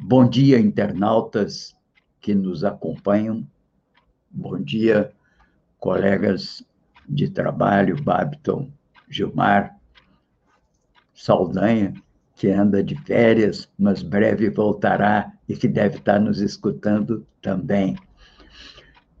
Bom 0.00 0.28
dia, 0.28 0.60
internautas 0.60 1.76
que 2.20 2.32
nos 2.32 2.62
acompanham. 2.62 3.44
Bom 4.30 4.56
dia, 4.62 5.12
colegas 5.76 6.64
de 7.08 7.28
trabalho, 7.28 8.00
Babiton, 8.00 8.70
Gilmar, 9.10 9.76
Saldanha, 11.12 11.94
que 12.36 12.48
anda 12.48 12.80
de 12.80 12.94
férias, 12.94 13.68
mas 13.76 14.00
breve 14.00 14.48
voltará 14.48 15.32
e 15.48 15.56
que 15.56 15.66
deve 15.66 15.98
estar 15.98 16.20
nos 16.20 16.40
escutando 16.40 17.26
também. 17.42 17.98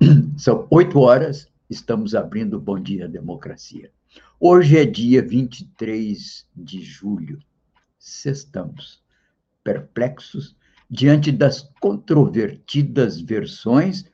São 0.38 0.64
oito 0.70 1.00
horas, 1.00 1.50
estamos 1.68 2.14
abrindo 2.14 2.60
Bom 2.60 2.78
Dia 2.78 3.08
Democracia. 3.08 3.90
Hoje 4.38 4.78
é 4.78 4.84
dia 4.84 5.22
23 5.22 6.46
de 6.54 6.80
julho. 6.82 7.40
Sextamos, 7.98 9.02
perplexos 9.64 10.56
diante 10.90 11.30
das 11.30 11.68
controvertidas 11.80 13.20
versões 13.20 14.04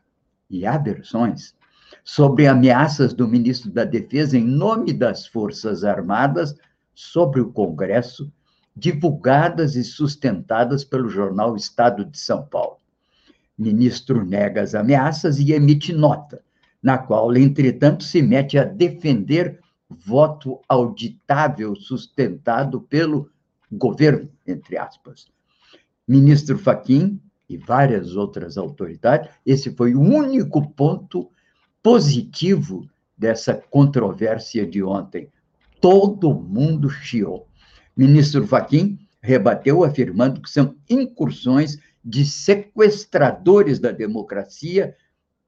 e 0.51 0.67
aversões 0.67 1.55
sobre 2.03 2.47
ameaças 2.47 3.15
do 3.15 3.29
ministro 3.29 3.71
da 3.71 3.85
Defesa 3.85 4.37
em 4.37 4.45
nome 4.45 4.93
das 4.93 5.27
Forças 5.27 5.85
Armadas 5.85 6.55
sobre 6.95 7.41
o 7.41 7.53
Congresso, 7.53 8.33
divulgadas 8.77 9.77
e 9.77 9.85
sustentadas 9.85 10.85
pelo 10.85 11.09
jornal 11.09 11.55
Estado 11.57 12.05
de 12.05 12.19
São 12.19 12.45
Paulo. 12.45 12.79
Ministro 13.57 14.25
nega 14.25 14.63
as 14.63 14.75
ameaças 14.75 15.39
e 15.39 15.53
emite 15.53 15.93
nota, 15.93 16.43
na 16.83 16.99
qual, 16.99 17.35
entretanto, 17.37 18.03
se 18.03 18.21
mete 18.21 18.59
a 18.59 18.65
defender 18.65 19.61
voto 19.89 20.61
auditável 20.69 21.77
sustentado 21.77 22.81
pelo 22.81 23.31
governo, 23.71 24.29
entre 24.47 24.77
aspas, 24.77 25.27
ministro 26.07 26.59
Faquim 26.59 27.21
e 27.49 27.57
várias 27.57 28.17
outras 28.17 28.57
autoridades, 28.57 29.31
esse 29.45 29.71
foi 29.75 29.95
o 29.95 30.01
único 30.01 30.69
ponto 30.71 31.31
positivo 31.83 32.89
dessa 33.17 33.55
controvérsia 33.55 34.67
de 34.67 34.83
ontem. 34.83 35.31
Todo 35.81 36.35
mundo 36.35 36.89
chiou. 36.89 37.47
Ministro 37.97 38.47
Faquim 38.47 38.99
rebateu 39.21 39.85
afirmando 39.85 40.41
que 40.41 40.51
são 40.51 40.77
incursões 40.89 41.79
de 42.05 42.27
sequestradores 42.27 43.79
da 43.79 43.91
democracia 43.91 44.95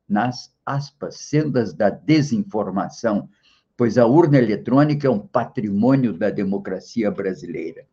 nas 0.08 0.54
aspas 0.64 1.16
sendas 1.16 1.74
da 1.74 1.90
desinformação, 1.90 3.28
pois 3.76 3.98
a 3.98 4.06
urna 4.06 4.38
eletrônica 4.38 5.06
é 5.06 5.10
um 5.10 5.18
patrimônio 5.18 6.12
da 6.12 6.30
democracia 6.30 7.10
brasileira. 7.10 7.84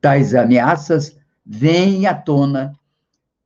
Tais 0.00 0.34
ameaças 0.34 1.16
vem 1.44 2.06
à 2.06 2.14
tona 2.14 2.78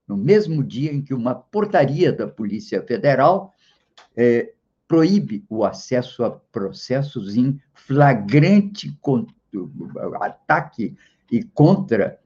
no 0.06 0.16
mesmo 0.16 0.64
dia 0.64 0.92
em 0.92 1.02
que 1.02 1.12
uma 1.12 1.34
portaria 1.34 2.12
da 2.12 2.26
Polícia 2.26 2.82
Federal 2.82 3.52
é, 4.16 4.52
proíbe 4.86 5.44
o 5.48 5.64
acesso 5.64 6.24
a 6.24 6.30
processos 6.30 7.36
em 7.36 7.60
flagrante 7.74 8.96
ataque 10.20 10.96
e 11.30 11.42
contra 11.42 12.18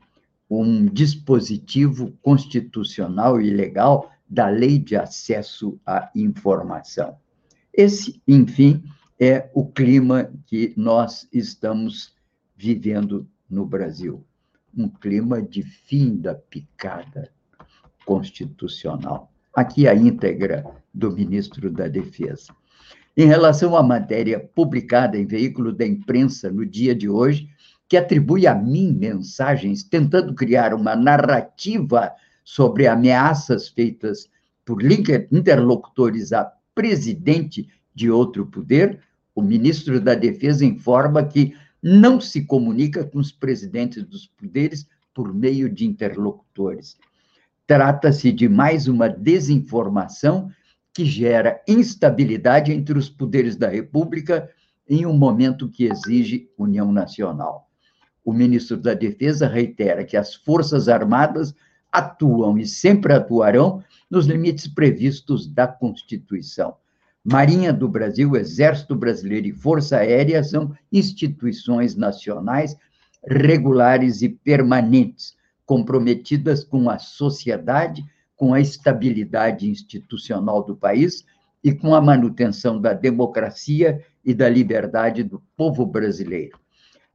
um 0.49 0.87
dispositivo 0.87 2.13
constitucional 2.23 3.41
e 3.41 3.51
legal 3.51 4.13
da 4.29 4.49
Lei 4.49 4.79
de 4.79 4.97
Acesso 4.97 5.81
à 5.85 6.11
Informação. 6.15 7.17
Esse, 7.73 8.21
enfim, 8.29 8.85
é 9.19 9.51
o 9.55 9.67
clima 9.67 10.31
que 10.47 10.73
nós 10.77 11.27
estamos 11.33 12.15
vivendo 12.57 13.27
no 13.49 13.67
Brasil 13.67 14.25
um 14.77 14.89
clima 14.89 15.41
de 15.43 15.63
fim 15.63 16.17
da 16.17 16.35
picada 16.35 17.31
constitucional. 18.05 19.31
Aqui 19.55 19.87
a 19.87 19.95
íntegra 19.95 20.65
do 20.93 21.13
ministro 21.13 21.71
da 21.71 21.89
Defesa. 21.89 22.55
Em 23.17 23.27
relação 23.27 23.77
à 23.77 23.83
matéria 23.83 24.41
publicada 24.41 25.19
em 25.19 25.27
veículo 25.27 25.73
da 25.73 25.87
imprensa 25.87 26.51
no 26.51 26.65
dia 26.65 26.95
de 26.95 27.09
hoje, 27.09 27.49
que 27.89 27.97
atribui 27.97 28.47
a 28.47 28.55
mim 28.55 28.91
mensagens 28.93 29.83
tentando 29.83 30.35
criar 30.35 30.73
uma 30.73 30.97
narrativa 30.97 32.11
sobre 32.43 32.87
ameaças 32.87 33.69
feitas 33.69 34.31
por 34.65 34.83
interlocutores 34.83 36.33
a 36.33 36.51
presidente 36.75 37.69
de 37.95 38.11
outro 38.11 38.47
poder, 38.47 39.01
o 39.35 39.43
ministro 39.43 40.01
da 40.01 40.15
Defesa 40.15 40.65
informa 40.65 41.23
que 41.23 41.55
não 41.83 42.21
se 42.21 42.45
comunica 42.45 43.05
com 43.05 43.19
os 43.19 43.33
presidentes 43.33 44.05
dos 44.05 44.27
poderes 44.27 44.87
por 45.13 45.35
meio 45.35 45.69
de 45.69 45.85
interlocutores. 45.85 46.97
Trata-se 47.67 48.31
de 48.31 48.49
mais 48.49 48.87
uma 48.87 49.09
desinformação 49.09 50.51
que 50.95 51.05
gera 51.05 51.61
instabilidade 51.67 52.73
entre 52.73 52.99
os 52.99 53.09
poderes 53.09 53.57
da 53.57 53.69
República 53.69 54.51
em 54.89 55.07
um 55.07 55.17
momento 55.17 55.69
que 55.69 55.85
exige 55.85 56.51
união 56.57 56.93
nacional. 56.93 57.69
O 58.25 58.33
ministro 58.33 58.77
da 58.77 58.95
Defesa 58.95 59.49
reitera 59.49 60.05
que 60.05 60.17
as 60.17 60.35
Forças 60.35 60.89
Armadas 60.89 61.55
atuam 61.91 62.57
e 62.59 62.67
sempre 62.67 63.13
atuarão 63.13 63.83
nos 64.11 64.27
limites 64.27 64.69
previstos 64.69 65.47
da 65.47 65.67
Constituição. 65.67 66.77
Marinha 67.25 67.73
do 67.73 67.89
Brasil, 67.89 68.35
Exército 68.35 68.97
Brasileiro 68.97 69.47
e 69.47 69.53
Força 69.53 69.99
Aérea 69.99 70.43
são 70.43 70.75
instituições 70.91 71.95
nacionais 71.95 72.77
regulares 73.25 74.23
e 74.23 74.29
permanentes, 74.29 75.37
comprometidas 75.65 76.65
com 76.65 76.91
a 76.91 76.99
sociedade, 76.99 78.05
com 78.35 78.53
a 78.53 78.61
estabilidade 78.61 79.71
institucional 79.71 80.65
do 80.65 80.75
país 80.75 81.25
e 81.63 81.73
com 81.73 81.95
a 81.95 82.01
manutenção 82.01 82.81
da 82.81 82.93
democracia 82.93 84.05
e 84.25 84.35
da 84.35 84.49
liberdade 84.49 85.23
do 85.23 85.41
povo 85.57 85.87
brasileiro. 85.87 86.59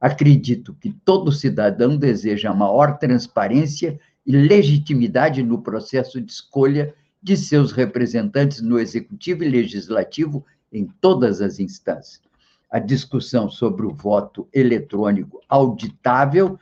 Acredito 0.00 0.74
que 0.80 0.90
todo 0.90 1.30
cidadão 1.30 1.96
deseja 1.96 2.54
maior 2.54 2.98
transparência 2.98 4.00
e 4.24 4.32
legitimidade 4.32 5.42
no 5.42 5.60
processo 5.60 6.20
de 6.20 6.32
escolha 6.32 6.94
de 7.22 7.36
seus 7.36 7.72
representantes 7.72 8.60
no 8.60 8.78
executivo 8.78 9.44
e 9.44 9.48
legislativo 9.48 10.44
em 10.72 10.86
todas 11.00 11.40
as 11.40 11.58
instâncias. 11.58 12.22
A 12.70 12.78
discussão 12.78 13.48
sobre 13.50 13.86
o 13.86 13.94
voto 13.94 14.48
eletrônico 14.52 15.40
auditável 15.48 16.58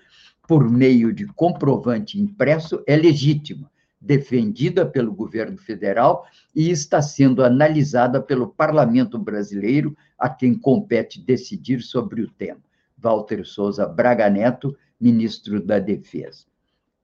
por 0.47 0.71
meio 0.71 1.12
de 1.12 1.27
comprovante 1.27 2.21
impresso 2.21 2.83
é 2.87 2.97
legítima, 2.97 3.71
defendida 4.00 4.87
pelo 4.87 5.12
governo 5.12 5.59
federal 5.59 6.27
e 6.55 6.71
está 6.71 7.03
sendo 7.03 7.43
analisada 7.43 8.23
pelo 8.23 8.49
parlamento 8.49 9.19
brasileiro, 9.19 9.97
a 10.17 10.28
quem 10.28 10.55
compete 10.55 11.21
decidir 11.21 11.83
sobre 11.83 12.23
o 12.23 12.31
tema. 12.31 12.61
Walter 12.97 13.44
Souza 13.44 13.87
Braga 13.87 14.31
Neto, 14.31 14.76
ministro 15.00 15.61
da 15.61 15.79
Defesa. 15.79 16.44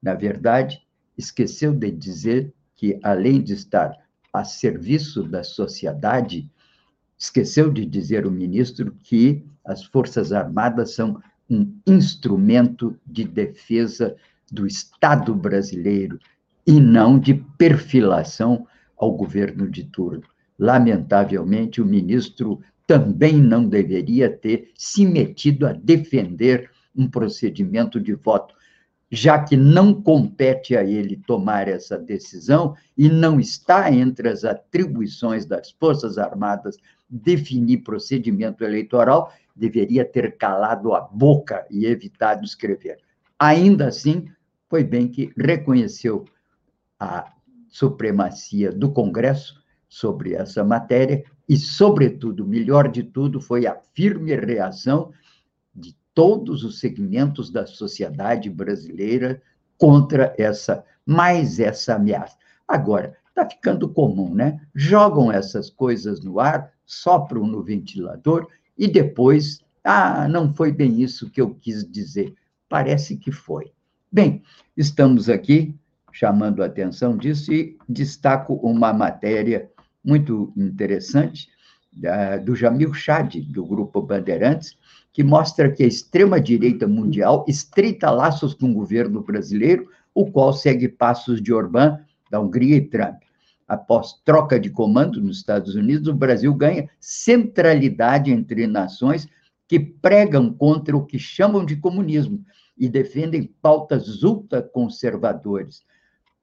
Na 0.00 0.14
verdade, 0.14 0.80
esqueceu 1.18 1.72
de 1.72 1.90
dizer 1.90 2.52
que, 2.82 2.98
além 3.00 3.40
de 3.40 3.52
estar 3.52 3.96
a 4.32 4.42
serviço 4.42 5.22
da 5.22 5.44
sociedade, 5.44 6.50
esqueceu 7.16 7.72
de 7.72 7.86
dizer 7.86 8.26
o 8.26 8.30
ministro 8.30 8.92
que 9.04 9.44
as 9.64 9.84
Forças 9.84 10.32
Armadas 10.32 10.92
são 10.92 11.22
um 11.48 11.72
instrumento 11.86 12.98
de 13.06 13.22
defesa 13.22 14.16
do 14.50 14.66
Estado 14.66 15.32
brasileiro 15.32 16.18
e 16.66 16.80
não 16.80 17.20
de 17.20 17.34
perfilação 17.56 18.66
ao 18.98 19.12
governo 19.12 19.70
de 19.70 19.84
turno. 19.84 20.24
Lamentavelmente, 20.58 21.80
o 21.80 21.86
ministro 21.86 22.60
também 22.84 23.40
não 23.40 23.68
deveria 23.68 24.28
ter 24.28 24.72
se 24.74 25.06
metido 25.06 25.68
a 25.68 25.72
defender 25.72 26.68
um 26.96 27.08
procedimento 27.08 28.00
de 28.00 28.14
voto 28.14 28.56
já 29.14 29.38
que 29.38 29.58
não 29.58 29.92
compete 29.92 30.74
a 30.74 30.82
ele 30.82 31.22
tomar 31.26 31.68
essa 31.68 31.98
decisão 31.98 32.74
e 32.96 33.10
não 33.10 33.38
está 33.38 33.92
entre 33.92 34.26
as 34.26 34.42
atribuições 34.42 35.44
das 35.44 35.70
Forças 35.70 36.16
Armadas 36.16 36.78
definir 37.10 37.82
procedimento 37.82 38.64
eleitoral, 38.64 39.30
deveria 39.54 40.02
ter 40.02 40.38
calado 40.38 40.94
a 40.94 41.02
boca 41.02 41.66
e 41.70 41.84
evitado 41.84 42.42
escrever. 42.42 43.00
Ainda 43.38 43.88
assim, 43.88 44.24
foi 44.66 44.82
bem 44.82 45.06
que 45.06 45.30
reconheceu 45.36 46.24
a 46.98 47.30
supremacia 47.68 48.72
do 48.72 48.90
Congresso 48.90 49.62
sobre 49.90 50.32
essa 50.32 50.64
matéria 50.64 51.22
e, 51.46 51.58
sobretudo, 51.58 52.46
melhor 52.46 52.88
de 52.88 53.02
tudo, 53.02 53.42
foi 53.42 53.66
a 53.66 53.78
firme 53.92 54.34
reação 54.34 55.12
todos 56.14 56.64
os 56.64 56.78
segmentos 56.78 57.50
da 57.50 57.66
sociedade 57.66 58.50
brasileira 58.50 59.42
contra 59.78 60.34
essa 60.38 60.84
mais 61.04 61.58
essa 61.58 61.96
ameaça. 61.96 62.36
Agora, 62.68 63.16
está 63.28 63.48
ficando 63.48 63.88
comum, 63.88 64.34
né? 64.34 64.60
Jogam 64.74 65.32
essas 65.32 65.68
coisas 65.68 66.22
no 66.22 66.38
ar, 66.38 66.70
sopram 66.84 67.46
no 67.46 67.62
ventilador 67.62 68.46
e 68.78 68.86
depois, 68.86 69.60
ah, 69.82 70.28
não 70.28 70.54
foi 70.54 70.70
bem 70.70 71.02
isso 71.02 71.30
que 71.30 71.40
eu 71.40 71.54
quis 71.54 71.84
dizer. 71.90 72.34
Parece 72.68 73.16
que 73.16 73.32
foi. 73.32 73.72
Bem, 74.10 74.42
estamos 74.76 75.28
aqui 75.28 75.74
chamando 76.12 76.62
a 76.62 76.66
atenção 76.66 77.16
disso 77.16 77.52
e 77.52 77.76
destaco 77.88 78.54
uma 78.54 78.92
matéria 78.92 79.70
muito 80.04 80.52
interessante 80.56 81.48
do 82.44 82.54
Jamil 82.54 82.92
Chad, 82.94 83.36
do 83.48 83.64
Grupo 83.64 84.02
Bandeirantes, 84.02 84.76
que 85.12 85.22
mostra 85.22 85.70
que 85.70 85.82
a 85.82 85.86
extrema-direita 85.86 86.86
mundial 86.86 87.44
estreita 87.46 88.10
laços 88.10 88.54
com 88.54 88.70
o 88.70 88.74
governo 88.74 89.22
brasileiro, 89.22 89.88
o 90.14 90.30
qual 90.30 90.52
segue 90.52 90.88
passos 90.88 91.42
de 91.42 91.52
Orbán, 91.52 91.98
da 92.30 92.40
Hungria 92.40 92.76
e 92.76 92.80
Trump. 92.80 93.22
Após 93.68 94.14
troca 94.24 94.58
de 94.58 94.70
comando 94.70 95.20
nos 95.20 95.38
Estados 95.38 95.74
Unidos, 95.74 96.08
o 96.08 96.14
Brasil 96.14 96.54
ganha 96.54 96.88
centralidade 96.98 98.30
entre 98.30 98.66
nações 98.66 99.28
que 99.68 99.78
pregam 99.78 100.52
contra 100.52 100.96
o 100.96 101.04
que 101.04 101.18
chamam 101.18 101.64
de 101.64 101.76
comunismo 101.76 102.44
e 102.76 102.88
defendem 102.88 103.44
pautas 103.60 104.22
ultraconservadores. 104.22 105.82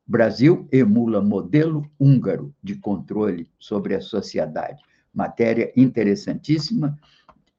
Brasil 0.07 0.67
emula 0.71 1.21
modelo 1.21 1.85
húngaro 1.99 2.53
de 2.63 2.75
controle 2.75 3.47
sobre 3.59 3.93
a 3.93 4.01
sociedade. 4.01 4.81
Matéria 5.13 5.71
interessantíssima, 5.75 6.97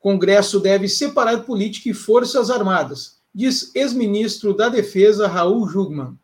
Congresso 0.00 0.58
deve 0.58 0.88
separar 0.88 1.44
política 1.44 1.88
e 1.88 1.94
forças 1.94 2.50
armadas, 2.50 3.20
diz 3.32 3.74
ex-ministro 3.74 4.52
da 4.52 4.68
Defesa 4.68 5.28
Raul 5.28 5.68
Jugman. 5.68 6.18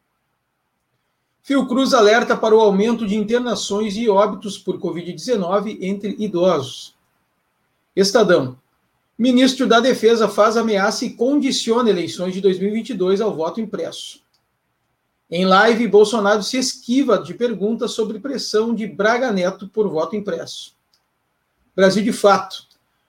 Fiocruz 1.43 1.95
alerta 1.95 2.37
para 2.37 2.55
o 2.55 2.61
aumento 2.61 3.07
de 3.07 3.17
internações 3.17 3.97
e 3.97 4.09
óbitos 4.09 4.59
por 4.59 4.79
Covid-19 4.79 5.79
entre 5.81 6.15
idosos. 6.19 6.95
Estadão. 7.97 8.59
Ministro 9.17 9.67
da 9.67 9.81
Defesa 9.81 10.29
faz 10.29 10.57
ameaça 10.57 11.05
e 11.05 11.11
condiciona 11.11 11.89
eleições 11.89 12.35
de 12.35 12.41
2022 12.41 13.21
ao 13.21 13.35
voto 13.35 13.61
impresso. 13.61 14.21
Em 15.31 15.45
live, 15.45 15.87
Bolsonaro 15.89 16.43
se 16.43 16.57
esquiva 16.57 17.19
de 17.19 17.35
perguntas 17.35 17.93
sobre 17.93 18.19
pressão 18.19 18.75
de 18.75 18.87
Braga 18.87 19.31
Neto 19.31 19.69
por 19.69 19.89
voto 19.89 20.17
impresso. 20.17 20.75
Brasil 21.77 22.03
de 22.03 22.13
fato. 22.13 22.67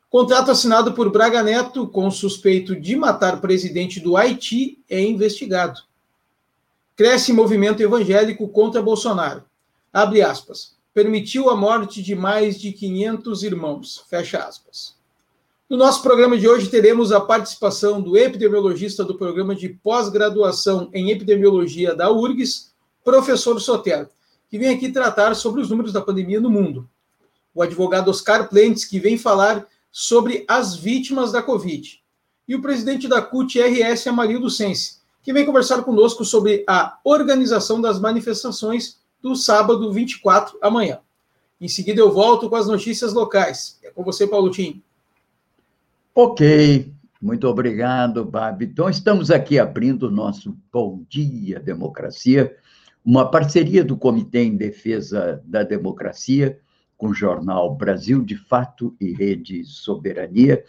Contrato 0.10 0.52
assinado 0.52 0.94
por 0.94 1.10
Braga 1.12 1.42
Neto 1.42 1.88
com 1.88 2.10
suspeito 2.12 2.76
de 2.76 2.96
matar 2.96 3.40
presidente 3.40 4.00
do 4.00 4.18
Haiti 4.18 4.80
é 4.90 5.02
investigado. 5.02 5.82
Cresce 6.96 7.32
movimento 7.32 7.82
evangélico 7.82 8.48
contra 8.50 8.82
Bolsonaro. 8.82 9.44
Abre 9.94 10.22
aspas 10.22 10.78
permitiu 11.00 11.50
a 11.50 11.56
morte 11.56 12.04
de 12.04 12.14
mais 12.14 12.60
de 12.60 12.74
500 12.74 13.44
irmãos. 13.44 14.04
Fecha 14.10 14.40
aspas. 14.40 14.99
No 15.70 15.78
nosso 15.78 16.02
programa 16.02 16.36
de 16.36 16.50
hoje 16.50 16.68
teremos 16.68 17.12
a 17.12 17.22
participação 17.22 18.02
do 18.02 18.18
epidemiologista 18.18 19.06
do 19.06 19.14
programa 19.14 19.54
de 19.54 19.70
pós-graduação 19.70 20.90
em 20.92 21.12
epidemiologia 21.12 21.94
da 21.94 22.12
URGS, 22.12 22.74
professor 23.06 23.62
Sotero, 23.62 24.10
que 24.50 24.58
vem 24.58 24.70
aqui 24.70 24.92
tratar 24.92 25.36
sobre 25.36 25.62
os 25.62 25.70
números 25.70 25.94
da 25.94 26.02
pandemia 26.02 26.42
no 26.42 26.50
mundo. 26.50 26.90
O 27.54 27.62
advogado 27.62 28.10
Oscar 28.10 28.50
Plentes, 28.50 28.84
que 28.84 29.00
vem 29.00 29.16
falar 29.16 29.68
sobre 29.92 30.44
as 30.48 30.76
vítimas 30.76 31.32
da 31.32 31.44
Covid. 31.44 32.02
E 32.48 32.56
o 32.56 32.64
presidente 32.64 33.08
da 33.08 33.22
CUT-RS, 33.22 34.08
Amarildo 34.08 34.50
Sense, 34.50 34.98
que 35.22 35.32
vem 35.32 35.46
conversar 35.46 35.84
conosco 35.84 36.26
sobre 36.26 36.64
a 36.68 36.98
organização 37.04 37.80
das 37.80 38.00
manifestações 38.00 38.98
do 39.22 39.36
sábado 39.36 39.94
24, 39.94 40.58
amanhã. 40.64 40.98
Em 41.62 41.68
seguida, 41.68 42.02
eu 42.02 42.12
volto 42.12 42.50
com 42.50 42.56
as 42.56 42.66
notícias 42.66 43.14
locais. 43.14 43.78
É 43.84 43.92
com 43.92 44.04
você, 44.04 44.26
Paulo 44.26 44.50
Tim. 44.50 44.82
Ok, 46.16 46.92
muito 47.22 47.48
obrigado, 47.48 48.26
Babi. 48.26 48.66
Então, 48.66 48.90
estamos 48.90 49.30
aqui 49.30 49.60
abrindo 49.60 50.08
o 50.08 50.12
nosso 50.12 50.58
Bom 50.74 51.06
Dia 51.08 51.60
Democracia, 51.60 52.56
uma 53.06 53.30
parceria 53.30 53.84
do 53.84 53.96
Comitê 53.96 54.44
em 54.44 54.58
Defesa 54.58 55.42
da 55.46 55.64
Democracia 55.64 56.60
com 56.98 57.10
o 57.10 57.14
jornal 57.14 57.76
Brasil 57.76 58.24
de 58.26 58.36
Fato 58.36 58.96
e 59.00 59.14
Rede 59.14 59.64
Soberania, 59.64 60.66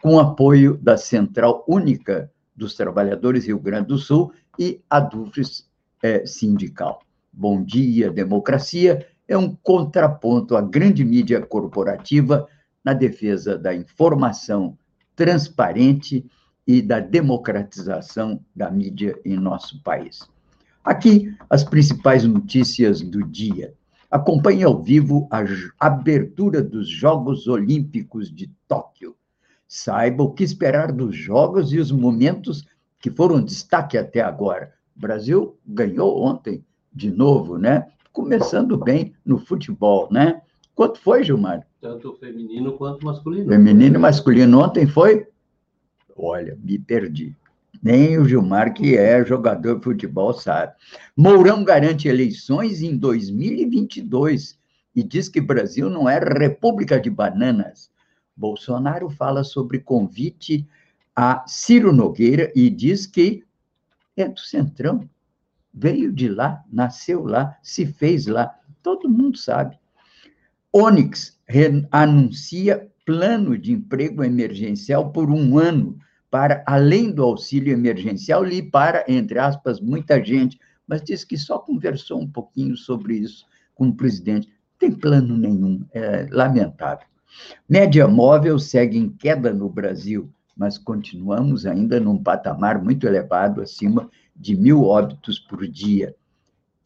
com 0.00 0.18
apoio 0.18 0.78
da 0.78 0.96
Central 0.96 1.64
Única 1.68 2.30
dos 2.56 2.74
Trabalhadores 2.74 3.46
Rio 3.46 3.58
Grande 3.58 3.88
do 3.88 3.98
Sul 3.98 4.32
e 4.58 4.80
a 4.88 5.00
Dufres 5.00 5.68
é, 6.02 6.24
Sindical. 6.24 7.02
Bom 7.32 7.62
Dia 7.62 8.10
Democracia 8.10 9.06
é 9.26 9.36
um 9.36 9.54
contraponto 9.56 10.56
à 10.56 10.62
grande 10.62 11.04
mídia 11.04 11.40
corporativa 11.40 12.46
na 12.82 12.94
defesa 12.94 13.58
da 13.58 13.74
informação 13.74 14.78
transparente 15.16 16.24
e 16.66 16.80
da 16.80 17.00
democratização 17.00 18.40
da 18.54 18.70
mídia 18.70 19.18
em 19.24 19.36
nosso 19.36 19.82
país. 19.82 20.28
Aqui, 20.82 21.34
as 21.48 21.64
principais 21.64 22.24
notícias 22.24 23.00
do 23.00 23.22
dia. 23.22 23.74
Acompanhe 24.10 24.62
ao 24.62 24.82
vivo 24.82 25.26
a 25.30 25.42
abertura 25.80 26.62
dos 26.62 26.88
Jogos 26.88 27.48
Olímpicos 27.48 28.30
de 28.30 28.50
Tóquio. 28.68 29.16
Saiba 29.66 30.22
o 30.22 30.32
que 30.32 30.44
esperar 30.44 30.92
dos 30.92 31.16
Jogos 31.16 31.72
e 31.72 31.78
os 31.78 31.90
momentos 31.90 32.64
que 33.00 33.10
foram 33.10 33.42
destaque 33.42 33.98
até 33.98 34.20
agora. 34.20 34.72
O 34.96 35.00
Brasil 35.00 35.58
ganhou 35.66 36.22
ontem 36.22 36.64
de 36.92 37.10
novo, 37.10 37.58
né? 37.58 37.88
Começando 38.12 38.76
bem 38.76 39.14
no 39.24 39.38
futebol, 39.38 40.08
né? 40.12 40.42
Quanto 40.74 41.00
foi, 41.00 41.24
Gilmar? 41.24 41.66
Tanto 41.84 42.14
feminino 42.14 42.78
quanto 42.78 43.04
masculino. 43.04 43.46
Feminino 43.46 43.96
e 43.96 43.98
masculino. 43.98 44.58
Ontem 44.58 44.86
foi? 44.86 45.26
Olha, 46.16 46.58
me 46.64 46.78
perdi. 46.78 47.36
Nem 47.82 48.18
o 48.18 48.26
Gilmar, 48.26 48.72
que 48.72 48.96
é 48.96 49.22
jogador 49.22 49.76
de 49.76 49.84
futebol, 49.84 50.32
sabe. 50.32 50.72
Mourão 51.14 51.62
garante 51.62 52.08
eleições 52.08 52.80
em 52.80 52.96
2022 52.96 54.58
e 54.96 55.02
diz 55.02 55.28
que 55.28 55.42
Brasil 55.42 55.90
não 55.90 56.08
é 56.08 56.18
república 56.18 56.98
de 56.98 57.10
bananas. 57.10 57.90
Bolsonaro 58.34 59.10
fala 59.10 59.44
sobre 59.44 59.78
convite 59.78 60.66
a 61.14 61.44
Ciro 61.46 61.92
Nogueira 61.92 62.50
e 62.56 62.70
diz 62.70 63.06
que 63.06 63.44
é 64.16 64.26
do 64.26 64.40
Centrão. 64.40 65.06
Veio 65.70 66.10
de 66.10 66.30
lá, 66.30 66.64
nasceu 66.72 67.26
lá, 67.26 67.58
se 67.62 67.84
fez 67.84 68.26
lá. 68.26 68.58
Todo 68.82 69.06
mundo 69.06 69.36
sabe. 69.36 69.78
Onyx 70.72 71.33
anuncia 71.90 72.88
plano 73.04 73.58
de 73.58 73.72
emprego 73.72 74.24
emergencial 74.24 75.10
por 75.10 75.30
um 75.30 75.58
ano 75.58 75.98
para 76.30 76.64
além 76.66 77.12
do 77.12 77.22
auxílio 77.22 77.72
emergencial 77.72 78.46
e 78.48 78.60
para, 78.60 79.04
entre 79.06 79.38
aspas, 79.38 79.80
muita 79.80 80.22
gente, 80.24 80.58
mas 80.86 81.02
diz 81.02 81.22
que 81.22 81.38
só 81.38 81.58
conversou 81.58 82.20
um 82.20 82.28
pouquinho 82.28 82.76
sobre 82.76 83.14
isso 83.14 83.46
com 83.74 83.88
o 83.88 83.94
presidente. 83.94 84.48
Não 84.48 84.78
tem 84.78 84.90
plano 84.90 85.36
nenhum, 85.36 85.84
é 85.92 86.26
lamentável. 86.30 87.06
Média 87.68 88.08
móvel 88.08 88.58
segue 88.58 88.98
em 88.98 89.08
queda 89.08 89.52
no 89.52 89.68
Brasil, 89.68 90.28
mas 90.56 90.76
continuamos 90.76 91.66
ainda 91.66 92.00
num 92.00 92.20
patamar 92.20 92.82
muito 92.82 93.06
elevado, 93.06 93.60
acima 93.60 94.10
de 94.34 94.56
mil 94.56 94.84
óbitos 94.84 95.38
por 95.38 95.66
dia. 95.68 96.14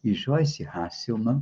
E 0.03 0.13
Joyce 0.13 0.63
Hasselman, 0.63 1.41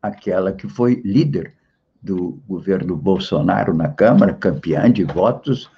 aquela 0.00 0.52
que 0.52 0.68
foi 0.68 1.02
líder 1.04 1.54
do 2.02 2.40
governo 2.48 2.96
Bolsonaro 2.96 3.74
na 3.74 3.88
Câmara, 3.88 4.32
campeã 4.32 4.90
de 4.90 5.04
votos, 5.04 5.70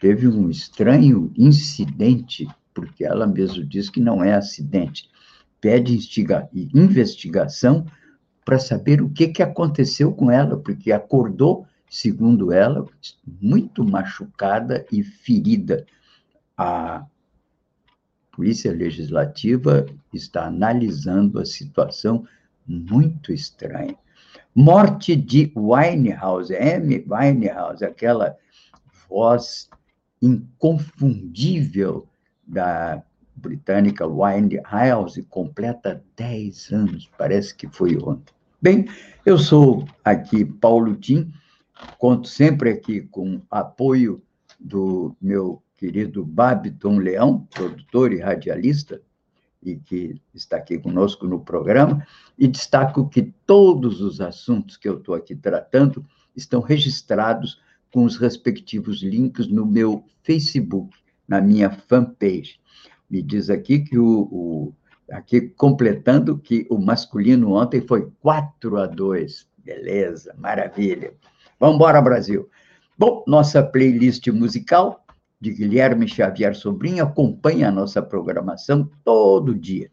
teve 0.00 0.26
um 0.26 0.50
estranho 0.50 1.32
incidente, 1.36 2.48
porque 2.74 3.04
ela 3.04 3.26
mesmo 3.26 3.64
diz 3.64 3.88
que 3.88 4.00
não 4.00 4.22
é 4.24 4.34
acidente. 4.34 5.08
Pede 5.60 5.98
investigação 6.74 7.86
para 8.44 8.58
saber 8.58 9.02
o 9.02 9.10
que, 9.10 9.28
que 9.28 9.42
aconteceu 9.42 10.12
com 10.12 10.30
ela, 10.30 10.56
porque 10.56 10.90
acordou, 10.90 11.66
segundo 11.88 12.52
ela, 12.52 12.84
muito 13.40 13.84
machucada 13.84 14.84
e 14.90 15.02
ferida. 15.02 15.86
A 16.56 17.04
Polícia 18.32 18.72
Legislativa 18.72 19.86
está 20.12 20.46
analisando 20.46 21.38
a 21.38 21.44
situação 21.44 22.26
muito 22.66 23.32
estranha. 23.32 23.96
Morte 24.54 25.14
de 25.14 25.52
Winehouse, 25.56 26.52
M. 26.52 27.04
Winehouse, 27.08 27.84
aquela 27.84 28.36
voz 29.08 29.68
inconfundível 30.20 32.06
da 32.46 33.02
britânica 33.36 34.06
Winehouse 34.06 35.22
completa 35.22 36.02
10 36.16 36.72
anos, 36.72 37.10
parece 37.16 37.54
que 37.54 37.66
foi 37.68 37.96
ontem. 37.96 38.34
Bem, 38.60 38.86
eu 39.24 39.38
sou 39.38 39.86
aqui 40.04 40.44
Paulo 40.44 40.94
Tim, 40.96 41.32
conto 41.96 42.28
sempre 42.28 42.70
aqui 42.70 43.02
com 43.02 43.40
apoio 43.50 44.22
do 44.58 45.16
meu 45.20 45.62
querido 45.76 46.24
Babiton 46.24 46.98
Leão, 46.98 47.46
produtor 47.54 48.12
e 48.12 48.18
radialista, 48.18 49.00
e 49.62 49.76
que 49.76 50.20
está 50.34 50.56
aqui 50.56 50.78
conosco 50.78 51.26
no 51.26 51.40
programa, 51.40 52.06
e 52.38 52.48
destaco 52.48 53.08
que 53.08 53.34
todos 53.46 54.00
os 54.00 54.20
assuntos 54.20 54.76
que 54.76 54.88
eu 54.88 54.98
estou 54.98 55.14
aqui 55.14 55.36
tratando 55.36 56.04
estão 56.34 56.60
registrados 56.60 57.60
com 57.92 58.04
os 58.04 58.16
respectivos 58.16 59.02
links 59.02 59.48
no 59.48 59.66
meu 59.66 60.04
Facebook, 60.22 60.96
na 61.28 61.40
minha 61.40 61.70
fanpage. 61.70 62.58
Me 63.08 63.22
diz 63.22 63.50
aqui 63.50 63.80
que 63.80 63.98
o, 63.98 64.28
o 64.30 64.74
aqui 65.10 65.40
completando 65.40 66.38
que 66.38 66.66
o 66.70 66.78
masculino 66.78 67.52
ontem 67.54 67.80
foi 67.80 68.10
4 68.20 68.76
a 68.76 68.86
2. 68.86 69.48
Beleza, 69.58 70.34
maravilha. 70.38 71.12
Vamos 71.58 71.76
embora, 71.76 72.00
Brasil. 72.00 72.48
Bom, 72.96 73.24
nossa 73.26 73.62
playlist 73.62 74.28
musical 74.28 75.04
de 75.40 75.52
Guilherme 75.52 76.06
Xavier 76.06 76.54
Sobrinho 76.54 77.02
acompanha 77.02 77.68
a 77.68 77.72
nossa 77.72 78.02
programação 78.02 78.90
todo 79.02 79.54
dia, 79.54 79.90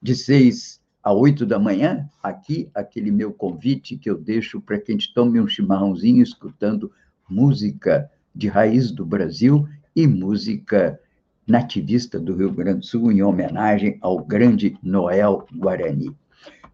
de 0.00 0.14
6 0.14 0.80
a 1.02 1.12
8 1.12 1.46
da 1.46 1.58
manhã, 1.58 2.08
aqui, 2.22 2.68
aquele 2.74 3.10
meu 3.10 3.32
convite 3.32 3.96
que 3.96 4.10
eu 4.10 4.16
deixo 4.16 4.60
para 4.60 4.78
que 4.78 4.90
a 4.90 4.94
gente 4.94 5.14
tome 5.14 5.40
um 5.40 5.46
chimarrãozinho 5.46 6.22
escutando 6.22 6.90
música 7.28 8.10
de 8.34 8.48
raiz 8.48 8.90
do 8.90 9.04
Brasil 9.04 9.68
e 9.94 10.06
música 10.06 10.98
nativista 11.46 12.18
do 12.18 12.34
Rio 12.34 12.50
Grande 12.50 12.80
do 12.80 12.86
Sul, 12.86 13.12
em 13.12 13.22
homenagem 13.22 13.98
ao 14.00 14.18
grande 14.18 14.76
Noel 14.82 15.46
Guarani. 15.54 16.10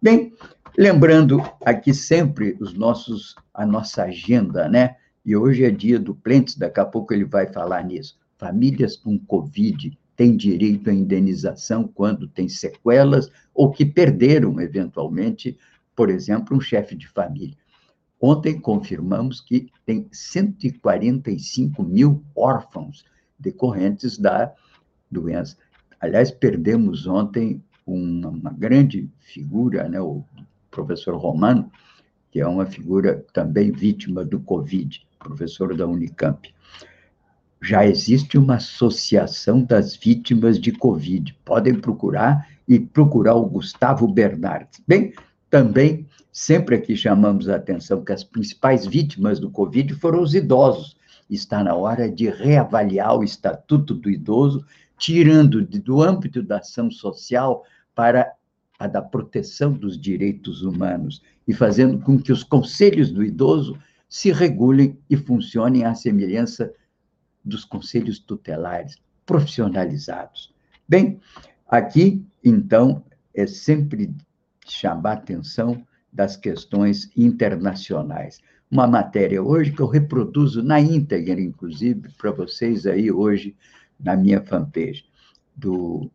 Bem, 0.01 0.33
lembrando 0.79 1.43
aqui 1.65 1.93
sempre 1.93 2.57
os 2.59 2.73
nossos, 2.73 3.37
a 3.53 3.67
nossa 3.67 4.05
agenda, 4.05 4.69
né? 4.69 4.97
E 5.25 5.37
hoje 5.37 5.65
é 5.65 5.71
dia 5.71 5.99
do 5.99 6.15
Plentes, 6.15 6.57
daqui 6.57 6.81
a 6.81 6.85
pouco 6.85 7.15
ele 7.15 7.25
vai 7.25 7.47
falar 7.47 7.85
nisso. 7.85 8.19
Famílias 8.37 8.97
com 8.97 9.19
Covid 9.19 9.97
têm 10.17 10.37
direito 10.37 10.91
à 10.91 10.93
indenização 10.93 11.87
quando 11.87 12.27
têm 12.27 12.49
sequelas 12.49 13.31
ou 13.55 13.71
que 13.71 13.87
perderam, 13.87 14.61
eventualmente, 14.61 15.57
por 15.95 16.11
exemplo, 16.11 16.57
um 16.57 16.61
chefe 16.61 16.97
de 16.97 17.09
família. 17.09 17.57
Ontem 18.21 18.59
confirmamos 18.59 19.41
que 19.41 19.69
tem 19.85 20.09
145 20.11 21.83
mil 21.83 22.23
órfãos 22.35 23.05
decorrentes 23.39 24.19
da 24.19 24.53
doença. 25.11 25.57
Aliás, 26.01 26.31
perdemos 26.31 27.07
ontem 27.07 27.63
uma, 27.87 28.29
uma 28.29 28.53
grande 28.53 29.09
figura, 29.21 29.89
né, 29.89 30.01
o 30.01 30.25
professor 30.71 31.17
Romano, 31.17 31.71
que 32.31 32.41
é 32.41 32.47
uma 32.47 32.65
figura 32.65 33.25
também 33.33 33.71
vítima 33.71 34.25
do 34.25 34.41
Covid, 34.41 35.07
professor 35.23 35.77
da 35.77 35.87
Unicamp. 35.87 36.53
Já 37.61 37.87
existe 37.87 38.37
uma 38.37 38.57
associação 38.57 39.63
das 39.63 39.95
vítimas 39.95 40.59
de 40.59 40.73
Covid. 40.73 41.37
Podem 41.45 41.75
procurar 41.75 42.49
e 42.67 42.81
procurar 42.81 43.35
o 43.35 43.47
Gustavo 43.47 44.09
Bernardes. 44.09 44.83
Bem, 44.87 45.13
também 45.49 46.07
Sempre 46.33 46.77
aqui 46.77 46.97
chamamos 46.97 47.47
a 47.47 47.57
atenção 47.57 48.03
que 48.03 48.11
as 48.11 48.25
principais 48.25 48.87
vítimas 48.87 49.39
do 49.39 49.51
Covid 49.51 49.93
foram 49.97 50.23
os 50.23 50.35
idosos. 50.35 50.97
Está 51.29 51.63
na 51.63 51.75
hora 51.75 52.11
de 52.11 52.31
reavaliar 52.31 53.19
o 53.19 53.23
Estatuto 53.23 53.93
do 53.93 54.09
Idoso, 54.09 54.65
tirando 54.97 55.63
do 55.63 56.01
âmbito 56.01 56.43
da 56.43 56.57
ação 56.57 56.91
social 56.91 57.65
para 57.95 58.33
a 58.79 58.87
da 58.87 59.03
proteção 59.03 59.75
dos 59.75 60.01
direitos 60.01 60.63
humanos 60.63 61.21
e 61.47 61.53
fazendo 61.53 61.99
com 61.99 62.19
que 62.19 62.33
os 62.33 62.43
conselhos 62.43 63.11
do 63.11 63.23
idoso 63.23 63.79
se 64.13 64.31
regulem 64.31 64.99
e 65.09 65.17
funcionem 65.17 65.87
à 65.87 65.95
semelhança 65.95 66.71
dos 67.43 67.65
conselhos 67.65 68.19
tutelares 68.19 68.97
profissionalizados. 69.25 70.55
Bem, 70.87 71.19
aqui, 71.67 72.23
então, 72.45 73.03
é 73.33 73.47
sempre 73.47 74.15
chamar 74.67 75.13
atenção 75.13 75.83
das 76.13 76.37
questões 76.37 77.11
internacionais. 77.17 78.39
Uma 78.71 78.87
matéria 78.87 79.43
hoje 79.43 79.73
que 79.73 79.81
eu 79.81 79.87
reproduzo 79.87 80.63
na 80.63 80.79
íntegra, 80.79 81.41
inclusive, 81.41 82.11
para 82.19 82.33
vocês 82.33 82.87
aí 82.87 83.11
hoje 83.11 83.57
na 83.99 84.15
minha 84.15 84.43
fanpage, 84.43 85.07
do 85.57 86.11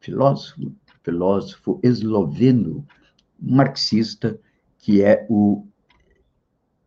filósofo, 0.00 0.72
filósofo 1.02 1.78
esloveno, 1.82 2.86
marxista, 3.38 4.40
que 4.78 5.02
é 5.02 5.26
o 5.28 5.67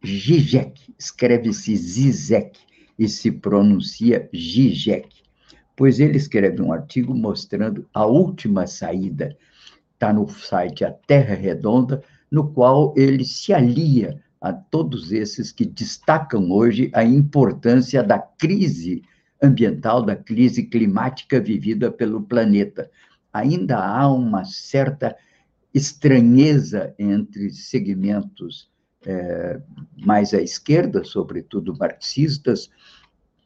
Zizek, 0.06 0.94
escreve-se 0.98 1.76
Zizek 1.76 2.60
e 2.98 3.08
se 3.08 3.32
pronuncia 3.32 4.28
Zizek, 4.36 5.08
pois 5.76 6.00
ele 6.00 6.18
escreve 6.18 6.60
um 6.60 6.74
artigo 6.74 7.14
mostrando 7.14 7.88
a 7.94 8.06
última 8.06 8.66
saída, 8.66 9.38
está 9.94 10.12
no 10.12 10.28
site 10.28 10.84
A 10.84 10.92
Terra 10.92 11.36
Redonda, 11.36 12.04
no 12.32 12.52
qual 12.52 12.96
ele 12.98 13.24
se 13.24 13.54
alia 13.54 14.20
a 14.42 14.52
todos 14.52 15.12
esses 15.12 15.52
que 15.52 15.66
destacam 15.66 16.50
hoje 16.50 16.90
a 16.96 17.04
importância 17.04 18.02
da 18.02 18.18
crise 18.18 19.04
ambiental, 19.42 20.04
da 20.04 20.16
crise 20.16 20.64
climática 20.64 21.40
vivida 21.40 21.92
pelo 21.92 22.24
planeta. 22.24 22.90
Ainda 23.32 23.78
há 23.78 24.12
uma 24.12 24.46
certa 24.46 25.16
estranheza 25.74 26.94
entre 26.98 27.52
segmentos 27.52 28.71
é, 29.06 29.60
mais 29.98 30.34
à 30.34 30.42
esquerda, 30.42 31.04
sobretudo 31.04 31.78
marxistas, 31.78 32.70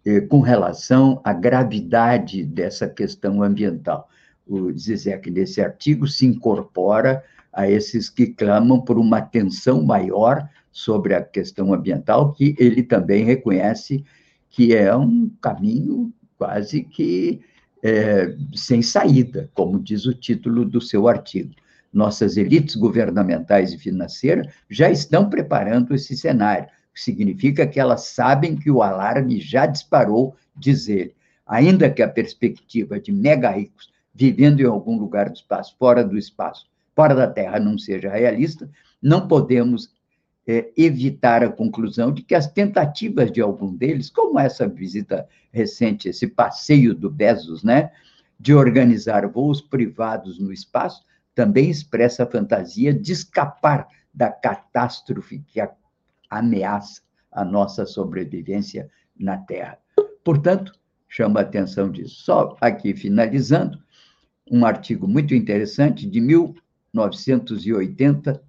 é, 0.05 0.21
com 0.21 0.39
relação 0.39 1.21
à 1.23 1.33
gravidade 1.33 2.43
dessa 2.43 2.87
questão 2.87 3.41
ambiental. 3.41 4.09
O 4.47 4.71
Zizek, 4.71 5.31
nesse 5.31 5.61
artigo, 5.61 6.07
se 6.07 6.25
incorpora 6.25 7.23
a 7.51 7.69
esses 7.69 8.09
que 8.09 8.27
clamam 8.27 8.81
por 8.81 8.97
uma 8.97 9.17
atenção 9.17 9.83
maior 9.83 10.47
sobre 10.71 11.15
a 11.15 11.23
questão 11.23 11.73
ambiental, 11.73 12.33
que 12.33 12.55
ele 12.59 12.83
também 12.83 13.23
reconhece 13.23 14.03
que 14.49 14.75
é 14.75 14.95
um 14.95 15.31
caminho 15.41 16.13
quase 16.37 16.83
que 16.83 17.41
é, 17.81 18.35
sem 18.53 18.81
saída, 18.81 19.49
como 19.53 19.79
diz 19.79 20.05
o 20.05 20.13
título 20.13 20.65
do 20.65 20.81
seu 20.81 21.07
artigo. 21.07 21.53
Nossas 21.95 22.35
elites 22.35 22.75
governamentais 22.75 23.71
e 23.71 23.77
financeiras 23.77 24.53
já 24.69 24.91
estão 24.91 25.29
preparando 25.29 25.95
esse 25.95 26.17
cenário, 26.17 26.67
que 26.93 27.01
significa 27.01 27.65
que 27.65 27.79
elas 27.79 28.07
sabem 28.07 28.57
que 28.57 28.69
o 28.69 28.83
alarme 28.83 29.39
já 29.39 29.65
disparou, 29.65 30.35
diz 30.53 30.89
ele. 30.89 31.15
Ainda 31.47 31.89
que 31.89 32.03
a 32.03 32.09
perspectiva 32.09 32.99
de 32.99 33.13
mega 33.13 33.49
ricos 33.49 33.93
vivendo 34.13 34.59
em 34.59 34.65
algum 34.65 34.97
lugar 34.97 35.29
do 35.29 35.35
espaço, 35.35 35.73
fora 35.79 36.03
do 36.03 36.17
espaço, 36.17 36.67
fora 36.93 37.15
da 37.15 37.27
Terra, 37.27 37.59
não 37.59 37.77
seja 37.77 38.09
realista, 38.09 38.69
não 39.01 39.25
podemos 39.25 39.89
é, 40.45 40.71
evitar 40.75 41.43
a 41.43 41.49
conclusão 41.49 42.11
de 42.11 42.21
que 42.21 42.35
as 42.35 42.47
tentativas 42.47 43.31
de 43.31 43.39
algum 43.39 43.73
deles, 43.73 44.09
como 44.09 44.37
essa 44.37 44.67
visita 44.67 45.27
recente, 45.49 46.09
esse 46.09 46.27
passeio 46.27 46.93
do 46.93 47.09
Bezos, 47.09 47.63
né, 47.63 47.91
de 48.37 48.53
organizar 48.53 49.25
voos 49.27 49.61
privados 49.61 50.37
no 50.39 50.51
espaço, 50.51 51.01
também 51.35 51.69
expressa 51.69 52.23
a 52.23 52.27
fantasia 52.27 52.93
de 52.93 53.11
escapar 53.11 53.89
da 54.13 54.31
catástrofe 54.31 55.39
que 55.39 55.59
ameaça 56.29 57.01
a 57.31 57.43
nossa 57.43 57.85
sobrevivência 57.85 58.89
na 59.19 59.37
Terra. 59.37 59.77
Portanto, 60.23 60.71
chama 61.09 61.41
a 61.41 61.43
atenção 61.43 61.91
disso. 61.91 62.23
Só 62.23 62.55
aqui 62.61 62.95
finalizando, 62.95 63.83
um 64.49 64.65
artigo 64.65 65.05
muito 65.07 65.35
interessante 65.35 66.09
de 66.09 66.21
1980 66.21 68.41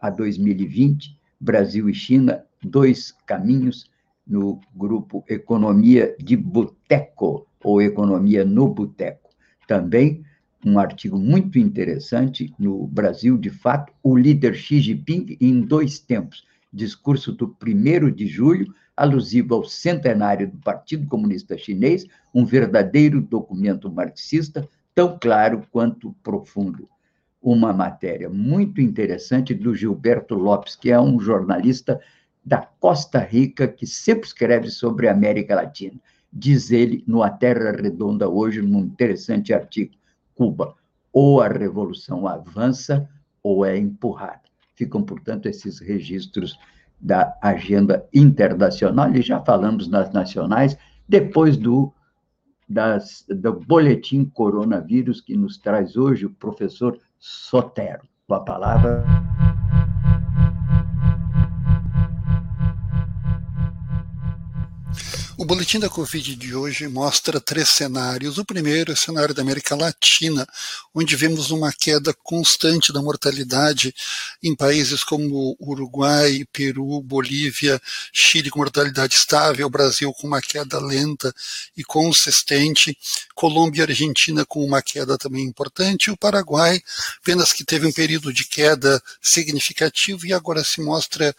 a 0.00 0.10
2020, 0.10 1.20
Brasil 1.38 1.86
e 1.88 1.94
China, 1.94 2.44
dois 2.62 3.12
caminhos 3.26 3.90
no 4.26 4.60
grupo 4.74 5.24
Economia 5.28 6.16
de 6.18 6.36
Boteco, 6.36 7.46
ou 7.62 7.80
Economia 7.82 8.44
no 8.44 8.68
Boteco. 8.68 9.30
Também 9.66 10.24
um 10.64 10.78
artigo 10.78 11.18
muito 11.18 11.58
interessante 11.58 12.52
no 12.58 12.86
Brasil, 12.86 13.38
de 13.38 13.50
fato, 13.50 13.92
o 14.02 14.16
líder 14.16 14.54
Xi 14.54 14.80
Jinping 14.80 15.36
em 15.40 15.60
dois 15.62 15.98
tempos. 15.98 16.44
Discurso 16.72 17.32
do 17.32 17.56
1 17.62 18.10
de 18.12 18.26
julho, 18.26 18.72
alusivo 18.96 19.54
ao 19.54 19.64
centenário 19.64 20.50
do 20.50 20.58
Partido 20.58 21.06
Comunista 21.06 21.56
Chinês, 21.56 22.06
um 22.34 22.44
verdadeiro 22.44 23.20
documento 23.20 23.90
marxista, 23.90 24.68
tão 24.94 25.18
claro 25.18 25.66
quanto 25.72 26.14
profundo. 26.22 26.88
Uma 27.42 27.72
matéria 27.72 28.28
muito 28.28 28.80
interessante 28.80 29.54
do 29.54 29.74
Gilberto 29.74 30.34
Lopes, 30.34 30.76
que 30.76 30.90
é 30.90 31.00
um 31.00 31.18
jornalista 31.18 31.98
da 32.44 32.58
Costa 32.58 33.18
Rica 33.18 33.66
que 33.66 33.86
sempre 33.86 34.26
escreve 34.26 34.70
sobre 34.70 35.08
a 35.08 35.12
América 35.12 35.54
Latina. 35.54 35.98
Diz 36.32 36.70
ele 36.70 37.02
no 37.06 37.22
A 37.22 37.30
Terra 37.30 37.72
Redonda 37.72 38.28
hoje, 38.28 38.60
num 38.60 38.80
interessante 38.80 39.52
artigo: 39.52 39.94
Cuba, 40.40 40.74
ou 41.12 41.42
a 41.42 41.48
revolução 41.48 42.26
avança 42.26 43.06
ou 43.42 43.62
é 43.62 43.76
empurrada. 43.76 44.40
Ficam, 44.74 45.02
portanto, 45.02 45.44
esses 45.44 45.80
registros 45.80 46.58
da 46.98 47.36
agenda 47.42 48.08
internacional, 48.10 49.14
e 49.14 49.20
já 49.20 49.38
falamos 49.40 49.86
nas 49.86 50.10
nacionais, 50.14 50.78
depois 51.06 51.58
do 51.58 51.92
das, 52.66 53.26
do 53.28 53.52
boletim 53.52 54.24
coronavírus 54.24 55.20
que 55.20 55.36
nos 55.36 55.58
traz 55.58 55.94
hoje 55.94 56.24
o 56.24 56.30
professor 56.30 56.98
Sotero. 57.18 58.08
Com 58.26 58.34
a 58.34 58.40
palavra. 58.40 59.29
O 65.40 65.44
boletim 65.46 65.78
da 65.78 65.88
Covid 65.88 66.36
de 66.36 66.54
hoje 66.54 66.86
mostra 66.86 67.40
três 67.40 67.70
cenários. 67.70 68.36
O 68.36 68.44
primeiro 68.44 68.90
é 68.90 68.94
o 68.94 68.96
cenário 68.96 69.34
da 69.34 69.40
América 69.40 69.74
Latina, 69.74 70.46
onde 70.94 71.16
vemos 71.16 71.50
uma 71.50 71.72
queda 71.72 72.12
constante 72.12 72.92
da 72.92 73.00
mortalidade 73.00 73.94
em 74.42 74.54
países 74.54 75.02
como 75.02 75.56
Uruguai, 75.58 76.44
Peru, 76.52 77.00
Bolívia, 77.00 77.80
Chile 78.12 78.50
com 78.50 78.58
mortalidade 78.58 79.14
estável, 79.14 79.70
Brasil 79.70 80.12
com 80.12 80.26
uma 80.26 80.42
queda 80.42 80.78
lenta 80.78 81.34
e 81.74 81.82
consistente, 81.82 82.94
Colômbia 83.34 83.80
e 83.80 83.84
Argentina 83.84 84.44
com 84.44 84.62
uma 84.62 84.82
queda 84.82 85.16
também 85.16 85.46
importante, 85.46 86.08
e 86.08 86.10
o 86.10 86.18
Paraguai 86.18 86.82
apenas 87.22 87.54
que 87.54 87.64
teve 87.64 87.86
um 87.86 87.92
período 87.92 88.30
de 88.30 88.46
queda 88.46 89.02
significativo 89.22 90.26
e 90.26 90.34
agora 90.34 90.62
se 90.62 90.82
mostra 90.82 91.34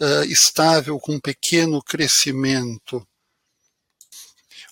uh, 0.00 0.24
estável 0.24 0.98
com 0.98 1.12
um 1.12 1.20
pequeno 1.20 1.80
crescimento. 1.80 3.06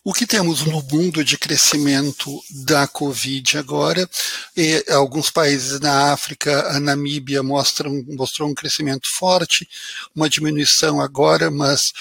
O 0.05 0.12
que 0.12 0.27
temos 0.27 0.62
no 0.67 0.83
mundo 0.83 1.25
de 1.25 1.38
crescimento 1.38 2.43
da 2.65 2.88
Covid 2.88 3.57
agora, 3.57 4.09
e 4.57 4.85
alguns 4.88 5.31
países 5.31 5.79
na 5.79 6.12
África, 6.12 6.75
a 6.75 6.81
Namíbia 6.81 7.41
mostram, 7.41 8.05
mostrou 8.09 8.49
um 8.49 8.55
crescimento 8.55 9.07
forte, 9.17 9.69
uma 10.12 10.29
diminuição 10.29 11.01
agora, 11.01 11.53
mas 11.53 11.93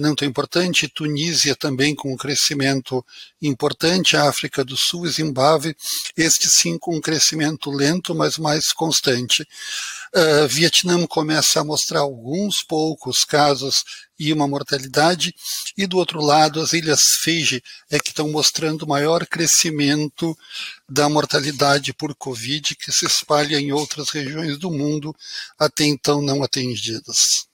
não 0.00 0.14
tão 0.14 0.26
importante. 0.26 0.88
Tunísia 0.88 1.56
também 1.56 1.94
com 1.94 2.12
um 2.12 2.16
crescimento 2.16 3.04
importante, 3.40 4.16
África 4.16 4.64
do 4.64 4.76
Sul 4.76 5.06
e 5.06 5.10
Zimbábue, 5.10 5.76
este 6.16 6.48
sim 6.48 6.78
com 6.78 6.96
um 6.96 7.00
crescimento 7.00 7.70
lento, 7.70 8.14
mas 8.14 8.38
mais 8.38 8.72
constante. 8.72 9.46
Uh, 10.14 10.46
Vietnã 10.46 11.06
começa 11.06 11.60
a 11.60 11.64
mostrar 11.64 12.00
alguns 12.00 12.62
poucos 12.62 13.24
casos 13.24 13.82
e 14.18 14.32
uma 14.32 14.46
mortalidade, 14.46 15.34
e 15.76 15.86
do 15.86 15.96
outro 15.96 16.20
lado, 16.20 16.60
as 16.60 16.74
ilhas 16.74 17.00
Fiji 17.22 17.62
é 17.90 17.98
que 17.98 18.10
estão 18.10 18.30
mostrando 18.30 18.86
maior 18.86 19.26
crescimento 19.26 20.36
da 20.88 21.08
mortalidade 21.08 21.92
por 21.94 22.14
Covid 22.14 22.76
que 22.76 22.92
se 22.92 23.06
espalha 23.06 23.58
em 23.58 23.72
outras 23.72 24.10
regiões 24.10 24.58
do 24.58 24.70
mundo 24.70 25.16
até 25.58 25.84
então 25.84 26.20
não 26.20 26.42
atendidas. 26.42 27.51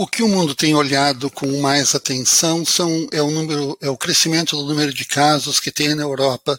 O 0.00 0.06
que 0.06 0.22
o 0.22 0.28
mundo 0.28 0.54
tem 0.54 0.74
olhado 0.74 1.30
com 1.30 1.60
mais 1.60 1.94
atenção 1.94 2.64
são, 2.64 3.06
é, 3.12 3.20
o 3.20 3.30
número, 3.30 3.76
é 3.82 3.90
o 3.90 3.98
crescimento 3.98 4.56
do 4.56 4.64
número 4.64 4.94
de 4.94 5.04
casos 5.04 5.60
que 5.60 5.70
tem 5.70 5.94
na 5.94 6.04
Europa, 6.04 6.58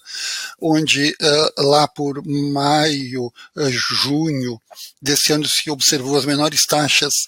onde 0.62 1.10
uh, 1.20 1.64
lá 1.64 1.88
por 1.88 2.22
maio, 2.24 3.34
uh, 3.56 3.72
junho 3.72 4.62
desse 5.02 5.34
ano 5.34 5.48
se 5.48 5.72
observou 5.72 6.16
as 6.16 6.24
menores 6.24 6.68
taxas 6.68 7.26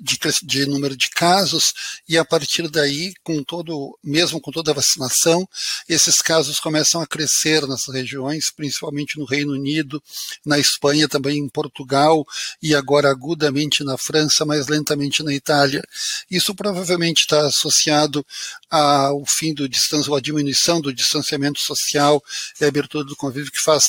de, 0.00 0.18
de, 0.42 0.66
número 0.66 0.96
de 0.96 1.08
casos, 1.10 1.72
e 2.08 2.16
a 2.16 2.24
partir 2.24 2.68
daí, 2.68 3.12
com 3.22 3.42
todo, 3.42 3.98
mesmo 4.02 4.40
com 4.40 4.50
toda 4.50 4.70
a 4.70 4.74
vacinação, 4.74 5.48
esses 5.88 6.22
casos 6.22 6.60
começam 6.60 7.00
a 7.00 7.06
crescer 7.06 7.66
nessas 7.66 7.92
regiões, 7.92 8.50
principalmente 8.50 9.18
no 9.18 9.24
Reino 9.24 9.52
Unido, 9.52 10.02
na 10.44 10.58
Espanha, 10.58 11.08
também 11.08 11.38
em 11.38 11.48
Portugal, 11.48 12.24
e 12.62 12.74
agora 12.74 13.10
agudamente 13.10 13.82
na 13.82 13.98
França, 13.98 14.44
mais 14.44 14.68
lentamente 14.68 15.22
na 15.22 15.34
Itália. 15.34 15.82
Isso 16.30 16.54
provavelmente 16.54 17.20
está 17.20 17.46
associado 17.46 18.24
ao 18.70 19.24
fim 19.26 19.52
do 19.52 19.68
distanciamento, 19.68 20.10
ou 20.10 20.16
à 20.16 20.20
diminuição 20.20 20.80
do 20.80 20.94
distanciamento 20.94 21.60
social 21.60 22.22
e 22.60 22.64
a 22.64 22.68
abertura 22.68 23.04
do 23.04 23.16
convívio 23.16 23.50
que 23.50 23.60
faz 23.60 23.84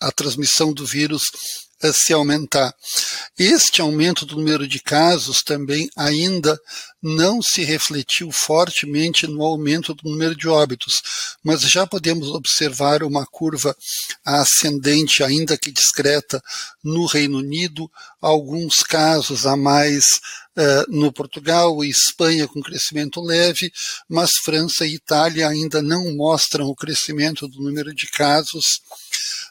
a 0.00 0.10
transmissão 0.10 0.72
do 0.72 0.84
vírus 0.84 1.22
se 1.90 2.12
aumentar. 2.12 2.74
Este 3.38 3.80
aumento 3.80 4.26
do 4.26 4.36
número 4.36 4.68
de 4.68 4.78
casos 4.78 5.42
também 5.42 5.88
ainda 5.96 6.60
não 7.02 7.40
se 7.40 7.64
refletiu 7.64 8.30
fortemente 8.30 9.26
no 9.26 9.42
aumento 9.42 9.94
do 9.94 10.08
número 10.08 10.36
de 10.36 10.46
óbitos, 10.46 11.02
mas 11.42 11.62
já 11.62 11.86
podemos 11.86 12.28
observar 12.28 13.02
uma 13.02 13.26
curva 13.26 13.74
ascendente, 14.24 15.24
ainda 15.24 15.56
que 15.56 15.72
discreta, 15.72 16.40
no 16.84 17.06
Reino 17.06 17.38
Unido, 17.38 17.90
alguns 18.20 18.82
casos 18.84 19.46
a 19.46 19.56
mais 19.56 20.04
uh, 20.56 20.84
no 20.88 21.12
Portugal 21.12 21.84
e 21.84 21.90
Espanha 21.90 22.46
com 22.46 22.60
crescimento 22.60 23.20
leve, 23.20 23.72
mas 24.08 24.32
França 24.44 24.86
e 24.86 24.94
Itália 24.94 25.48
ainda 25.48 25.82
não 25.82 26.14
mostram 26.14 26.66
o 26.66 26.76
crescimento 26.76 27.48
do 27.48 27.60
número 27.62 27.94
de 27.94 28.06
casos 28.08 28.80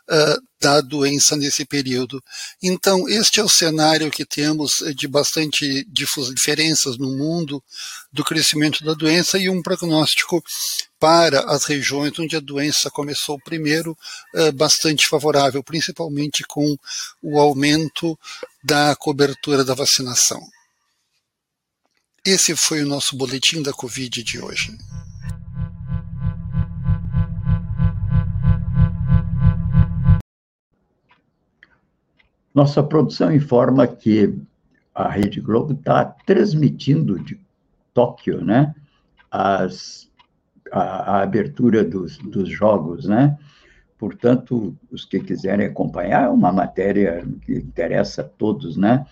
uh, 0.10 0.42
da 0.60 0.80
doença 0.82 1.36
nesse 1.36 1.66
período. 1.66 2.24
Então, 2.62 3.10
este 3.10 3.40
é 3.40 3.44
o 3.44 3.50
cenário 3.50 4.12
que 4.12 4.26
temos 4.26 4.84
de 4.96 5.08
bastante 5.08 5.86
diferenças 5.90 6.98
no 6.98 7.18
mundo 7.18 7.64
do 8.12 8.24
crescimento 8.24 8.84
da 8.84 8.94
doença 8.94 9.38
e 9.38 9.50
um 9.50 9.62
prognóstico 9.62 10.44
para 11.00 11.42
as 11.52 11.66
regiões 11.66 12.18
onde 12.20 12.36
a 12.36 12.40
doença 12.40 12.92
começou 12.92 13.40
primeiro 13.40 13.98
uh, 14.36 14.52
bastante 14.52 15.08
favorável, 15.08 15.64
principalmente 15.64 16.44
com 16.44 16.78
o 17.22 17.40
aumento 17.40 18.18
da 18.64 18.96
cobertura 18.96 19.64
da 19.64 19.74
vacinação. 19.74 20.42
Esse 22.24 22.56
foi 22.56 22.84
o 22.84 22.88
nosso 22.88 23.16
boletim 23.18 23.64
da 23.64 23.74
Covid 23.74 24.22
de 24.22 24.40
hoje. 24.40 24.78
Nossa 32.54 32.84
produção 32.84 33.34
informa 33.34 33.88
que 33.88 34.38
a 34.94 35.10
Rede 35.10 35.40
Globo 35.40 35.74
está 35.74 36.04
transmitindo 36.04 37.18
de 37.20 37.40
Tóquio, 37.94 38.44
né? 38.44 38.76
As, 39.30 40.10
a, 40.72 40.82
a 41.18 41.22
abertura 41.22 41.84
dos, 41.84 42.18
dos 42.18 42.50
jogos, 42.50 43.06
né? 43.06 43.38
Portanto, 43.98 44.76
os 44.92 45.06
que 45.06 45.20
quiserem 45.20 45.68
acompanhar, 45.68 46.24
é 46.24 46.30
uma 46.30 46.52
matéria 46.52 47.26
que 47.46 47.54
interessa 47.54 48.22
a 48.22 48.26
todos, 48.26 48.76
né? 48.76 49.06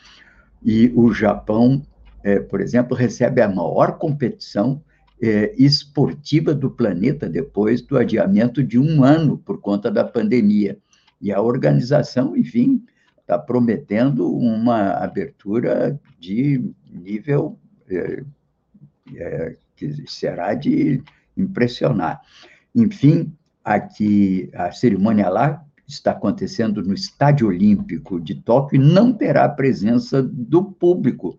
E 0.64 0.92
o 0.96 1.14
Japão, 1.14 1.82
é, 2.24 2.40
por 2.40 2.60
exemplo, 2.60 2.98
recebe 2.98 3.42
a 3.42 3.48
maior 3.48 3.98
competição 3.98 4.82
é, 5.22 5.54
esportiva 5.58 6.54
do 6.54 6.70
planeta 6.70 7.30
depois 7.30 7.82
do 7.82 7.98
adiamento 7.98 8.64
de 8.64 8.80
um 8.80 9.04
ano 9.04 9.38
por 9.38 9.62
conta 9.62 9.92
da 9.92 10.04
pandemia. 10.04 10.78
E 11.22 11.32
a 11.32 11.42
organização, 11.42 12.36
enfim, 12.36 12.84
está 13.30 13.38
prometendo 13.38 14.28
uma 14.36 14.94
abertura 14.94 16.00
de 16.20 16.74
nível 16.92 17.60
é, 17.88 18.24
é, 19.16 19.56
que 19.76 20.04
será 20.10 20.56
de 20.56 21.04
impressionar. 21.38 22.22
Enfim, 22.74 23.32
aqui 23.64 24.50
a 24.56 24.72
cerimônia 24.72 25.30
lá 25.30 25.64
está 25.88 26.12
acontecendo 26.12 26.82
no 26.82 26.96
Estádio 26.96 27.50
Olímpico 27.50 28.20
de 28.20 28.34
Tóquio 28.34 28.82
e 28.82 28.84
não 28.84 29.14
terá 29.14 29.46
a 29.46 29.50
presença 29.50 30.24
do 30.24 30.64
público, 30.64 31.38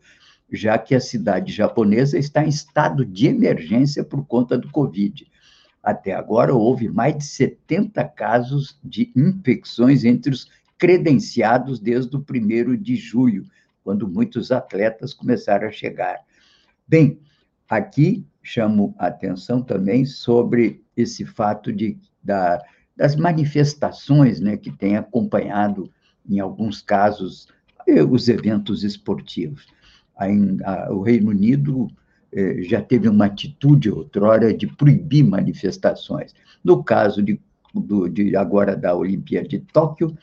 já 0.48 0.79
que 0.79 0.94
a 0.94 1.00
cidade 1.00 1.53
japonesa 1.53 2.16
está 2.16 2.44
em 2.44 2.48
estado 2.48 3.05
de 3.05 3.26
emergência 3.26 4.05
por 4.05 4.24
conta 4.26 4.57
do 4.57 4.70
Covid. 4.70 5.26
Até 5.83 6.12
agora, 6.12 6.55
houve 6.55 6.88
mais 6.88 7.16
de 7.16 7.24
70 7.24 8.05
casos 8.11 8.79
de 8.85 9.11
infecções 9.16 10.05
entre 10.05 10.33
os 10.33 10.46
credenciados 10.80 11.78
desde 11.78 12.16
o 12.16 12.22
primeiro 12.22 12.74
de 12.74 12.96
julho, 12.96 13.44
quando 13.84 14.08
muitos 14.08 14.50
atletas 14.50 15.12
começaram 15.12 15.68
a 15.68 15.70
chegar. 15.70 16.18
Bem, 16.88 17.20
aqui 17.68 18.26
chamo 18.42 18.94
a 18.98 19.08
atenção 19.08 19.62
também 19.62 20.06
sobre 20.06 20.82
esse 20.96 21.26
fato 21.26 21.70
de, 21.70 21.98
da, 22.24 22.58
das 22.96 23.14
manifestações 23.14 24.40
né, 24.40 24.56
que 24.56 24.72
tem 24.72 24.96
acompanhado, 24.96 25.92
em 26.26 26.40
alguns 26.40 26.80
casos, 26.80 27.46
eh, 27.86 28.02
os 28.02 28.28
eventos 28.28 28.82
esportivos. 28.82 29.66
O 30.90 31.02
Reino 31.02 31.30
Unido 31.30 31.88
eh, 32.32 32.62
já 32.62 32.80
teve 32.80 33.08
uma 33.08 33.26
atitude 33.26 33.90
outrora 33.90 34.52
de 34.52 34.66
proibir 34.66 35.24
manifestações. 35.24 36.34
No 36.64 36.82
caso 36.82 37.22
de, 37.22 37.38
do, 37.74 38.08
de 38.08 38.34
agora 38.34 38.76
da 38.76 38.94
Olimpíada 38.94 39.48
de 39.48 39.58
Tóquio, 39.60 40.16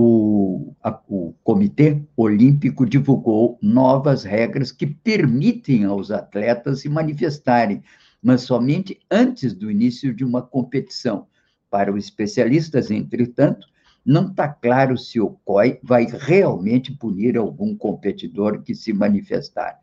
o, 0.00 0.76
a, 0.80 0.96
o 1.08 1.34
Comitê 1.42 2.00
Olímpico 2.16 2.86
divulgou 2.86 3.58
novas 3.60 4.22
regras 4.22 4.70
que 4.70 4.86
permitem 4.86 5.84
aos 5.84 6.12
atletas 6.12 6.82
se 6.82 6.88
manifestarem, 6.88 7.82
mas 8.22 8.42
somente 8.42 9.00
antes 9.10 9.52
do 9.52 9.68
início 9.68 10.14
de 10.14 10.24
uma 10.24 10.40
competição. 10.40 11.26
Para 11.68 11.92
os 11.92 12.04
especialistas, 12.04 12.92
entretanto, 12.92 13.66
não 14.06 14.28
está 14.28 14.46
claro 14.48 14.96
se 14.96 15.20
o 15.20 15.30
COI 15.44 15.80
vai 15.82 16.06
realmente 16.06 16.92
punir 16.92 17.36
algum 17.36 17.76
competidor 17.76 18.62
que 18.62 18.76
se 18.76 18.92
manifestar. 18.92 19.80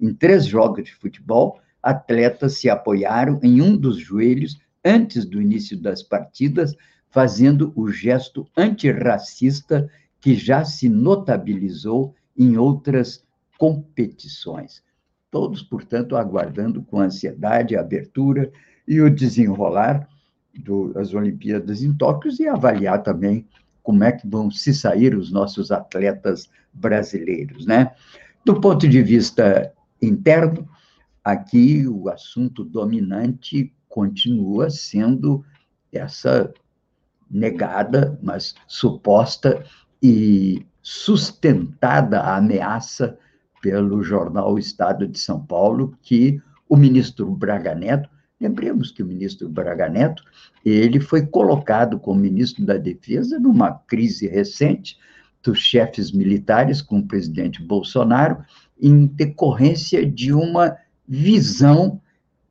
Em 0.00 0.14
três 0.14 0.46
jogos 0.46 0.84
de 0.84 0.94
futebol, 0.94 1.58
atletas 1.82 2.58
se 2.58 2.70
apoiaram 2.70 3.40
em 3.42 3.60
um 3.60 3.76
dos 3.76 3.98
joelhos 3.98 4.60
antes 4.84 5.24
do 5.24 5.42
início 5.42 5.76
das 5.76 6.04
partidas, 6.04 6.76
fazendo 7.10 7.72
o 7.74 7.90
gesto 7.90 8.46
antirracista 8.56 9.88
que 10.20 10.34
já 10.34 10.64
se 10.64 10.88
notabilizou 10.88 12.14
em 12.36 12.56
outras 12.56 13.24
competições. 13.58 14.82
Todos, 15.30 15.62
portanto, 15.62 16.16
aguardando 16.16 16.82
com 16.82 17.00
ansiedade 17.00 17.76
a 17.76 17.80
abertura 17.80 18.50
e 18.86 19.00
o 19.00 19.10
desenrolar 19.10 20.08
das 20.94 21.12
Olimpíadas 21.12 21.82
em 21.82 21.92
Tóquio 21.92 22.32
e 22.38 22.48
avaliar 22.48 23.02
também 23.02 23.46
como 23.82 24.02
é 24.02 24.12
que 24.12 24.26
vão 24.26 24.50
se 24.50 24.74
sair 24.74 25.14
os 25.14 25.30
nossos 25.30 25.70
atletas 25.70 26.48
brasileiros, 26.72 27.66
né? 27.66 27.92
Do 28.44 28.60
ponto 28.60 28.88
de 28.88 29.02
vista 29.02 29.72
interno, 30.00 30.68
aqui 31.22 31.86
o 31.86 32.08
assunto 32.08 32.64
dominante 32.64 33.72
continua 33.88 34.70
sendo 34.70 35.44
essa 35.92 36.52
negada, 37.30 38.18
mas 38.22 38.54
suposta 38.66 39.64
e 40.02 40.64
sustentada 40.82 42.20
ameaça 42.20 43.18
pelo 43.60 44.02
jornal 44.02 44.58
Estado 44.58 45.06
de 45.06 45.18
São 45.18 45.44
Paulo 45.44 45.96
que 46.02 46.40
o 46.68 46.76
ministro 46.76 47.28
Braga 47.30 47.74
Neto, 47.74 48.08
lembremos 48.40 48.90
que 48.90 49.02
o 49.02 49.06
ministro 49.06 49.48
Braga 49.48 49.88
Neto, 49.88 50.22
ele 50.64 51.00
foi 51.00 51.26
colocado 51.26 51.98
como 51.98 52.20
ministro 52.20 52.64
da 52.64 52.76
Defesa 52.76 53.38
numa 53.38 53.72
crise 53.72 54.28
recente 54.28 54.96
dos 55.42 55.58
chefes 55.58 56.12
militares 56.12 56.82
com 56.82 56.98
o 56.98 57.06
presidente 57.06 57.62
Bolsonaro, 57.62 58.44
em 58.80 59.06
decorrência 59.06 60.04
de 60.04 60.32
uma 60.32 60.76
visão 61.06 62.00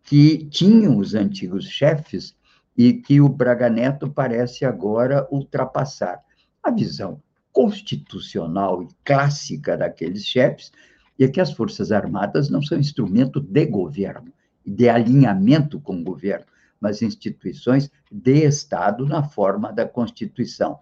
que 0.03 0.45
tinham 0.45 0.97
os 0.97 1.13
antigos 1.13 1.65
chefes 1.65 2.35
e 2.77 2.93
que 2.93 3.21
o 3.21 3.29
Braga 3.29 3.69
Neto 3.69 4.09
parece 4.09 4.65
agora 4.65 5.27
ultrapassar. 5.31 6.21
A 6.61 6.71
visão 6.71 7.21
constitucional 7.51 8.83
e 8.83 8.87
clássica 9.03 9.77
daqueles 9.77 10.25
chefes 10.25 10.71
é 11.17 11.27
que 11.27 11.39
as 11.39 11.53
Forças 11.53 11.91
Armadas 11.91 12.49
não 12.49 12.61
são 12.61 12.77
instrumento 12.77 13.39
de 13.39 13.65
governo, 13.65 14.33
de 14.65 14.89
alinhamento 14.89 15.79
com 15.79 15.95
o 15.95 16.03
governo, 16.03 16.45
mas 16.81 17.01
instituições 17.01 17.89
de 18.11 18.45
Estado 18.45 19.05
na 19.05 19.23
forma 19.23 19.71
da 19.71 19.87
Constituição. 19.87 20.77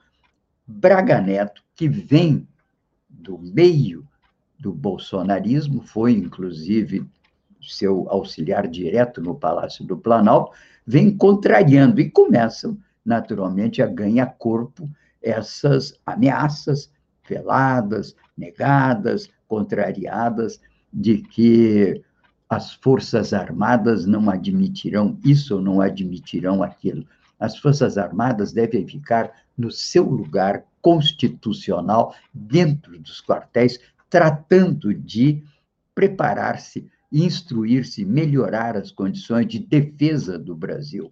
Braga 0.65 1.21
Neto, 1.21 1.63
que 1.75 1.87
vem 1.87 2.47
do 3.07 3.37
meio 3.37 4.07
do 4.57 4.73
bolsonarismo, 4.73 5.81
foi 5.81 6.13
inclusive 6.13 7.07
seu 7.61 8.07
auxiliar 8.09 8.67
direto 8.67 9.21
no 9.21 9.35
Palácio 9.35 9.85
do 9.85 9.97
Planalto, 9.97 10.51
vem 10.85 11.15
contrariando 11.15 11.99
e 12.01 12.09
começam, 12.09 12.77
naturalmente, 13.05 13.81
a 13.81 13.87
ganhar 13.87 14.35
corpo 14.37 14.89
essas 15.21 15.93
ameaças 16.05 16.91
veladas, 17.27 18.15
negadas, 18.37 19.29
contrariadas, 19.47 20.59
de 20.91 21.19
que 21.21 22.01
as 22.49 22.73
Forças 22.73 23.33
Armadas 23.33 24.05
não 24.05 24.29
admitirão 24.29 25.17
isso 25.23 25.55
ou 25.55 25.61
não 25.61 25.81
admitirão 25.81 26.61
aquilo. 26.61 27.05
As 27.39 27.57
Forças 27.57 27.97
Armadas 27.97 28.53
devem 28.53 28.85
ficar 28.87 29.31
no 29.57 29.71
seu 29.71 30.03
lugar 30.03 30.63
constitucional, 30.81 32.13
dentro 32.33 32.99
dos 32.99 33.21
quartéis, 33.21 33.79
tratando 34.09 34.93
de 34.93 35.41
preparar-se 35.95 36.91
instruir-se, 37.13 38.03
melhorar 38.03 38.75
as 38.75 38.91
condições 38.91 39.47
de 39.47 39.59
defesa 39.59 40.39
do 40.39 40.55
Brasil. 40.55 41.11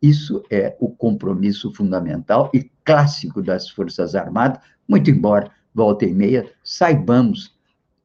Isso 0.00 0.42
é 0.48 0.76
o 0.78 0.88
compromisso 0.88 1.72
fundamental 1.72 2.50
e 2.54 2.70
clássico 2.84 3.42
das 3.42 3.68
Forças 3.68 4.14
Armadas, 4.14 4.62
muito 4.86 5.10
embora, 5.10 5.50
volta 5.74 6.04
e 6.04 6.14
meia, 6.14 6.48
saibamos 6.62 7.52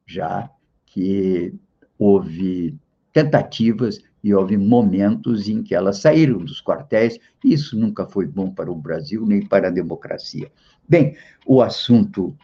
já 0.07 0.49
que 0.87 1.53
houve 1.97 2.75
tentativas 3.13 4.01
e 4.23 4.33
houve 4.33 4.57
momentos 4.57 5.47
em 5.47 5.61
que 5.61 5.75
elas 5.75 5.99
saíram 5.99 6.39
dos 6.39 6.61
quartéis, 6.61 7.19
e 7.43 7.53
isso 7.53 7.77
nunca 7.77 8.07
foi 8.07 8.25
bom 8.25 8.51
para 8.51 8.71
o 8.71 8.75
Brasil 8.75 9.25
nem 9.25 9.45
para 9.45 9.67
a 9.67 9.71
democracia. 9.71 10.51
Bem, 10.87 11.15
o 11.45 11.61
assunto 11.61 12.35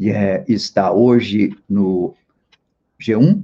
é, 0.00 0.44
está 0.48 0.92
hoje 0.92 1.54
no 1.68 2.14
G1, 3.00 3.42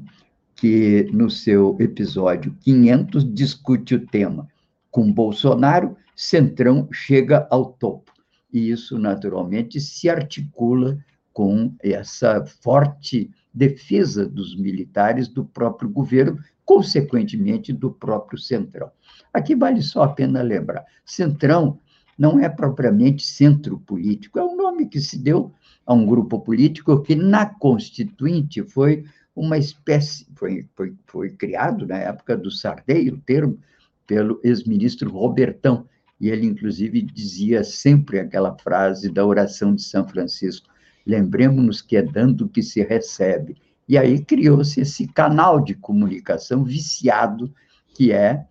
que 0.57 1.09
no 1.13 1.31
seu 1.31 1.77
episódio 1.79 2.57
500 2.61 3.35
discute 3.35 3.95
o 3.95 4.07
tema. 4.07 4.49
Com 4.91 5.13
Bolsonaro, 5.13 5.97
Centrão 6.17 6.89
chega 6.91 7.47
ao 7.51 7.67
topo. 7.67 8.13
E 8.51 8.71
isso, 8.71 8.99
naturalmente, 8.99 9.79
se 9.79 10.09
articula 10.09 10.99
com 11.31 11.75
essa 11.83 12.47
forte 12.63 13.31
defesa 13.53 14.27
dos 14.27 14.57
militares 14.57 15.29
do 15.29 15.45
próprio 15.45 15.91
governo, 15.91 16.39
consequentemente 16.65 17.75
do 17.75 17.91
próprio 17.91 18.39
Centrão. 18.39 18.91
Aqui 19.33 19.55
vale 19.55 19.83
só 19.83 20.05
a 20.05 20.09
pena 20.09 20.41
lembrar: 20.41 20.87
Centrão 21.05 21.79
não 22.19 22.41
é 22.41 22.49
propriamente 22.49 23.27
centro 23.27 23.79
político, 23.81 24.39
é 24.39 24.43
um 24.43 24.57
nome 24.57 24.87
que 24.87 25.01
se 25.01 25.19
deu 25.19 25.53
a 25.85 25.93
um 25.93 26.07
grupo 26.07 26.41
político 26.41 27.03
que, 27.03 27.15
na 27.15 27.45
Constituinte, 27.45 28.63
foi 28.63 29.05
uma 29.37 29.59
espécie, 29.59 30.27
foi, 30.35 30.67
foi, 30.75 30.95
foi 31.07 31.31
criado 31.31 31.87
na 31.87 31.99
época 31.99 32.35
do 32.37 32.51
Sarney, 32.51 33.11
o 33.11 33.19
termo, 33.19 33.59
pelo 34.07 34.41
ex-ministro 34.43 35.11
Robertão, 35.11 35.87
e 36.19 36.31
ele, 36.31 36.47
inclusive, 36.47 37.03
dizia 37.03 37.63
sempre 37.63 38.19
aquela 38.19 38.57
frase 38.57 39.11
da 39.11 39.27
oração 39.27 39.75
de 39.75 39.83
São 39.83 40.09
Francisco: 40.09 40.69
lembremos-nos 41.07 41.83
que 41.83 41.97
é 41.97 42.03
dando 42.03 42.49
que 42.49 42.63
se 42.63 42.83
recebe, 42.83 43.57
E 43.87 43.99
aí 43.99 44.25
criou-se 44.25 44.81
esse 44.81 45.07
canal 45.07 45.61
de 45.61 45.75
comunicação 45.75 46.65
viciado 46.65 47.53
que 47.95 48.11
é 48.11 48.47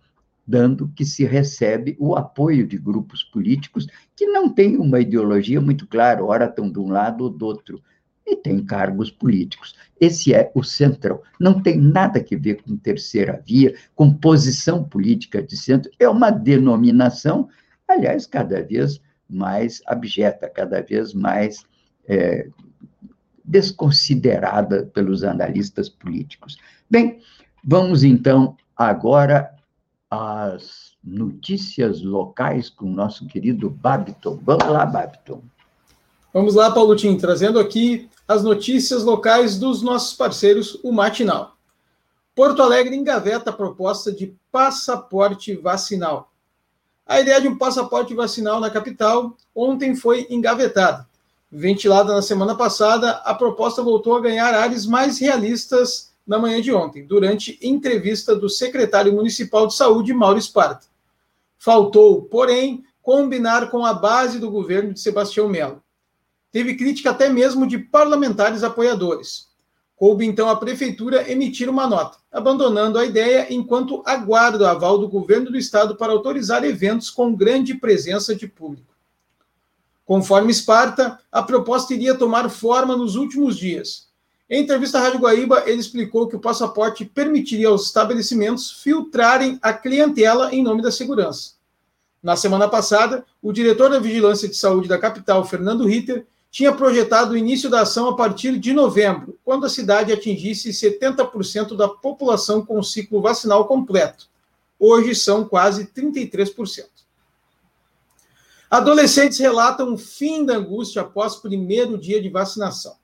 dando 0.46 0.88
que 0.94 1.04
se 1.04 1.24
recebe 1.24 1.96
o 1.98 2.14
apoio 2.14 2.66
de 2.66 2.78
grupos 2.78 3.24
políticos 3.24 3.86
que 4.14 4.26
não 4.26 4.48
têm 4.48 4.76
uma 4.76 5.00
ideologia 5.00 5.60
muito 5.60 5.86
clara, 5.88 6.24
ora 6.24 6.44
estão 6.44 6.70
de 6.70 6.78
um 6.78 6.88
lado 6.88 7.24
ou 7.24 7.30
do 7.30 7.44
outro, 7.44 7.82
e 8.26 8.34
têm 8.34 8.64
cargos 8.64 9.10
políticos. 9.10 9.74
Esse 10.00 10.34
é 10.34 10.50
o 10.54 10.62
centrão. 10.62 11.22
Não 11.38 11.62
tem 11.62 11.80
nada 11.80 12.18
a 12.18 12.36
ver 12.36 12.62
com 12.62 12.76
terceira 12.76 13.42
via, 13.46 13.74
com 13.94 14.12
posição 14.12 14.82
política 14.82 15.42
de 15.42 15.56
centro. 15.56 15.90
É 15.98 16.08
uma 16.08 16.30
denominação, 16.30 17.48
aliás, 17.86 18.26
cada 18.26 18.62
vez 18.62 19.00
mais 19.28 19.80
abjeta, 19.86 20.48
cada 20.48 20.82
vez 20.82 21.14
mais 21.14 21.64
é, 22.08 22.48
desconsiderada 23.44 24.86
pelos 24.86 25.22
analistas 25.22 25.88
políticos. 25.88 26.58
Bem, 26.90 27.20
vamos 27.64 28.02
então 28.02 28.56
agora 28.76 29.54
às 30.10 30.96
notícias 31.02 32.02
locais 32.02 32.68
com 32.68 32.86
o 32.86 32.94
nosso 32.94 33.26
querido 33.26 33.70
Babiton. 33.70 34.40
Vamos 34.42 34.66
lá, 34.66 34.84
Babiton. 34.84 35.42
Vamos 36.36 36.54
lá, 36.54 36.70
Paulotinho, 36.70 37.16
trazendo 37.16 37.58
aqui 37.58 38.10
as 38.28 38.44
notícias 38.44 39.02
locais 39.04 39.58
dos 39.58 39.80
nossos 39.80 40.12
parceiros, 40.12 40.78
o 40.82 40.92
Matinal. 40.92 41.56
Porto 42.34 42.60
Alegre 42.60 42.94
engaveta 42.94 43.48
a 43.48 43.54
proposta 43.54 44.12
de 44.12 44.36
passaporte 44.52 45.54
vacinal. 45.56 46.30
A 47.06 47.22
ideia 47.22 47.40
de 47.40 47.48
um 47.48 47.56
passaporte 47.56 48.12
vacinal 48.12 48.60
na 48.60 48.68
capital 48.68 49.34
ontem 49.54 49.96
foi 49.96 50.26
engavetada. 50.28 51.08
Ventilada 51.50 52.12
na 52.12 52.20
semana 52.20 52.54
passada, 52.54 53.12
a 53.24 53.34
proposta 53.34 53.82
voltou 53.82 54.14
a 54.14 54.20
ganhar 54.20 54.52
áreas 54.52 54.84
mais 54.84 55.18
realistas 55.18 56.12
na 56.26 56.38
manhã 56.38 56.60
de 56.60 56.70
ontem, 56.70 57.06
durante 57.06 57.58
entrevista 57.62 58.36
do 58.36 58.50
secretário 58.50 59.14
municipal 59.14 59.66
de 59.66 59.74
saúde, 59.74 60.12
Mauro 60.12 60.38
Esparta. 60.38 60.86
Faltou, 61.56 62.24
porém, 62.24 62.84
combinar 63.00 63.70
com 63.70 63.86
a 63.86 63.94
base 63.94 64.38
do 64.38 64.50
governo 64.50 64.92
de 64.92 65.00
Sebastião 65.00 65.48
Melo. 65.48 65.82
Teve 66.56 66.74
crítica 66.74 67.10
até 67.10 67.28
mesmo 67.28 67.66
de 67.66 67.76
parlamentares 67.76 68.62
apoiadores. 68.62 69.48
Coube 69.94 70.24
então 70.24 70.48
à 70.48 70.56
prefeitura 70.56 71.30
emitir 71.30 71.68
uma 71.68 71.86
nota, 71.86 72.16
abandonando 72.32 72.98
a 72.98 73.04
ideia 73.04 73.52
enquanto 73.52 74.02
aguarda 74.06 74.64
o 74.64 74.66
aval 74.66 74.96
do 74.96 75.06
governo 75.06 75.50
do 75.50 75.58
estado 75.58 75.96
para 75.96 76.14
autorizar 76.14 76.64
eventos 76.64 77.10
com 77.10 77.34
grande 77.34 77.74
presença 77.74 78.34
de 78.34 78.48
público. 78.48 78.88
Conforme 80.06 80.50
Esparta, 80.50 81.18
a 81.30 81.42
proposta 81.42 81.92
iria 81.92 82.14
tomar 82.14 82.48
forma 82.48 82.96
nos 82.96 83.16
últimos 83.16 83.58
dias. 83.58 84.08
Em 84.48 84.62
entrevista 84.62 84.98
à 84.98 85.02
Rádio 85.02 85.20
Guaíba, 85.20 85.64
ele 85.66 85.80
explicou 85.80 86.26
que 86.26 86.36
o 86.36 86.40
passaporte 86.40 87.04
permitiria 87.04 87.68
aos 87.68 87.84
estabelecimentos 87.84 88.70
filtrarem 88.82 89.58
a 89.60 89.74
clientela 89.74 90.54
em 90.54 90.62
nome 90.62 90.80
da 90.80 90.90
segurança. 90.90 91.50
Na 92.22 92.34
semana 92.34 92.66
passada, 92.66 93.26
o 93.42 93.52
diretor 93.52 93.90
da 93.90 93.98
Vigilância 93.98 94.48
de 94.48 94.56
Saúde 94.56 94.88
da 94.88 94.96
capital, 94.96 95.44
Fernando 95.44 95.86
Ritter, 95.86 96.26
tinha 96.50 96.72
projetado 96.72 97.32
o 97.32 97.36
início 97.36 97.68
da 97.68 97.82
ação 97.82 98.08
a 98.08 98.16
partir 98.16 98.58
de 98.58 98.72
novembro, 98.72 99.38
quando 99.44 99.66
a 99.66 99.70
cidade 99.70 100.12
atingisse 100.12 100.70
70% 100.70 101.76
da 101.76 101.88
população 101.88 102.64
com 102.64 102.78
o 102.78 102.84
ciclo 102.84 103.20
vacinal 103.20 103.66
completo. 103.66 104.28
Hoje 104.78 105.14
são 105.14 105.44
quase 105.44 105.86
33%. 105.86 106.86
Adolescentes 108.70 109.38
relatam 109.38 109.94
o 109.94 109.98
fim 109.98 110.44
da 110.44 110.56
angústia 110.56 111.02
após 111.02 111.36
primeiro 111.36 111.96
dia 111.96 112.20
de 112.20 112.28
vacinação. 112.28 112.96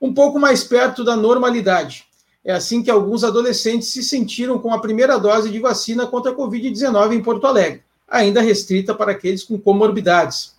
Um 0.00 0.12
pouco 0.12 0.38
mais 0.38 0.62
perto 0.62 1.02
da 1.02 1.16
normalidade. 1.16 2.06
É 2.44 2.52
assim 2.52 2.82
que 2.82 2.90
alguns 2.90 3.24
adolescentes 3.24 3.88
se 3.88 4.04
sentiram 4.04 4.58
com 4.58 4.72
a 4.72 4.80
primeira 4.80 5.18
dose 5.18 5.50
de 5.50 5.58
vacina 5.58 6.06
contra 6.06 6.30
a 6.30 6.34
Covid-19 6.34 7.14
em 7.14 7.22
Porto 7.22 7.46
Alegre, 7.46 7.82
ainda 8.06 8.40
restrita 8.40 8.94
para 8.94 9.12
aqueles 9.12 9.42
com 9.42 9.58
comorbidades. 9.58 10.55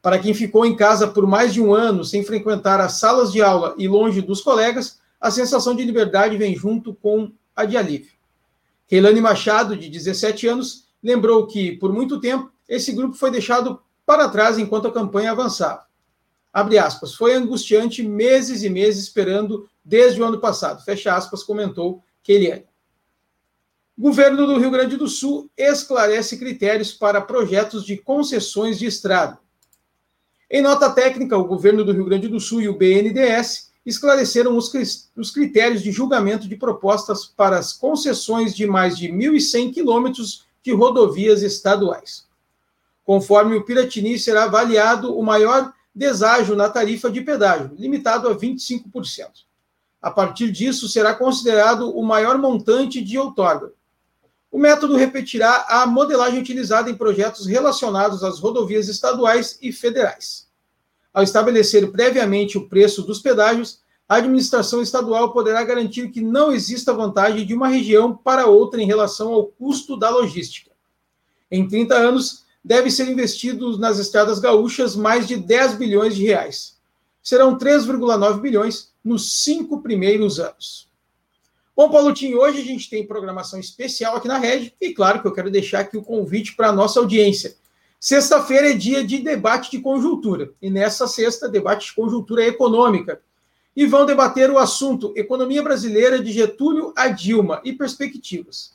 Para 0.00 0.18
quem 0.18 0.32
ficou 0.32 0.64
em 0.64 0.76
casa 0.76 1.08
por 1.08 1.26
mais 1.26 1.52
de 1.52 1.60
um 1.60 1.74
ano 1.74 2.04
sem 2.04 2.24
frequentar 2.24 2.80
as 2.80 2.92
salas 2.94 3.32
de 3.32 3.42
aula 3.42 3.74
e 3.76 3.88
longe 3.88 4.20
dos 4.20 4.40
colegas, 4.40 5.00
a 5.20 5.30
sensação 5.30 5.74
de 5.74 5.84
liberdade 5.84 6.36
vem 6.36 6.54
junto 6.54 6.94
com 6.94 7.32
a 7.54 7.64
de 7.64 7.76
alívio. 7.76 8.12
Keilane 8.86 9.20
Machado, 9.20 9.76
de 9.76 9.88
17 9.88 10.46
anos, 10.46 10.86
lembrou 11.02 11.46
que, 11.46 11.72
por 11.72 11.92
muito 11.92 12.20
tempo, 12.20 12.50
esse 12.68 12.92
grupo 12.92 13.14
foi 13.14 13.30
deixado 13.30 13.82
para 14.06 14.28
trás 14.28 14.58
enquanto 14.58 14.88
a 14.88 14.92
campanha 14.92 15.32
avançava. 15.32 15.86
Abre 16.52 16.78
aspas, 16.78 17.14
foi 17.14 17.34
angustiante 17.34 18.02
meses 18.02 18.62
e 18.62 18.70
meses 18.70 19.02
esperando 19.02 19.68
desde 19.84 20.22
o 20.22 20.24
ano 20.24 20.40
passado. 20.40 20.82
Fecha 20.84 21.14
aspas, 21.14 21.42
comentou 21.42 22.02
Keiliane. 22.22 22.64
Governo 23.98 24.46
do 24.46 24.58
Rio 24.58 24.70
Grande 24.70 24.96
do 24.96 25.08
Sul 25.08 25.50
esclarece 25.56 26.38
critérios 26.38 26.92
para 26.92 27.20
projetos 27.20 27.84
de 27.84 27.96
concessões 27.96 28.78
de 28.78 28.86
estrada. 28.86 29.38
Em 30.50 30.62
nota 30.62 30.88
técnica, 30.88 31.36
o 31.36 31.44
governo 31.44 31.84
do 31.84 31.92
Rio 31.92 32.06
Grande 32.06 32.26
do 32.26 32.40
Sul 32.40 32.62
e 32.62 32.68
o 32.68 32.76
BNDES 32.76 33.70
esclareceram 33.84 34.56
os 34.56 35.30
critérios 35.30 35.82
de 35.82 35.92
julgamento 35.92 36.48
de 36.48 36.56
propostas 36.56 37.26
para 37.26 37.58
as 37.58 37.74
concessões 37.74 38.54
de 38.54 38.66
mais 38.66 38.96
de 38.96 39.08
1.100 39.08 39.74
quilômetros 39.74 40.46
de 40.62 40.72
rodovias 40.72 41.42
estaduais. 41.42 42.26
Conforme 43.04 43.56
o 43.56 43.64
Piratini, 43.64 44.18
será 44.18 44.44
avaliado 44.44 45.16
o 45.16 45.22
maior 45.22 45.72
deságio 45.94 46.56
na 46.56 46.68
tarifa 46.68 47.10
de 47.10 47.20
pedágio, 47.20 47.74
limitado 47.78 48.28
a 48.28 48.36
25%. 48.36 49.46
A 50.00 50.10
partir 50.10 50.50
disso, 50.50 50.88
será 50.88 51.14
considerado 51.14 51.90
o 51.90 52.02
maior 52.02 52.38
montante 52.38 53.02
de 53.02 53.18
outorga. 53.18 53.72
O 54.50 54.58
método 54.58 54.96
repetirá 54.96 55.66
a 55.68 55.86
modelagem 55.86 56.40
utilizada 56.40 56.90
em 56.90 56.94
projetos 56.94 57.46
relacionados 57.46 58.24
às 58.24 58.40
rodovias 58.40 58.88
estaduais 58.88 59.58
e 59.60 59.72
federais. 59.72 60.48
Ao 61.12 61.22
estabelecer 61.22 61.90
previamente 61.90 62.56
o 62.56 62.68
preço 62.68 63.02
dos 63.02 63.20
pedágios, 63.20 63.80
a 64.08 64.16
administração 64.16 64.80
estadual 64.80 65.32
poderá 65.32 65.62
garantir 65.62 66.10
que 66.10 66.22
não 66.22 66.50
exista 66.50 66.94
vantagem 66.94 67.44
de 67.44 67.54
uma 67.54 67.68
região 67.68 68.16
para 68.16 68.46
outra 68.46 68.80
em 68.80 68.86
relação 68.86 69.34
ao 69.34 69.46
custo 69.46 69.98
da 69.98 70.08
logística. 70.08 70.70
Em 71.50 71.68
30 71.68 71.94
anos, 71.94 72.44
deve 72.64 72.90
ser 72.90 73.08
investido 73.08 73.78
nas 73.78 73.98
estradas 73.98 74.38
gaúchas 74.38 74.96
mais 74.96 75.28
de 75.28 75.36
10 75.36 75.74
bilhões 75.74 76.16
de 76.16 76.24
reais. 76.24 76.78
Serão 77.22 77.58
3,9 77.58 78.40
bilhões 78.40 78.92
nos 79.04 79.42
cinco 79.42 79.82
primeiros 79.82 80.40
anos. 80.40 80.87
Bom, 81.78 81.88
Paulotinho, 81.90 82.40
hoje 82.40 82.60
a 82.60 82.64
gente 82.64 82.90
tem 82.90 83.06
programação 83.06 83.60
especial 83.60 84.16
aqui 84.16 84.26
na 84.26 84.36
rede 84.36 84.74
e, 84.80 84.92
claro, 84.92 85.22
que 85.22 85.28
eu 85.28 85.32
quero 85.32 85.48
deixar 85.48 85.78
aqui 85.78 85.96
o 85.96 86.02
convite 86.02 86.56
para 86.56 86.70
a 86.70 86.72
nossa 86.72 86.98
audiência. 86.98 87.54
Sexta-feira 88.00 88.70
é 88.70 88.74
dia 88.74 89.04
de 89.04 89.18
debate 89.18 89.70
de 89.70 89.78
conjuntura 89.78 90.50
e 90.60 90.68
nessa 90.68 91.06
sexta, 91.06 91.48
debate 91.48 91.86
de 91.86 91.94
conjuntura 91.94 92.44
econômica. 92.44 93.20
E 93.76 93.86
vão 93.86 94.04
debater 94.04 94.50
o 94.50 94.58
assunto 94.58 95.12
Economia 95.14 95.62
Brasileira 95.62 96.20
de 96.20 96.32
Getúlio 96.32 96.92
a 96.96 97.06
Dilma 97.06 97.60
e 97.62 97.72
Perspectivas. 97.72 98.74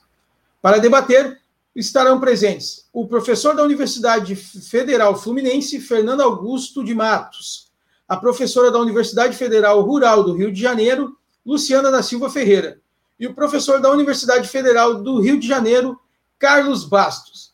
Para 0.62 0.78
debater, 0.78 1.42
estarão 1.76 2.22
presentes 2.22 2.88
o 2.94 3.06
professor 3.06 3.54
da 3.54 3.64
Universidade 3.64 4.34
Federal 4.34 5.14
Fluminense, 5.20 5.82
Fernando 5.82 6.22
Augusto 6.22 6.82
de 6.82 6.96
Matos, 6.96 7.70
a 8.08 8.16
professora 8.16 8.72
da 8.72 8.80
Universidade 8.80 9.36
Federal 9.36 9.82
Rural 9.82 10.24
do 10.24 10.32
Rio 10.32 10.54
de 10.54 10.62
Janeiro, 10.62 11.18
Luciana 11.46 11.92
da 11.92 12.02
Silva 12.02 12.30
Ferreira, 12.30 12.82
e 13.24 13.28
o 13.28 13.34
professor 13.34 13.80
da 13.80 13.90
Universidade 13.90 14.50
Federal 14.50 15.02
do 15.02 15.22
Rio 15.22 15.40
de 15.40 15.48
Janeiro, 15.48 15.98
Carlos 16.38 16.84
Bastos. 16.84 17.54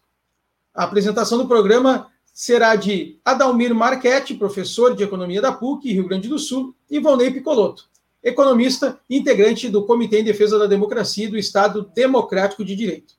A 0.73 0.84
apresentação 0.84 1.38
do 1.38 1.47
programa 1.47 2.08
será 2.34 2.75
de 2.75 3.19
Adalmir 3.23 3.75
Marchetti, 3.75 4.34
professor 4.34 4.95
de 4.95 5.03
Economia 5.03 5.39
da 5.39 5.51
PUC, 5.51 5.93
Rio 5.93 6.08
Grande 6.08 6.27
do 6.27 6.39
Sul, 6.39 6.73
e 6.89 6.99
Volney 6.99 7.29
Picoloto, 7.29 7.88
economista 8.23 8.99
e 9.08 9.19
integrante 9.19 9.69
do 9.69 9.86
Comitê 9.86 10.21
em 10.21 10.23
Defesa 10.23 10.58
da 10.58 10.65
Democracia 10.65 11.25
e 11.25 11.29
do 11.29 11.38
Estado 11.38 11.88
Democrático 11.93 12.65
de 12.65 12.75
Direito. 12.75 13.13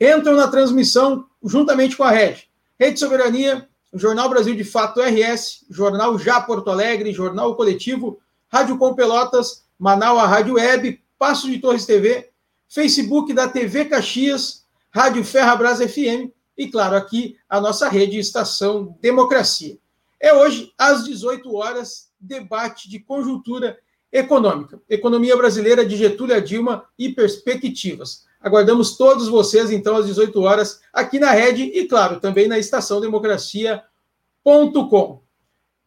Entram 0.00 0.34
na 0.34 0.48
transmissão 0.48 1.26
juntamente 1.44 1.94
com 1.94 2.04
a 2.04 2.10
Rede, 2.10 2.48
Rede 2.80 2.98
Soberania, 2.98 3.68
Jornal 3.92 4.30
Brasil 4.30 4.56
de 4.56 4.64
Fato 4.64 4.98
RS, 5.02 5.66
Jornal 5.68 6.18
Já 6.18 6.40
Porto 6.40 6.70
Alegre, 6.70 7.12
Jornal 7.12 7.54
Coletivo, 7.54 8.18
Rádio 8.48 8.78
Com 8.78 8.94
Pelotas, 8.94 9.66
Manaus 9.78 10.22
Rádio 10.22 10.54
Web, 10.54 11.01
Passo 11.22 11.48
de 11.48 11.60
Torres 11.60 11.86
TV, 11.86 12.32
Facebook 12.68 13.32
da 13.32 13.46
TV 13.46 13.84
Caxias, 13.84 14.66
Rádio 14.90 15.22
Ferrabras 15.22 15.78
FM 15.78 16.32
e, 16.58 16.66
claro, 16.66 16.96
aqui 16.96 17.36
a 17.48 17.60
nossa 17.60 17.88
rede 17.88 18.18
Estação 18.18 18.98
Democracia. 19.00 19.78
É 20.18 20.34
hoje, 20.34 20.72
às 20.76 21.04
18 21.04 21.54
horas, 21.54 22.10
debate 22.18 22.90
de 22.90 22.98
conjuntura 22.98 23.78
econômica. 24.10 24.82
Economia 24.90 25.36
brasileira 25.36 25.86
de 25.86 25.96
Getúlio 25.96 26.34
a 26.34 26.40
Dilma 26.40 26.88
e 26.98 27.10
perspectivas. 27.10 28.24
Aguardamos 28.40 28.96
todos 28.96 29.28
vocês, 29.28 29.70
então, 29.70 29.96
às 29.96 30.06
18 30.06 30.42
horas, 30.42 30.80
aqui 30.92 31.20
na 31.20 31.30
rede 31.30 31.62
e, 31.62 31.86
claro, 31.86 32.18
também 32.18 32.48
na 32.48 32.58
estação 32.58 33.00
democracia.com. 33.00 35.22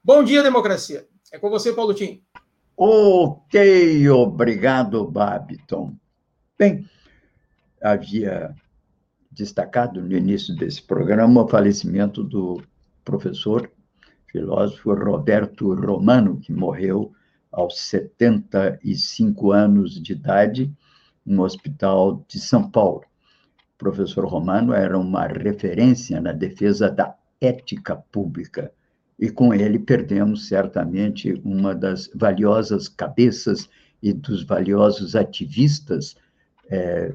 Bom 0.02 0.24
dia, 0.24 0.42
democracia. 0.42 1.06
É 1.30 1.38
com 1.38 1.50
você, 1.50 1.74
Paulo 1.74 1.94
Tim. 1.94 2.25
Ok, 2.78 4.10
obrigado, 4.10 5.10
Babiton. 5.10 5.96
Bem, 6.60 6.86
havia 7.82 8.54
destacado 9.32 10.02
no 10.02 10.12
início 10.12 10.54
desse 10.54 10.82
programa 10.82 11.44
o 11.44 11.48
falecimento 11.48 12.22
do 12.22 12.62
professor, 13.06 13.72
filósofo 14.28 14.94
Roberto 14.94 15.74
Romano, 15.74 16.38
que 16.38 16.52
morreu 16.52 17.14
aos 17.50 17.80
75 17.80 19.54
anos 19.54 20.02
de 20.02 20.12
idade 20.12 20.70
no 21.26 21.44
Hospital 21.44 22.26
de 22.28 22.42
São 22.42 22.70
Paulo. 22.70 23.06
O 23.76 23.78
professor 23.78 24.26
Romano 24.26 24.74
era 24.74 25.00
uma 25.00 25.28
referência 25.28 26.20
na 26.20 26.34
defesa 26.34 26.92
da 26.92 27.16
ética 27.40 27.96
pública 27.96 28.70
e 29.18 29.30
com 29.30 29.54
ele 29.54 29.80
perdemos 29.80 30.48
certamente 30.48 31.34
uma 31.44 31.74
das 31.74 32.10
valiosas 32.14 32.88
cabeças 32.88 33.70
e 34.02 34.12
dos 34.14 34.44
valiosos 34.44 35.16
ativistas 35.16 36.16
é, 36.70 37.14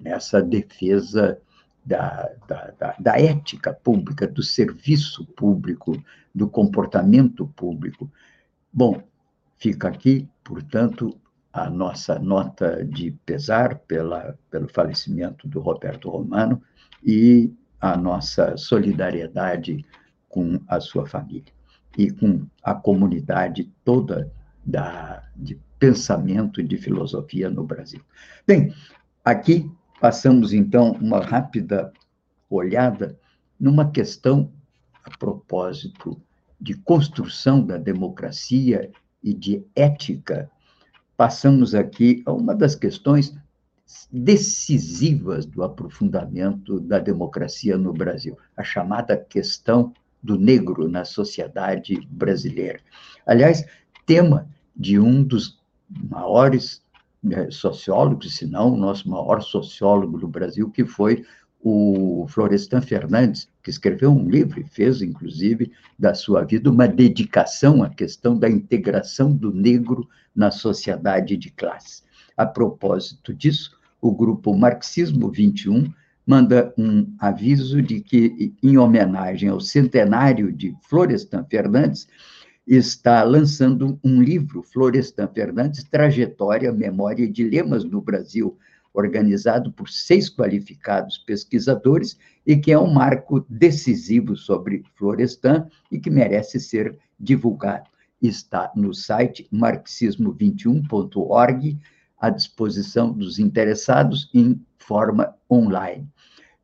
nessa 0.00 0.40
defesa 0.40 1.38
da, 1.84 2.30
da, 2.46 2.72
da, 2.78 2.96
da, 2.98 3.20
ética 3.20 3.72
pública, 3.72 4.26
do 4.26 4.42
serviço 4.42 5.24
público, 5.24 6.00
do 6.34 6.48
comportamento 6.48 7.46
público. 7.48 8.10
Bom, 8.72 9.02
fica 9.58 9.88
aqui, 9.88 10.28
portanto, 10.44 11.18
a 11.52 11.68
nossa 11.68 12.18
nota 12.18 12.84
de 12.84 13.10
pesar 13.26 13.78
pela, 13.80 14.38
pelo 14.50 14.68
falecimento 14.68 15.48
do 15.48 15.58
Roberto 15.58 16.08
Romano 16.08 16.62
e 17.02 17.52
a 17.80 17.96
nossa 17.96 18.56
solidariedade 18.56 19.84
com 20.30 20.60
a 20.66 20.80
sua 20.80 21.06
família 21.06 21.52
e 21.98 22.10
com 22.10 22.46
a 22.62 22.74
comunidade 22.74 23.70
toda 23.84 24.32
da, 24.64 25.28
de 25.36 25.60
pensamento 25.78 26.60
e 26.60 26.64
de 26.64 26.78
filosofia 26.78 27.50
no 27.50 27.64
Brasil. 27.64 28.00
Bem, 28.46 28.72
aqui 29.24 29.70
passamos 30.00 30.54
então 30.54 30.92
uma 30.92 31.20
rápida 31.20 31.92
olhada 32.48 33.18
numa 33.58 33.90
questão 33.90 34.50
a 35.04 35.10
propósito 35.18 36.20
de 36.60 36.74
construção 36.74 37.64
da 37.64 37.76
democracia 37.76 38.90
e 39.22 39.34
de 39.34 39.64
ética. 39.74 40.50
Passamos 41.16 41.74
aqui 41.74 42.22
a 42.24 42.32
uma 42.32 42.54
das 42.54 42.74
questões 42.74 43.34
decisivas 44.10 45.44
do 45.46 45.62
aprofundamento 45.62 46.78
da 46.80 46.98
democracia 46.98 47.76
no 47.76 47.92
Brasil, 47.92 48.38
a 48.56 48.62
chamada 48.62 49.16
questão 49.16 49.92
do 50.22 50.38
negro 50.38 50.88
na 50.88 51.04
sociedade 51.04 52.06
brasileira. 52.10 52.80
Aliás, 53.26 53.64
tema 54.06 54.48
de 54.76 54.98
um 54.98 55.22
dos 55.22 55.58
maiores 55.88 56.82
né, 57.22 57.50
sociólogos, 57.50 58.36
se 58.36 58.46
não 58.46 58.74
o 58.74 58.76
nosso 58.76 59.08
maior 59.08 59.42
sociólogo 59.42 60.18
do 60.18 60.28
Brasil, 60.28 60.70
que 60.70 60.84
foi 60.84 61.24
o 61.62 62.26
Florestan 62.28 62.80
Fernandes, 62.80 63.48
que 63.62 63.68
escreveu 63.68 64.10
um 64.10 64.28
livro 64.28 64.60
e 64.60 64.64
fez, 64.64 65.02
inclusive, 65.02 65.70
da 65.98 66.14
sua 66.14 66.42
vida 66.42 66.70
uma 66.70 66.88
dedicação 66.88 67.82
à 67.82 67.90
questão 67.90 68.38
da 68.38 68.48
integração 68.48 69.34
do 69.34 69.52
negro 69.52 70.08
na 70.34 70.50
sociedade 70.50 71.36
de 71.36 71.50
classe. 71.50 72.02
A 72.36 72.46
propósito 72.46 73.34
disso, 73.34 73.78
o 74.00 74.10
grupo 74.10 74.56
Marxismo 74.56 75.30
21 75.30 75.92
manda 76.30 76.72
um 76.78 77.12
aviso 77.18 77.82
de 77.82 78.00
que, 78.00 78.54
em 78.62 78.78
homenagem 78.78 79.48
ao 79.48 79.60
centenário 79.60 80.52
de 80.52 80.72
Florestan 80.88 81.44
Fernandes, 81.50 82.06
está 82.64 83.24
lançando 83.24 83.98
um 84.04 84.22
livro, 84.22 84.62
Florestan 84.62 85.26
Fernandes, 85.26 85.82
Trajetória, 85.82 86.72
Memória 86.72 87.24
e 87.24 87.28
Dilemas 87.28 87.82
no 87.82 88.00
Brasil, 88.00 88.56
organizado 88.94 89.72
por 89.72 89.88
seis 89.88 90.30
qualificados 90.30 91.18
pesquisadores 91.18 92.16
e 92.46 92.56
que 92.56 92.70
é 92.70 92.78
um 92.78 92.92
marco 92.92 93.44
decisivo 93.48 94.36
sobre 94.36 94.84
Florestan 94.94 95.66
e 95.90 95.98
que 95.98 96.10
merece 96.10 96.60
ser 96.60 96.96
divulgado. 97.18 97.90
Está 98.22 98.70
no 98.76 98.94
site 98.94 99.48
marxismo21.org, 99.52 101.76
à 102.20 102.30
disposição 102.30 103.12
dos 103.12 103.40
interessados 103.40 104.30
em 104.32 104.64
forma 104.78 105.34
online. 105.50 106.08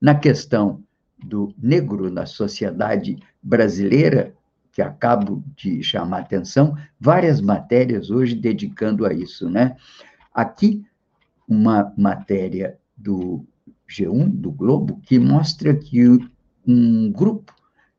Na 0.00 0.14
questão 0.14 0.82
do 1.24 1.54
negro 1.60 2.10
na 2.10 2.26
sociedade 2.26 3.16
brasileira, 3.42 4.34
que 4.72 4.82
acabo 4.82 5.42
de 5.56 5.82
chamar 5.82 6.18
atenção, 6.20 6.76
várias 7.00 7.40
matérias 7.40 8.10
hoje 8.10 8.34
dedicando 8.34 9.06
a 9.06 9.12
isso, 9.14 9.48
né? 9.48 9.74
Aqui, 10.34 10.84
uma 11.48 11.92
matéria 11.96 12.76
do 12.96 13.46
G1, 13.88 14.30
do 14.30 14.50
Globo, 14.50 15.00
que 15.02 15.18
mostra 15.18 15.74
que 15.74 16.06
um 16.66 17.10
grupo 17.10 17.54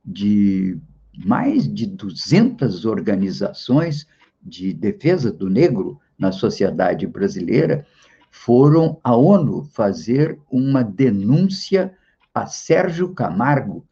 de 0.05 0.77
mais 1.25 1.67
de 1.67 1.87
200 1.87 2.85
organizações 2.85 4.05
de 4.41 4.71
defesa 4.73 5.31
do 5.31 5.49
negro 5.49 5.99
na 6.17 6.31
sociedade 6.31 7.07
brasileira 7.07 7.85
foram 8.37 8.99
à 9.03 9.15
ONU 9.15 9.63
fazer 9.73 10.39
uma 10.49 10.83
denúncia 10.83 11.93
a 12.33 12.45
Sérgio 12.45 13.13
Camargo 13.13 13.85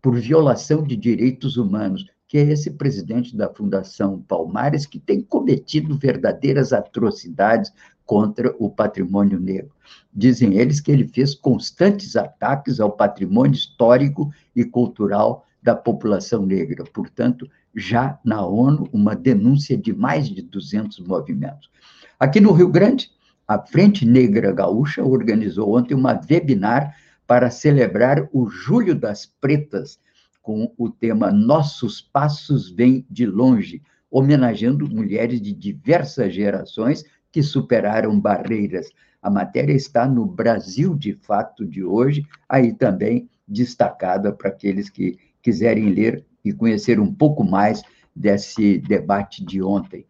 por 0.00 0.16
violação 0.16 0.82
de 0.82 0.96
direitos 0.96 1.56
humanos, 1.56 2.06
que 2.26 2.38
é 2.38 2.42
esse 2.42 2.70
presidente 2.72 3.36
da 3.36 3.52
Fundação 3.52 4.20
Palmares 4.22 4.86
que 4.86 4.98
tem 4.98 5.20
cometido 5.20 5.98
verdadeiras 5.98 6.72
atrocidades 6.72 7.72
contra 8.06 8.54
o 8.58 8.70
patrimônio 8.70 9.38
negro. 9.38 9.70
Dizem 10.12 10.56
eles 10.56 10.80
que 10.80 10.90
ele 10.90 11.06
fez 11.06 11.34
constantes 11.34 12.16
ataques 12.16 12.80
ao 12.80 12.90
patrimônio 12.90 13.54
histórico 13.54 14.32
e 14.56 14.64
cultural 14.64 15.46
da 15.62 15.74
população 15.76 16.46
negra. 16.46 16.84
Portanto, 16.84 17.48
já 17.76 18.18
na 18.24 18.44
ONU, 18.44 18.88
uma 18.92 19.14
denúncia 19.14 19.76
de 19.76 19.92
mais 19.94 20.28
de 20.28 20.42
200 20.42 21.00
movimentos. 21.00 21.70
Aqui 22.18 22.40
no 22.40 22.52
Rio 22.52 22.68
Grande, 22.68 23.10
a 23.50 23.58
Frente 23.58 24.06
Negra 24.06 24.52
Gaúcha 24.52 25.02
organizou 25.02 25.76
ontem 25.76 25.92
uma 25.92 26.20
webinar 26.30 26.94
para 27.26 27.50
celebrar 27.50 28.28
o 28.32 28.48
Julho 28.48 28.94
das 28.94 29.26
Pretas, 29.26 29.98
com 30.40 30.72
o 30.78 30.88
tema 30.88 31.32
Nossos 31.32 32.00
Passos 32.00 32.70
Vêm 32.70 33.04
de 33.10 33.26
Longe, 33.26 33.82
homenageando 34.08 34.88
mulheres 34.88 35.42
de 35.42 35.52
diversas 35.52 36.32
gerações 36.32 37.04
que 37.32 37.42
superaram 37.42 38.20
barreiras. 38.20 38.88
A 39.20 39.28
matéria 39.28 39.72
está 39.72 40.06
no 40.06 40.24
Brasil 40.26 40.94
de 40.94 41.14
Fato 41.14 41.66
de 41.66 41.82
hoje, 41.82 42.24
aí 42.48 42.72
também 42.72 43.28
destacada 43.48 44.32
para 44.32 44.48
aqueles 44.48 44.88
que 44.88 45.18
quiserem 45.42 45.90
ler 45.90 46.24
e 46.44 46.52
conhecer 46.52 47.00
um 47.00 47.12
pouco 47.12 47.42
mais 47.42 47.82
desse 48.14 48.78
debate 48.78 49.44
de 49.44 49.60
ontem. 49.60 50.06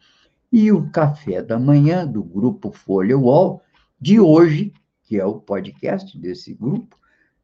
E 0.53 0.73
o 0.73 0.91
café 0.91 1.43
da 1.43 1.59
manhã 1.59 2.07
do 2.07 2.23
grupo 2.23 2.73
Folha 2.73 3.17
UOL, 3.17 3.63
de 4.01 4.19
hoje, 4.19 4.73
que 5.05 5.19
é 5.19 5.25
o 5.25 5.39
podcast 5.39 6.19
desse 6.19 6.55
grupo, 6.55 6.99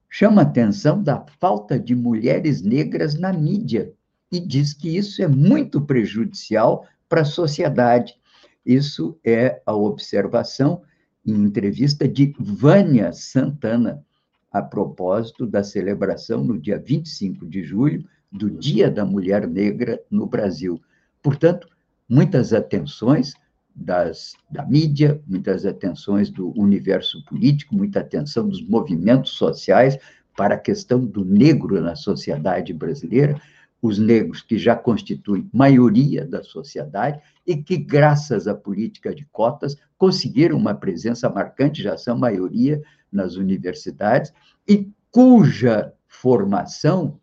chama 0.08 0.42
atenção 0.42 1.02
da 1.02 1.24
falta 1.38 1.78
de 1.78 1.94
mulheres 1.94 2.62
negras 2.62 3.14
na 3.14 3.32
mídia 3.32 3.92
e 4.30 4.40
diz 4.40 4.72
que 4.72 4.96
isso 4.96 5.22
é 5.22 5.28
muito 5.28 5.80
prejudicial 5.80 6.86
para 7.08 7.20
a 7.20 7.24
sociedade. 7.24 8.16
Isso 8.64 9.18
é 9.24 9.62
a 9.64 9.74
observação 9.74 10.82
em 11.24 11.34
entrevista 11.34 12.08
de 12.08 12.34
Vânia 12.38 13.12
Santana, 13.12 14.04
a 14.50 14.62
propósito 14.62 15.46
da 15.46 15.62
celebração 15.62 16.42
no 16.42 16.58
dia 16.58 16.78
25 16.78 17.46
de 17.46 17.62
julho 17.62 18.04
do 18.32 18.50
Dia 18.50 18.90
da 18.90 19.04
Mulher 19.04 19.46
Negra 19.46 20.00
no 20.10 20.26
Brasil. 20.26 20.80
Portanto, 21.22 21.68
muitas 22.08 22.52
atenções 22.52 23.34
das, 23.74 24.34
da 24.50 24.64
mídia, 24.64 25.20
muitas 25.26 25.66
atenções 25.66 26.30
do 26.30 26.58
universo 26.58 27.22
político, 27.24 27.74
muita 27.74 28.00
atenção 28.00 28.48
dos 28.48 28.66
movimentos 28.66 29.32
sociais 29.32 29.98
para 30.36 30.54
a 30.54 30.58
questão 30.58 31.04
do 31.04 31.24
negro 31.24 31.80
na 31.80 31.94
sociedade 31.94 32.72
brasileira, 32.72 33.40
os 33.82 33.98
negros 33.98 34.40
que 34.40 34.58
já 34.58 34.74
constituem 34.74 35.48
maioria 35.52 36.26
da 36.26 36.42
sociedade 36.42 37.20
e 37.46 37.56
que, 37.56 37.76
graças 37.76 38.48
à 38.48 38.54
política 38.54 39.14
de 39.14 39.24
cotas, 39.26 39.76
conseguiram 39.98 40.56
uma 40.56 40.74
presença 40.74 41.28
marcante, 41.28 41.82
já 41.82 41.96
são 41.96 42.18
maioria 42.18 42.82
nas 43.12 43.36
universidades, 43.36 44.32
e 44.66 44.90
cuja 45.10 45.92
formação 46.06 47.20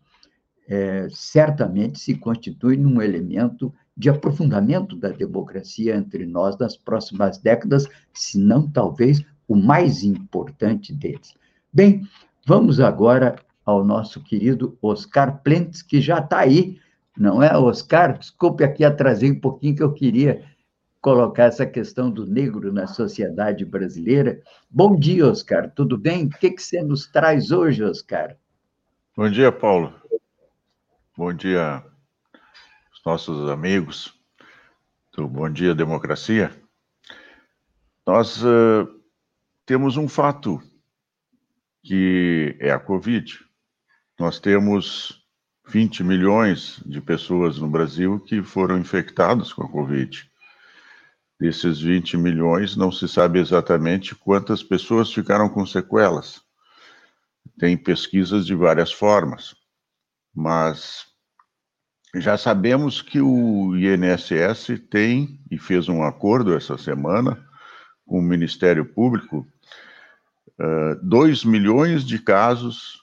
é, 0.66 1.08
certamente 1.10 2.00
se 2.00 2.14
constitui 2.14 2.76
num 2.76 3.02
elemento 3.02 3.72
de 3.96 4.10
aprofundamento 4.10 4.96
da 4.96 5.10
democracia 5.10 5.96
entre 5.96 6.26
nós 6.26 6.58
nas 6.58 6.76
próximas 6.76 7.38
décadas, 7.38 7.88
se 8.12 8.38
não 8.38 8.68
talvez 8.68 9.24
o 9.46 9.54
mais 9.54 10.02
importante 10.02 10.92
deles. 10.92 11.34
Bem, 11.72 12.02
vamos 12.46 12.80
agora 12.80 13.36
ao 13.64 13.84
nosso 13.84 14.22
querido 14.22 14.76
Oscar 14.82 15.42
Plentes, 15.42 15.82
que 15.82 16.00
já 16.00 16.18
está 16.18 16.40
aí, 16.40 16.78
não 17.16 17.42
é, 17.42 17.56
Oscar? 17.56 18.18
Desculpe 18.18 18.64
aqui 18.64 18.84
atrasei 18.84 19.30
um 19.30 19.40
pouquinho 19.40 19.76
que 19.76 19.82
eu 19.82 19.92
queria 19.92 20.44
colocar 21.00 21.44
essa 21.44 21.66
questão 21.66 22.10
do 22.10 22.26
negro 22.26 22.72
na 22.72 22.86
sociedade 22.86 23.64
brasileira. 23.64 24.40
Bom 24.70 24.98
dia, 24.98 25.26
Oscar, 25.26 25.70
tudo 25.70 25.96
bem? 25.98 26.24
O 26.24 26.30
que, 26.30 26.50
que 26.50 26.62
você 26.62 26.82
nos 26.82 27.06
traz 27.06 27.50
hoje, 27.50 27.84
Oscar? 27.84 28.36
Bom 29.16 29.30
dia, 29.30 29.52
Paulo. 29.52 29.92
Bom 31.16 31.32
dia, 31.32 31.84
nossos 33.04 33.50
amigos 33.50 34.14
do 35.14 35.28
Bom 35.28 35.50
Dia 35.50 35.74
Democracia. 35.74 36.50
Nós 38.06 38.42
uh, 38.42 38.88
temos 39.66 39.98
um 39.98 40.08
fato 40.08 40.62
que 41.82 42.56
é 42.58 42.70
a 42.70 42.78
Covid. 42.78 43.38
Nós 44.18 44.40
temos 44.40 45.22
20 45.68 46.02
milhões 46.02 46.80
de 46.86 47.00
pessoas 47.00 47.58
no 47.58 47.68
Brasil 47.68 48.18
que 48.20 48.42
foram 48.42 48.78
infectadas 48.78 49.52
com 49.52 49.64
a 49.64 49.70
Covid. 49.70 50.30
Desses 51.38 51.80
20 51.80 52.16
milhões, 52.16 52.74
não 52.74 52.90
se 52.90 53.06
sabe 53.06 53.38
exatamente 53.38 54.14
quantas 54.14 54.62
pessoas 54.62 55.12
ficaram 55.12 55.50
com 55.50 55.66
sequelas. 55.66 56.42
Tem 57.58 57.76
pesquisas 57.76 58.46
de 58.46 58.54
várias 58.54 58.90
formas, 58.90 59.54
mas 60.34 61.13
já 62.20 62.38
sabemos 62.38 63.02
que 63.02 63.20
o 63.20 63.76
INSS 63.76 64.80
tem 64.88 65.40
e 65.50 65.58
fez 65.58 65.88
um 65.88 66.02
acordo 66.02 66.54
essa 66.54 66.78
semana 66.78 67.44
com 68.06 68.18
o 68.18 68.22
Ministério 68.22 68.84
Público, 68.84 69.46
2 71.02 71.44
milhões 71.44 72.04
de 72.04 72.18
casos, 72.18 73.02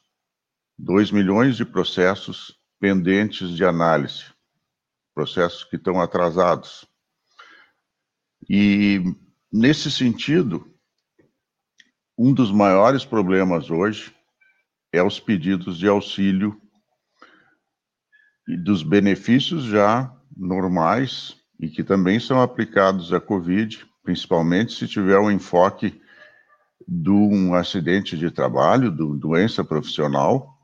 2 0.77 1.11
milhões 1.11 1.57
de 1.57 1.65
processos 1.65 2.57
pendentes 2.79 3.49
de 3.49 3.65
análise, 3.65 4.25
processos 5.13 5.63
que 5.63 5.75
estão 5.75 5.99
atrasados. 5.99 6.87
E, 8.49 9.03
nesse 9.51 9.91
sentido, 9.91 10.65
um 12.17 12.33
dos 12.33 12.51
maiores 12.51 13.03
problemas 13.03 13.69
hoje 13.69 14.15
é 14.93 15.03
os 15.03 15.19
pedidos 15.19 15.77
de 15.77 15.87
auxílio 15.87 16.61
e 18.47 18.57
dos 18.57 18.83
benefícios 18.83 19.63
já 19.63 20.11
normais 20.35 21.35
e 21.59 21.69
que 21.69 21.83
também 21.83 22.19
são 22.19 22.41
aplicados 22.41 23.13
à 23.13 23.19
Covid, 23.19 23.85
principalmente 24.03 24.73
se 24.73 24.87
tiver 24.87 25.19
um 25.19 25.29
enfoque 25.29 26.01
de 26.87 27.11
um 27.11 27.53
acidente 27.53 28.17
de 28.17 28.31
trabalho, 28.31 28.91
de 28.91 29.19
doença 29.19 29.63
profissional, 29.63 30.57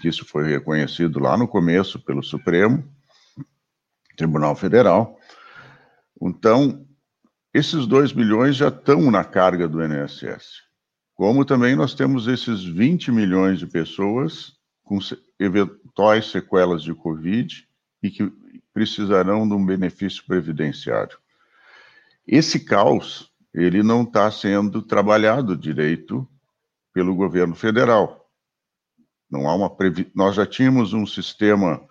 que 0.00 0.08
isso 0.08 0.24
foi 0.24 0.48
reconhecido 0.48 1.18
lá 1.18 1.36
no 1.36 1.48
começo 1.48 1.98
pelo 1.98 2.22
Supremo 2.22 2.84
Tribunal 4.16 4.54
Federal. 4.54 5.18
Então, 6.22 6.86
esses 7.52 7.86
2 7.86 8.12
milhões 8.12 8.56
já 8.56 8.68
estão 8.68 9.10
na 9.10 9.24
carga 9.24 9.68
do 9.68 9.82
INSS. 9.82 10.62
Como 11.14 11.44
também 11.44 11.74
nós 11.74 11.94
temos 11.94 12.28
esses 12.28 12.64
20 12.64 13.10
milhões 13.10 13.58
de 13.58 13.66
pessoas 13.66 14.57
com 14.88 14.98
eventuais 15.38 16.30
sequelas 16.30 16.82
de 16.82 16.94
Covid 16.94 17.68
e 18.02 18.10
que 18.10 18.32
precisarão 18.72 19.46
de 19.46 19.52
um 19.52 19.64
benefício 19.64 20.24
previdenciário. 20.24 21.18
Esse 22.26 22.60
caos, 22.60 23.30
ele 23.52 23.82
não 23.82 24.02
está 24.02 24.30
sendo 24.30 24.80
trabalhado 24.80 25.54
direito 25.54 26.26
pelo 26.92 27.14
governo 27.14 27.54
federal. 27.54 28.30
Não 29.30 29.46
há 29.46 29.54
uma 29.54 29.68
previ... 29.68 30.10
Nós 30.14 30.36
já 30.36 30.46
tínhamos 30.46 30.94
um 30.94 31.04
sistema 31.04 31.86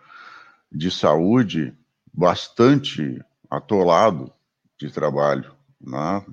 de 0.71 0.89
saúde 0.89 1.77
bastante 2.11 3.23
atolado 3.47 4.33
de 4.79 4.89
trabalho, 4.89 5.53
né? 5.79 6.25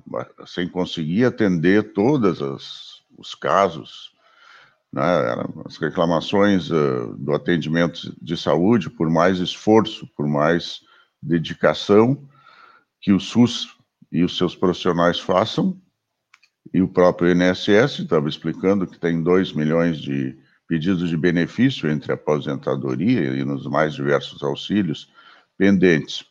sem 0.47 0.67
conseguir 0.67 1.25
atender 1.25 1.93
todos 1.93 2.41
os 2.41 3.35
casos 3.35 4.14
né, 4.95 5.01
as 5.65 5.75
reclamações 5.75 6.71
uh, 6.71 7.17
do 7.17 7.33
atendimento 7.33 8.15
de 8.21 8.37
saúde, 8.37 8.89
por 8.89 9.09
mais 9.09 9.39
esforço, 9.39 10.07
por 10.15 10.25
mais 10.25 10.79
dedicação 11.21 12.25
que 13.01 13.11
o 13.11 13.19
SUS 13.19 13.75
e 14.09 14.23
os 14.23 14.37
seus 14.37 14.55
profissionais 14.55 15.19
façam, 15.19 15.77
e 16.73 16.81
o 16.81 16.87
próprio 16.87 17.31
INSS 17.31 17.99
estava 17.99 18.29
explicando 18.29 18.87
que 18.87 18.97
tem 18.97 19.21
2 19.21 19.53
milhões 19.53 19.99
de 19.99 20.37
pedidos 20.67 21.09
de 21.09 21.17
benefício 21.17 21.89
entre 21.91 22.11
a 22.11 22.15
aposentadoria 22.15 23.35
e 23.35 23.43
nos 23.43 23.67
mais 23.67 23.93
diversos 23.93 24.41
auxílios 24.41 25.11
pendentes. 25.57 26.25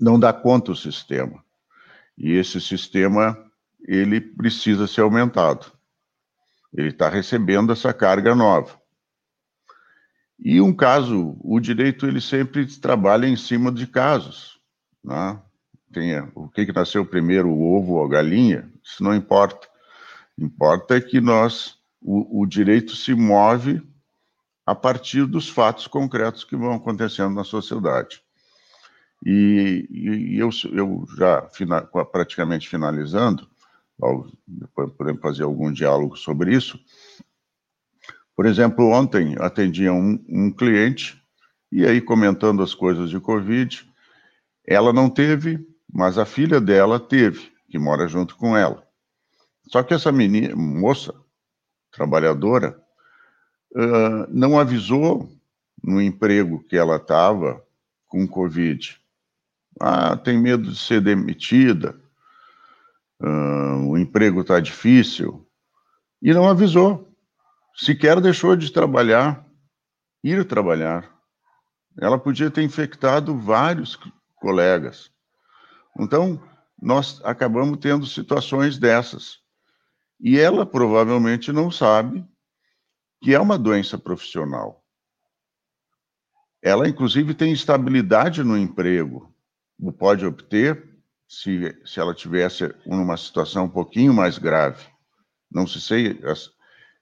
Não 0.00 0.18
dá 0.18 0.32
conta 0.32 0.72
o 0.72 0.76
sistema. 0.76 1.44
E 2.16 2.32
esse 2.32 2.60
sistema, 2.60 3.36
ele 3.86 4.20
precisa 4.20 4.86
ser 4.86 5.02
aumentado. 5.02 5.75
Ele 6.76 6.88
está 6.88 7.08
recebendo 7.08 7.72
essa 7.72 7.92
carga 7.92 8.34
nova. 8.34 8.78
E 10.38 10.60
um 10.60 10.74
caso, 10.74 11.36
o 11.40 11.58
direito 11.58 12.06
ele 12.06 12.20
sempre 12.20 12.66
trabalha 12.78 13.26
em 13.26 13.36
cima 13.36 13.72
de 13.72 13.86
casos. 13.86 14.60
Né? 15.02 15.40
Tem, 15.92 16.20
o 16.34 16.48
que, 16.48 16.66
que 16.66 16.72
nasceu 16.72 17.06
primeiro, 17.06 17.48
o 17.48 17.76
ovo 17.76 17.94
ou 17.94 18.04
a 18.04 18.08
galinha? 18.08 18.70
Isso 18.84 19.02
não 19.02 19.14
importa. 19.14 19.66
Importa 20.38 20.96
é 20.96 21.00
que 21.00 21.20
nós, 21.20 21.78
o, 22.02 22.42
o 22.42 22.46
direito 22.46 22.94
se 22.94 23.14
move 23.14 23.82
a 24.66 24.74
partir 24.74 25.24
dos 25.24 25.48
fatos 25.48 25.86
concretos 25.86 26.44
que 26.44 26.56
vão 26.56 26.74
acontecendo 26.74 27.34
na 27.34 27.44
sociedade. 27.44 28.20
E, 29.24 29.88
e 29.90 30.38
eu, 30.38 30.50
eu 30.72 31.06
já 31.16 31.48
fina, 31.48 31.80
praticamente 31.80 32.68
finalizando, 32.68 33.48
depois 34.46 34.92
podemos 34.92 35.22
fazer 35.22 35.42
algum 35.42 35.72
diálogo 35.72 36.16
sobre 36.16 36.54
isso. 36.54 36.78
Por 38.34 38.44
exemplo, 38.44 38.90
ontem 38.90 39.34
atendia 39.38 39.92
um, 39.92 40.22
um 40.28 40.50
cliente 40.50 41.20
e 41.72 41.86
aí 41.86 42.00
comentando 42.00 42.62
as 42.62 42.74
coisas 42.74 43.10
de 43.10 43.18
Covid, 43.18 43.86
ela 44.66 44.92
não 44.92 45.08
teve, 45.08 45.66
mas 45.90 46.18
a 46.18 46.26
filha 46.26 46.60
dela 46.60 47.00
teve, 47.00 47.50
que 47.68 47.78
mora 47.78 48.06
junto 48.06 48.36
com 48.36 48.56
ela. 48.56 48.86
Só 49.68 49.82
que 49.82 49.94
essa 49.94 50.12
menina, 50.12 50.54
moça, 50.54 51.14
trabalhadora, 51.90 52.78
uh, 53.72 54.26
não 54.28 54.58
avisou 54.58 55.28
no 55.82 56.00
emprego 56.00 56.62
que 56.64 56.76
ela 56.76 56.96
estava 56.96 57.64
com 58.06 58.26
Covid. 58.26 59.00
Ah, 59.80 60.16
tem 60.16 60.38
medo 60.38 60.70
de 60.70 60.78
ser 60.78 61.00
demitida, 61.00 62.00
o 63.20 63.96
emprego 63.96 64.40
está 64.40 64.60
difícil, 64.60 65.46
e 66.20 66.32
não 66.32 66.48
avisou. 66.48 67.14
Sequer 67.74 68.20
deixou 68.20 68.56
de 68.56 68.72
trabalhar, 68.72 69.46
ir 70.24 70.46
trabalhar. 70.46 71.14
Ela 72.00 72.18
podia 72.18 72.50
ter 72.50 72.62
infectado 72.62 73.38
vários 73.38 73.98
colegas. 74.36 75.10
Então, 75.98 76.42
nós 76.80 77.20
acabamos 77.24 77.78
tendo 77.78 78.06
situações 78.06 78.78
dessas. 78.78 79.38
E 80.20 80.38
ela 80.38 80.64
provavelmente 80.64 81.52
não 81.52 81.70
sabe 81.70 82.26
que 83.22 83.34
é 83.34 83.40
uma 83.40 83.58
doença 83.58 83.98
profissional. 83.98 84.82
Ela, 86.62 86.88
inclusive, 86.88 87.34
tem 87.34 87.52
estabilidade 87.52 88.42
no 88.42 88.56
emprego, 88.56 89.32
pode 89.98 90.26
obter 90.26 90.95
se, 91.28 91.76
se 91.84 91.98
ela 91.98 92.14
tivesse 92.14 92.72
uma 92.84 93.16
situação 93.16 93.64
um 93.64 93.68
pouquinho 93.68 94.14
mais 94.14 94.38
grave. 94.38 94.84
Não 95.50 95.66
se 95.66 95.80
sei, 95.80 96.20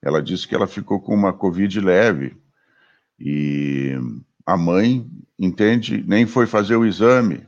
ela 0.03 0.23
disse 0.23 0.47
que 0.47 0.55
ela 0.55 0.67
ficou 0.67 1.01
com 1.01 1.15
uma 1.15 1.33
Covid 1.33 1.81
leve 1.81 2.37
e 3.19 3.93
a 4.47 4.57
mãe, 4.57 5.09
entende, 5.39 6.03
nem 6.07 6.27
foi 6.27 6.47
fazer 6.47 6.77
o 6.77 6.87
exame. 6.87 7.47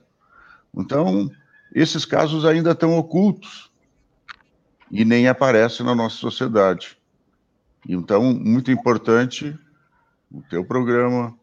Então, 0.74 1.30
esses 1.74 2.04
casos 2.04 2.44
ainda 2.44 2.72
estão 2.72 2.96
ocultos 2.96 3.70
e 4.90 5.04
nem 5.04 5.28
aparecem 5.28 5.84
na 5.84 5.94
nossa 5.94 6.16
sociedade. 6.16 6.96
Então, 7.88 8.32
muito 8.32 8.70
importante 8.70 9.58
o 10.30 10.42
teu 10.42 10.64
programa, 10.64 11.36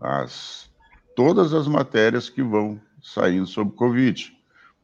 as 0.00 0.70
todas 1.14 1.54
as 1.54 1.68
matérias 1.68 2.28
que 2.28 2.42
vão 2.42 2.80
saindo 3.00 3.46
sobre 3.46 3.76
Covid 3.76 4.34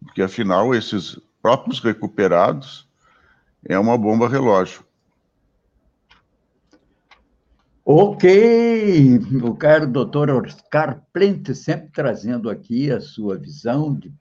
porque 0.04 0.22
afinal 0.22 0.74
esses 0.74 1.18
próprios 1.42 1.80
recuperados 1.80 2.88
é 3.64 3.78
uma 3.78 3.96
bomba 3.96 4.28
relógio. 4.28 4.84
Ok, 7.84 9.18
o 9.42 9.54
caro 9.54 9.86
doutor 9.86 10.30
Oscar 10.30 11.02
Plente, 11.12 11.54
sempre 11.54 11.88
trazendo 11.92 12.48
aqui 12.48 12.90
a 12.90 13.00
sua 13.00 13.36
visão 13.36 13.94
de 13.94 14.12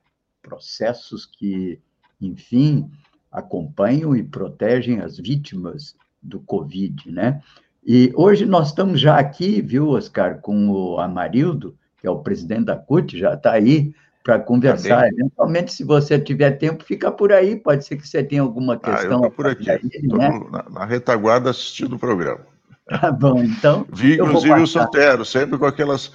processos 0.41 1.25
que, 1.25 1.80
enfim, 2.19 2.89
acompanham 3.32 4.15
e 4.15 4.23
protegem 4.23 5.01
as 5.01 5.17
vítimas 5.17 5.95
do 6.21 6.39
Covid, 6.39 7.11
né? 7.11 7.41
E 7.86 8.11
hoje 8.15 8.45
nós 8.45 8.69
estamos 8.69 8.99
já 8.99 9.19
aqui, 9.19 9.61
viu, 9.61 9.89
Oscar, 9.89 10.39
com 10.41 10.69
o 10.69 10.99
Amarildo, 10.99 11.77
que 11.99 12.07
é 12.07 12.09
o 12.09 12.23
presidente 12.23 12.65
da 12.65 12.75
CUT, 12.75 13.17
já 13.17 13.36
está 13.36 13.51
aí 13.51 13.93
para 14.24 14.39
conversar. 14.39 15.07
Eventualmente, 15.07 15.74
se 15.74 15.84
você 15.84 16.20
tiver 16.20 16.51
tempo, 16.51 16.84
fica 16.84 17.11
por 17.11 17.32
aí. 17.32 17.55
Pode 17.55 17.86
ser 17.86 17.97
que 17.97 18.07
você 18.07 18.24
tenha 18.24 18.41
alguma 18.41 18.78
questão. 18.78 19.09
Ah, 19.09 19.13
eu 19.13 19.15
estou 19.15 19.32
por 19.32 19.47
aqui. 19.47 19.70
Estou 19.70 20.17
né? 20.17 20.30
na, 20.51 20.70
na, 20.70 20.86
retaguarda 20.86 21.49
assistindo 21.49 21.95
o 21.95 21.99
programa. 21.99 22.41
Tá 22.89 23.11
bom, 23.11 23.43
então. 23.43 23.86
Vi, 23.93 24.15
inclusive, 24.15 24.61
o 24.61 24.65
Sotero, 24.65 25.24
sempre 25.24 25.59
com 25.59 25.65
aquelas. 25.67 26.07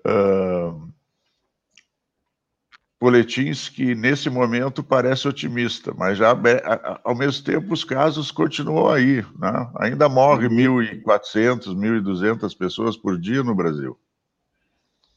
Uh, 0.00 0.88
boletins 3.00 3.68
que, 3.68 3.94
nesse 3.94 4.28
momento, 4.28 4.82
parece 4.82 5.28
otimista, 5.28 5.94
mas 5.96 6.18
já, 6.18 6.36
ao 7.04 7.14
mesmo 7.14 7.44
tempo 7.44 7.72
os 7.72 7.84
casos 7.84 8.30
continuam 8.32 8.88
aí. 8.88 9.24
Né? 9.38 9.70
Ainda 9.76 10.08
morre 10.08 10.48
1.400, 10.48 11.68
uhum. 11.68 12.02
1.200 12.02 12.56
pessoas 12.56 12.96
por 12.96 13.18
dia 13.18 13.42
no 13.44 13.54
Brasil. 13.54 13.96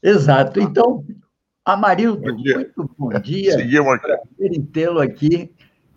Exato. 0.02 0.60
Então, 0.60 1.04
Amarildo, 1.64 2.22
bom 2.22 2.34
muito 2.34 2.90
bom 2.98 3.20
dia. 3.20 3.52
Seguimos 3.52 3.94
aqui. 3.94 4.06
Prazer 4.06 4.58
em 4.58 4.62
tê-lo 4.62 5.00
aqui 5.00 5.50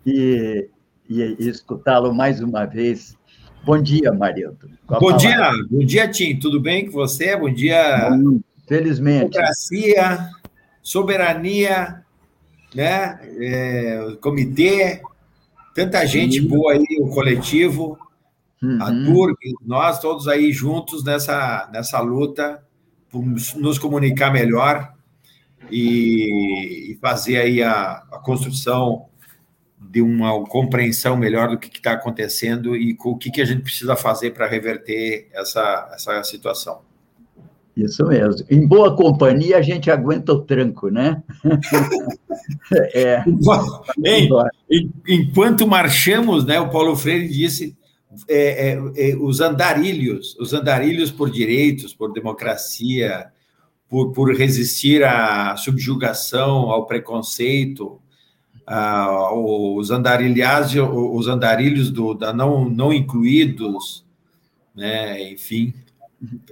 e, 0.06 0.68
e, 1.08 1.36
e 1.40 1.48
escutá-lo 1.48 2.14
mais 2.14 2.40
uma 2.40 2.64
vez. 2.64 3.16
Bom 3.64 3.82
dia, 3.82 4.10
Amarildo. 4.10 4.70
Bom 4.86 5.16
dia, 5.16 5.50
bom 5.68 5.84
dia, 5.84 6.08
Tim. 6.08 6.38
Tudo 6.38 6.60
bem 6.60 6.86
com 6.86 6.92
você? 6.92 7.36
Bom 7.36 7.52
dia. 7.52 8.10
Bom, 8.10 8.38
felizmente. 8.68 9.30
Democracia, 9.30 10.28
soberania, 10.80 12.04
né? 12.72 13.18
É, 13.40 14.16
comitê, 14.20 15.02
tanta 15.74 16.06
gente 16.06 16.42
uhum. 16.42 16.46
boa 16.48 16.74
aí, 16.74 16.86
o 17.00 17.08
coletivo, 17.08 17.98
uhum. 18.62 18.78
a 18.80 18.86
Turk, 18.86 19.54
nós 19.66 19.98
todos 19.98 20.28
aí 20.28 20.52
juntos 20.52 21.02
nessa, 21.02 21.68
nessa 21.72 21.98
luta 21.98 22.62
por 23.10 23.24
nos 23.24 23.78
comunicar 23.80 24.32
melhor 24.32 24.95
e, 25.70 26.92
e 26.92 26.98
fazer 27.00 27.38
aí 27.38 27.62
a, 27.62 28.02
a, 28.12 28.18
construção 28.18 29.06
de 29.80 30.00
uma 30.00 30.44
compreensão 30.44 31.16
melhor 31.16 31.48
do 31.48 31.58
que 31.58 31.68
está 31.68 31.92
acontecendo 31.92 32.76
e 32.76 32.96
o 32.98 33.16
que, 33.16 33.30
que 33.30 33.40
a 33.40 33.44
gente 33.44 33.62
precisa 33.62 33.96
fazer 33.96 34.32
para 34.32 34.48
reverter 34.48 35.28
essa, 35.32 35.90
essa 35.94 36.24
situação. 36.24 36.80
Isso 37.76 38.06
mesmo. 38.06 38.46
Em 38.50 38.66
boa 38.66 38.96
companhia, 38.96 39.58
a 39.58 39.62
gente 39.62 39.90
aguenta 39.90 40.32
o 40.32 40.40
tranco, 40.40 40.88
né? 40.88 41.22
é. 42.94 43.22
Ei, 44.02 44.28
enquanto 45.06 45.66
marchamos, 45.66 46.44
né, 46.46 46.58
o 46.58 46.70
Paulo 46.70 46.96
Freire 46.96 47.28
disse 47.28 47.76
é, 48.28 48.70
é, 48.70 49.10
é, 49.10 49.16
os 49.16 49.40
andarilhos, 49.40 50.36
os 50.40 50.54
andarilhos 50.54 51.10
por 51.10 51.30
direitos, 51.30 51.92
por 51.92 52.12
democracia, 52.12 53.26
por, 53.88 54.12
por 54.12 54.34
resistir 54.34 55.04
à 55.04 55.56
subjugação, 55.56 56.70
ao 56.70 56.86
preconceito, 56.86 58.00
a, 58.66 59.32
os 59.32 59.90
andarilhas, 59.90 60.74
os 60.74 61.28
andarilhos 61.28 61.90
do, 61.90 62.14
da 62.14 62.32
não, 62.32 62.68
não 62.68 62.92
incluídos, 62.92 64.04
né, 64.74 65.30
enfim, 65.30 65.72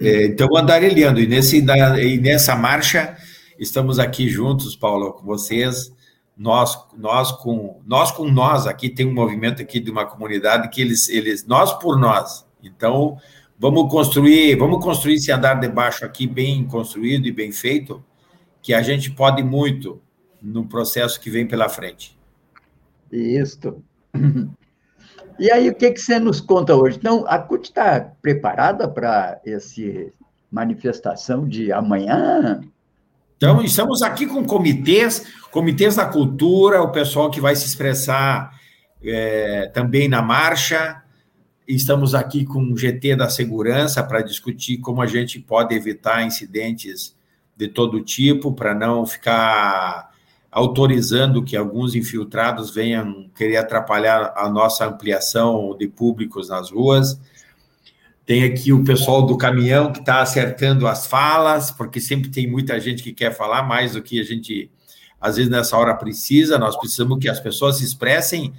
é, 0.00 0.26
então, 0.26 0.56
andarilhando. 0.56 1.20
E, 1.20 1.26
nesse, 1.26 1.58
e 1.58 2.20
nessa 2.20 2.54
marcha, 2.54 3.16
estamos 3.58 3.98
aqui 3.98 4.28
juntos, 4.28 4.76
Paulo, 4.76 5.12
com 5.12 5.24
vocês. 5.24 5.92
Nós, 6.36 6.76
nós 6.96 7.30
com 7.30 7.80
nós 7.86 8.10
com 8.10 8.28
nós 8.28 8.66
aqui 8.66 8.90
tem 8.90 9.06
um 9.06 9.14
movimento 9.14 9.62
aqui 9.62 9.78
de 9.78 9.88
uma 9.88 10.04
comunidade 10.04 10.68
que 10.68 10.80
eles 10.80 11.08
eles 11.08 11.46
nós 11.46 11.72
por 11.78 11.96
nós. 11.96 12.44
Então, 12.60 13.16
vamos 13.58 13.90
construir, 13.90 14.56
vamos 14.56 14.82
construir 14.82 15.14
esse 15.14 15.30
andar 15.30 15.54
de 15.54 15.68
baixo 15.68 16.04
aqui 16.04 16.26
bem 16.26 16.64
construído 16.64 17.26
e 17.26 17.32
bem 17.32 17.52
feito, 17.52 18.04
que 18.62 18.72
a 18.72 18.82
gente 18.82 19.10
pode 19.10 19.42
muito 19.42 20.00
no 20.40 20.66
processo 20.66 21.20
que 21.20 21.30
vem 21.30 21.46
pela 21.46 21.68
frente. 21.68 22.18
Isso. 23.10 23.82
E 25.38 25.50
aí, 25.50 25.68
o 25.68 25.74
que, 25.74 25.90
que 25.90 26.00
você 26.00 26.18
nos 26.20 26.40
conta 26.40 26.76
hoje? 26.76 26.96
Então, 26.96 27.24
a 27.26 27.38
CUT 27.38 27.64
está 27.64 28.00
preparada 28.22 28.86
para 28.86 29.40
essa 29.44 29.82
manifestação 30.50 31.48
de 31.48 31.72
amanhã? 31.72 32.60
Então, 33.36 33.60
estamos 33.60 34.00
aqui 34.00 34.26
com 34.26 34.44
comitês, 34.44 35.26
comitês 35.50 35.96
da 35.96 36.06
cultura, 36.06 36.82
o 36.82 36.92
pessoal 36.92 37.30
que 37.30 37.40
vai 37.40 37.56
se 37.56 37.66
expressar 37.66 38.52
é, 39.02 39.70
também 39.74 40.08
na 40.08 40.22
marcha. 40.22 41.02
Estamos 41.66 42.14
aqui 42.14 42.44
com 42.44 42.62
o 42.62 42.76
GT 42.76 43.16
da 43.16 43.30
Segurança 43.30 44.02
para 44.02 44.20
discutir 44.20 44.78
como 44.78 45.00
a 45.00 45.06
gente 45.06 45.40
pode 45.40 45.74
evitar 45.74 46.22
incidentes 46.22 47.16
de 47.56 47.68
todo 47.68 48.02
tipo, 48.02 48.52
para 48.52 48.74
não 48.74 49.06
ficar 49.06 50.10
autorizando 50.50 51.42
que 51.42 51.56
alguns 51.56 51.94
infiltrados 51.94 52.74
venham 52.74 53.30
querer 53.34 53.56
atrapalhar 53.56 54.34
a 54.36 54.50
nossa 54.50 54.86
ampliação 54.86 55.74
de 55.78 55.88
públicos 55.88 56.50
nas 56.50 56.70
ruas. 56.70 57.18
Tem 58.26 58.44
aqui 58.44 58.70
o 58.70 58.84
pessoal 58.84 59.24
do 59.24 59.38
caminhão 59.38 59.90
que 59.90 60.00
está 60.00 60.20
acertando 60.20 60.86
as 60.86 61.06
falas, 61.06 61.70
porque 61.70 61.98
sempre 61.98 62.28
tem 62.28 62.46
muita 62.46 62.78
gente 62.78 63.02
que 63.02 63.12
quer 63.12 63.34
falar 63.34 63.62
mais 63.62 63.92
do 63.92 64.02
que 64.02 64.20
a 64.20 64.24
gente, 64.24 64.70
às 65.18 65.36
vezes, 65.36 65.50
nessa 65.50 65.78
hora 65.78 65.94
precisa. 65.94 66.58
Nós 66.58 66.76
precisamos 66.76 67.18
que 67.18 67.28
as 67.28 67.40
pessoas 67.40 67.78
se 67.78 67.84
expressem 67.84 68.52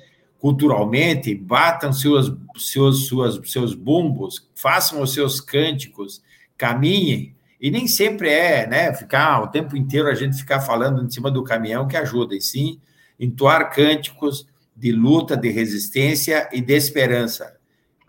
culturalmente, 0.45 1.33
batam 1.33 1.91
seus, 1.91 2.31
seus, 2.55 3.07
suas, 3.07 3.39
seus 3.49 3.73
bumbos, 3.73 4.47
façam 4.53 5.01
os 5.01 5.11
seus 5.11 5.41
cânticos, 5.41 6.21
caminhem, 6.55 7.33
e 7.59 7.71
nem 7.71 7.87
sempre 7.87 8.29
é, 8.29 8.67
né, 8.67 8.93
ficar 8.93 9.41
o 9.41 9.47
tempo 9.47 9.75
inteiro 9.75 10.07
a 10.07 10.13
gente 10.13 10.37
ficar 10.37 10.59
falando 10.59 11.03
em 11.03 11.09
cima 11.09 11.31
do 11.31 11.43
caminhão 11.43 11.87
que 11.87 11.97
ajuda, 11.97 12.35
e 12.35 12.41
sim 12.41 12.79
entoar 13.19 13.73
cânticos 13.73 14.47
de 14.75 14.91
luta, 14.91 15.35
de 15.35 15.49
resistência 15.49 16.47
e 16.53 16.61
de 16.61 16.75
esperança, 16.75 17.57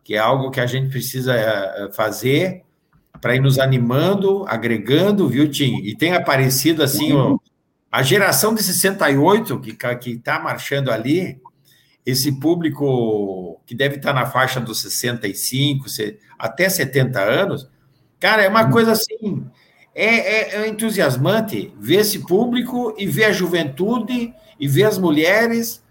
que 0.04 0.14
é 0.14 0.18
algo 0.18 0.50
que 0.50 0.60
a 0.60 0.66
gente 0.66 0.90
precisa 0.90 1.34
eh, 1.34 1.88
fazer 1.94 2.64
para 3.18 3.34
ir 3.34 3.40
nos 3.40 3.58
animando, 3.58 4.44
agregando, 4.46 5.26
viu, 5.26 5.50
Tim? 5.50 5.78
E 5.78 5.96
tem 5.96 6.12
aparecido 6.12 6.82
assim, 6.82 7.14
a 7.90 8.02
geração 8.02 8.54
de 8.54 8.62
68 8.62 9.58
que 9.58 10.10
está 10.10 10.38
marchando 10.38 10.90
ali, 10.90 11.40
esse 12.06 12.38
público 12.38 13.60
que 13.66 13.74
deve 13.74 13.96
estar 13.96 14.14
na 14.14 14.24
faixa 14.24 14.60
dos 14.60 14.80
65, 14.80 15.86
até 16.38 16.68
70 16.68 17.20
anos, 17.20 17.68
Cara, 18.18 18.42
é 18.42 18.48
uma 18.48 18.64
uhum. 18.64 18.70
coisa 18.70 18.92
assim, 18.92 19.44
é, 19.94 20.04
é, 20.04 20.56
é 20.56 20.68
entusiasmante 20.68 21.72
ver 21.78 21.96
esse 21.96 22.20
público 22.20 22.94
e 22.98 23.06
ver 23.06 23.24
a 23.24 23.32
juventude 23.32 24.32
e 24.58 24.68
ver 24.68 24.84
as 24.84 24.98
mulheres 24.98 25.82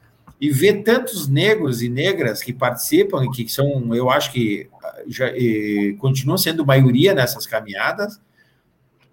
e 0.41 0.49
ver 0.49 0.83
tantos 0.83 1.27
negros 1.27 1.81
e 1.81 1.89
negras 1.89 2.43
que 2.43 2.51
participam 2.51 3.23
e 3.23 3.29
que 3.29 3.47
são, 3.47 3.95
eu 3.95 4.09
acho 4.09 4.31
que 4.31 4.69
já 5.07 5.27
e, 5.29 5.95
continuam 5.99 6.37
sendo 6.37 6.65
maioria 6.65 7.13
nessas 7.13 7.45
caminhadas. 7.45 8.19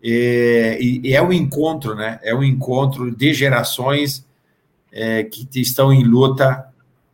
E, 0.03 1.00
e, 1.05 1.14
é 1.14 1.22
um 1.22 1.32
encontro, 1.32 1.94
né? 1.94 2.18
É 2.24 2.34
um 2.34 2.42
encontro 2.42 3.14
de 3.14 3.32
gerações 3.32 4.26
é, 4.90 5.22
que 5.22 5.46
estão 5.61 5.92
em 5.92 6.03
luta, 6.03 6.66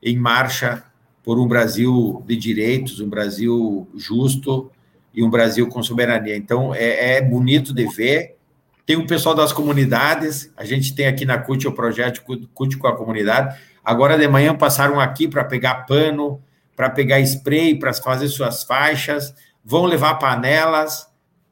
em 0.03 0.16
marcha 0.16 0.84
por 1.22 1.38
um 1.38 1.46
Brasil 1.46 2.24
de 2.26 2.36
direitos, 2.36 3.01
um 3.01 3.09
Brasil 3.09 3.88
justo, 3.94 4.70
e 5.14 5.22
um 5.22 5.30
Brasil 5.30 5.68
com 5.68 5.82
soberania. 5.82 6.36
Então, 6.36 6.74
é, 6.74 7.16
é 7.16 7.22
bonito 7.22 7.74
de 7.74 7.86
ver. 7.86 8.36
Tem 8.86 8.96
o 8.96 9.07
pessoal 9.07 9.34
das 9.34 9.53
comunidades, 9.53 10.53
a 10.57 10.64
gente 10.64 10.94
tem 10.94 11.07
aqui 11.07 11.24
na 11.24 11.38
CUT 11.38 11.66
o 11.66 11.72
projeto 11.72 12.22
CUT 12.55 12.78
com 12.78 12.86
a 12.86 12.96
comunidade. 12.96 13.59
Agora 13.84 14.16
de 14.16 14.26
manhã 14.28 14.55
passaram 14.55 14.99
aqui 15.01 15.28
para 15.28 15.44
pegar 15.44 15.86
pano, 15.86 16.42
para 16.74 16.88
pegar 16.88 17.20
spray, 17.20 17.78
para 17.78 17.92
fazer 17.92 18.28
suas 18.28 18.62
faixas, 18.62 19.34
vão 19.64 19.84
levar 19.84 20.14
panelas, 20.14 21.07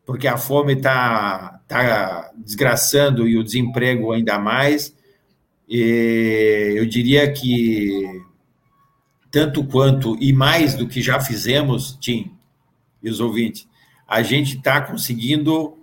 porque 0.06 0.28
a 0.28 0.36
fome 0.36 0.74
está 0.74 1.60
tá 1.66 2.30
desgraçando 2.36 3.26
e 3.26 3.36
o 3.36 3.44
desemprego 3.44 4.12
ainda 4.12 4.38
mais. 4.38 4.94
E 5.68 6.74
eu 6.76 6.86
diria 6.86 7.30
que 7.32 8.22
tanto 9.36 9.62
quanto 9.62 10.16
e 10.18 10.32
mais 10.32 10.72
do 10.72 10.88
que 10.88 11.02
já 11.02 11.20
fizemos, 11.20 11.94
Tim, 12.00 12.32
e 13.02 13.10
os 13.10 13.20
ouvintes, 13.20 13.68
a 14.08 14.22
gente 14.22 14.56
está 14.56 14.80
conseguindo 14.80 15.76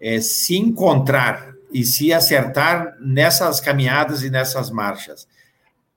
é, 0.00 0.18
se 0.18 0.56
encontrar 0.56 1.52
e 1.70 1.84
se 1.84 2.10
acertar 2.10 2.96
nessas 2.98 3.60
caminhadas 3.60 4.22
e 4.22 4.30
nessas 4.30 4.70
marchas. 4.70 5.28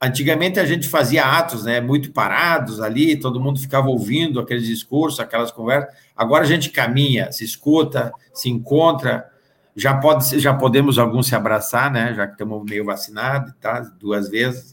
Antigamente 0.02 0.60
a 0.60 0.66
gente 0.66 0.90
fazia 0.90 1.24
atos, 1.24 1.64
né, 1.64 1.80
muito 1.80 2.12
parados 2.12 2.82
ali, 2.82 3.16
todo 3.16 3.40
mundo 3.40 3.62
ficava 3.62 3.88
ouvindo 3.88 4.38
aqueles 4.38 4.68
discursos, 4.68 5.22
aquelas 5.22 5.52
conversas. 5.52 5.96
Agora 6.14 6.44
a 6.44 6.48
gente 6.48 6.70
caminha, 6.70 7.32
se 7.32 7.46
escuta, 7.46 8.12
se 8.34 8.50
encontra. 8.50 9.26
Já 9.74 9.96
pode, 9.96 10.38
já 10.38 10.54
podemos 10.54 11.00
alguns 11.00 11.28
se 11.28 11.36
abraçar, 11.36 11.90
né, 11.90 12.14
já 12.14 12.28
que 12.28 12.34
estamos 12.34 12.62
meio 12.70 12.84
vacinados, 12.84 13.54
tá, 13.62 13.80
duas 13.80 14.28
vezes. 14.30 14.73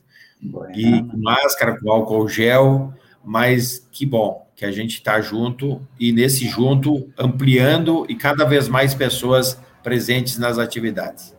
E 0.74 1.02
com 1.02 1.16
máscara, 1.18 1.78
com 1.78 1.90
álcool 1.90 2.28
gel, 2.28 2.92
mas 3.24 3.86
que 3.90 4.06
bom 4.06 4.46
que 4.56 4.64
a 4.64 4.70
gente 4.70 4.94
está 4.94 5.20
junto 5.20 5.80
e 5.98 6.12
nesse 6.12 6.46
junto 6.46 7.08
ampliando 7.18 8.04
e 8.08 8.14
cada 8.14 8.44
vez 8.44 8.68
mais 8.68 8.94
pessoas 8.94 9.60
presentes 9.82 10.38
nas 10.38 10.58
atividades. 10.58 11.34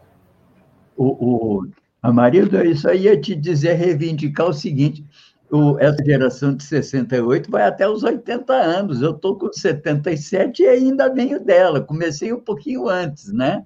o, 0.96 1.60
o 1.60 1.68
Amarildo, 2.02 2.64
isso 2.66 2.90
aí 2.90 3.04
ia 3.04 3.20
te 3.20 3.36
dizer, 3.36 3.74
reivindicar 3.74 4.48
o 4.48 4.54
seguinte: 4.54 5.06
o, 5.52 5.78
essa 5.80 6.04
geração 6.04 6.56
de 6.56 6.64
68 6.64 7.52
vai 7.52 7.64
até 7.64 7.88
os 7.88 8.04
80 8.04 8.54
anos. 8.54 9.02
Eu 9.02 9.12
estou 9.12 9.38
com 9.38 9.52
77 9.52 10.64
e 10.64 10.68
ainda 10.68 11.14
venho 11.14 11.44
dela. 11.44 11.82
Comecei 11.82 12.34
um 12.34 12.40
pouquinho 12.40 12.90
antes, 12.90 13.32
né? 13.32 13.64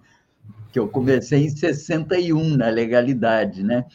Que 0.73 0.79
eu 0.79 0.87
comecei 0.87 1.45
em 1.45 1.49
61 1.49 2.57
na 2.57 2.67
legalidade, 2.67 3.63
né? 3.63 3.85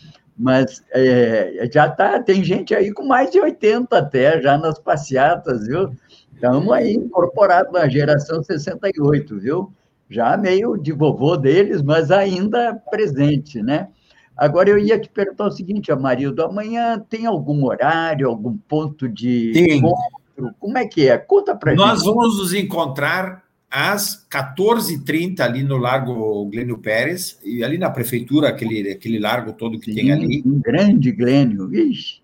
Mas 0.41 0.82
é, 0.91 1.68
já 1.70 1.86
tá, 1.91 2.18
tem 2.18 2.43
gente 2.43 2.74
aí 2.74 2.91
com 2.95 3.05
mais 3.05 3.30
de 3.30 3.38
80 3.38 3.99
até, 3.99 4.41
já 4.41 4.57
nas 4.57 4.78
passeatas, 4.78 5.66
viu? 5.66 5.93
Estamos 6.34 6.72
aí 6.72 6.95
incorporados 6.95 7.70
na 7.70 7.86
geração 7.86 8.43
68, 8.43 9.38
viu? 9.38 9.70
Já 10.09 10.38
meio 10.38 10.78
de 10.78 10.93
vovô 10.93 11.36
deles, 11.36 11.82
mas 11.82 12.11
ainda 12.11 12.74
presente, 12.91 13.62
né? 13.62 13.88
Agora, 14.34 14.70
eu 14.70 14.78
ia 14.78 14.99
te 14.99 15.11
perguntar 15.11 15.45
o 15.45 15.51
seguinte, 15.51 15.93
Amarildo, 15.93 16.43
amanhã 16.43 16.99
tem 16.99 17.26
algum 17.26 17.62
horário, 17.66 18.26
algum 18.26 18.57
ponto 18.57 19.07
de 19.07 19.53
tem. 19.53 19.76
encontro? 19.76 20.55
Como 20.59 20.78
é 20.78 20.86
que 20.86 21.07
é? 21.07 21.18
Conta 21.18 21.55
para 21.55 21.72
gente. 21.72 21.80
Nós 21.80 22.03
vamos 22.03 22.38
nos 22.38 22.55
encontrar 22.55 23.45
às 23.71 24.27
14h30 24.29 25.41
ali 25.41 25.62
no 25.62 25.77
Largo 25.77 26.45
Glênio 26.47 26.79
Pérez, 26.79 27.39
e 27.45 27.62
ali 27.62 27.79
na 27.79 27.89
prefeitura, 27.89 28.49
aquele, 28.49 28.91
aquele 28.91 29.18
largo 29.18 29.53
todo 29.53 29.79
que 29.79 29.93
Sim, 29.93 29.95
tem 29.95 30.12
ali. 30.12 30.43
Um 30.45 30.61
grande 30.61 31.12
Glênio. 31.12 31.71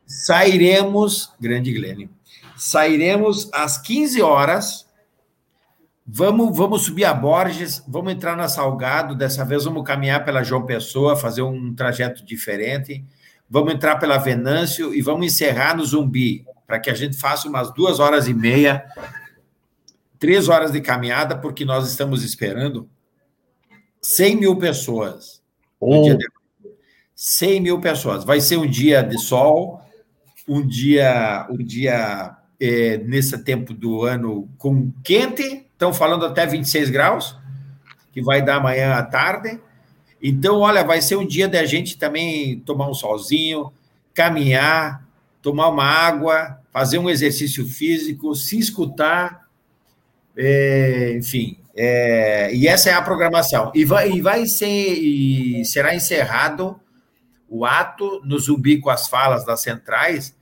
Sairemos, 0.07 1.33
grande 1.41 1.73
Glênio, 1.73 2.11
sairemos 2.57 3.49
às 3.53 3.79
15 3.79 4.21
horas 4.23 4.87
Vamos, 6.09 6.57
vamos 6.57 6.83
subir 6.83 7.05
a 7.05 7.13
Borges, 7.13 7.83
vamos 7.89 8.13
entrar 8.13 8.37
na 8.37 8.47
Salgado. 8.47 9.17
Dessa 9.17 9.45
vez 9.45 9.65
vamos 9.65 9.83
caminhar 9.83 10.25
pela 10.25 10.45
João 10.45 10.65
Pessoa, 10.65 11.17
fazer 11.17 11.43
um 11.43 11.75
trajeto 11.75 12.25
diferente. 12.25 13.05
Vamos 13.51 13.75
entrar 13.75 13.97
pela 13.97 14.17
Venâncio 14.17 14.95
e 14.95 15.03
vamos 15.03 15.27
encerrar 15.27 15.77
no 15.77 15.85
Zumbi, 15.85 16.45
para 16.65 16.79
que 16.79 16.91
a 16.91 16.95
gente 16.95 17.17
faça 17.17 17.49
umas 17.49 17.75
duas 17.75 17.99
horas 17.99 18.29
e 18.29 18.35
meia, 18.35 18.85
três 20.19 20.49
horas 20.49 20.73
de 20.73 20.81
caminhada, 20.81 21.37
porque 21.37 21.65
nós 21.65 21.89
estamos 21.89 22.23
esperando 22.23 22.89
100 24.01 24.37
mil 24.37 24.57
pessoas. 24.57 25.43
Oh. 25.81 26.03
De... 26.03 26.19
100 27.15 27.61
mil 27.61 27.81
pessoas. 27.81 28.25
Vai 28.25 28.41
ser 28.41 28.59
um 28.59 28.67
dia 28.67 29.03
de 29.03 29.19
sol, 29.19 29.83
um 30.47 30.65
dia, 30.67 31.47
um 31.51 31.57
dia 31.57 32.37
é, 32.61 32.99
nesse 32.99 33.37
tempo 33.43 33.73
do 33.73 34.03
ano 34.03 34.49
com 34.59 34.93
quente 35.03 35.67
estão 35.77 35.93
falando 35.93 36.25
até 36.25 36.47
26 36.47 36.89
graus, 36.91 37.37
que 38.13 38.23
vai 38.23 38.43
dar 38.43 38.57
amanhã 38.57 38.95
à 38.95 39.03
tarde. 39.03 39.61
Então, 40.23 40.61
olha, 40.61 40.83
vai 40.83 41.03
ser 41.03 41.17
um 41.17 41.27
dia 41.27 41.47
da 41.47 41.65
gente 41.67 41.99
também 41.99 42.59
tomar 42.61 42.89
um 42.89 42.95
solzinho, 42.95 43.71
caminhar, 44.15 45.07
tomar 45.43 45.69
uma 45.69 45.85
água, 45.85 46.59
fazer 46.73 46.99
um 46.99 47.11
exercício 47.11 47.67
físico, 47.67 48.35
se 48.35 48.59
escutar, 48.59 49.46
é, 50.37 51.15
enfim. 51.17 51.59
É, 51.77 52.55
e 52.55 52.67
essa 52.67 52.91
é 52.91 52.95
a 52.95 53.03
programação. 53.03 53.71
E 53.75 53.85
vai, 53.85 54.11
e 54.11 54.21
vai 54.21 54.47
ser, 54.47 54.67
e 54.67 55.65
será 55.65 55.95
encerrado 55.95 56.81
o 57.49 57.65
ato 57.65 58.21
no 58.25 58.39
Zumbi 58.39 58.81
com 58.81 58.91
as 58.91 59.09
falas 59.09 59.45
das 59.45 59.61
centrais 59.61 60.35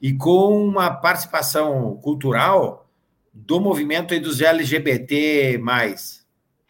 e 0.00 0.12
com 0.14 0.64
uma 0.66 0.90
participação 0.90 1.96
cultural 2.02 2.88
do 3.32 3.60
movimento 3.60 4.14
aí 4.14 4.20
dos 4.20 4.40
LGBT+. 4.40 5.60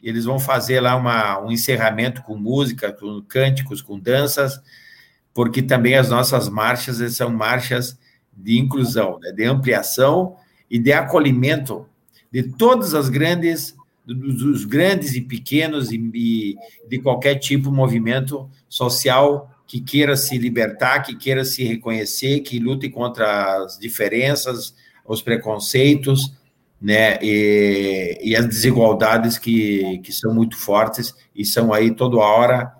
Eles 0.03 0.25
vão 0.25 0.39
fazer 0.39 0.81
lá 0.81 0.97
uma, 0.97 1.41
um 1.41 1.53
encerramento 1.53 2.23
com 2.23 2.37
música, 2.37 2.93
com 2.93 3.23
cânticos, 3.23 3.81
com 3.81 3.99
danças, 3.99 4.61
porque 5.33 5.63
também 5.63 5.95
as 5.95 6.11
nossas 6.11 6.49
marchas 6.49 7.15
são 7.15 7.31
marchas 7.31 7.99
de 8.33 8.59
inclusão, 8.59 9.19
né, 9.21 9.31
de 9.31 9.45
ampliação 9.45 10.37
e 10.69 10.79
de 10.79 10.93
acolhimento 10.93 11.87
de 12.31 12.43
todas 12.43 12.95
as 12.95 13.09
grandes, 13.09 13.77
dos 14.07 14.65
grandes 14.65 15.15
e 15.15 15.21
pequenos 15.21 15.91
e, 15.91 15.97
e 16.15 16.57
de 16.89 16.99
qualquer 16.99 17.37
tipo 17.37 17.71
movimento 17.71 18.49
social 18.69 19.51
que 19.67 19.81
queira 19.81 20.17
se 20.17 20.37
libertar, 20.37 21.03
que 21.03 21.17
queira 21.17 21.45
se 21.45 21.65
reconhecer, 21.65 22.41
que 22.41 22.59
lute 22.59 22.89
contra 22.89 23.63
as 23.63 23.79
diferenças, 23.79 24.75
os 25.07 25.23
preconceitos, 25.23 26.35
né, 26.81 27.19
e, 27.21 28.19
e, 28.23 28.35
as 28.35 28.47
desigualdades 28.47 29.37
que, 29.37 29.99
que 29.99 30.13
são 30.13 30.35
muito 30.35 30.57
fortes 30.57 31.15
e 31.35 31.45
são 31.45 31.75
aí 31.75 31.91
toda 31.91 32.17
hora 32.17 32.73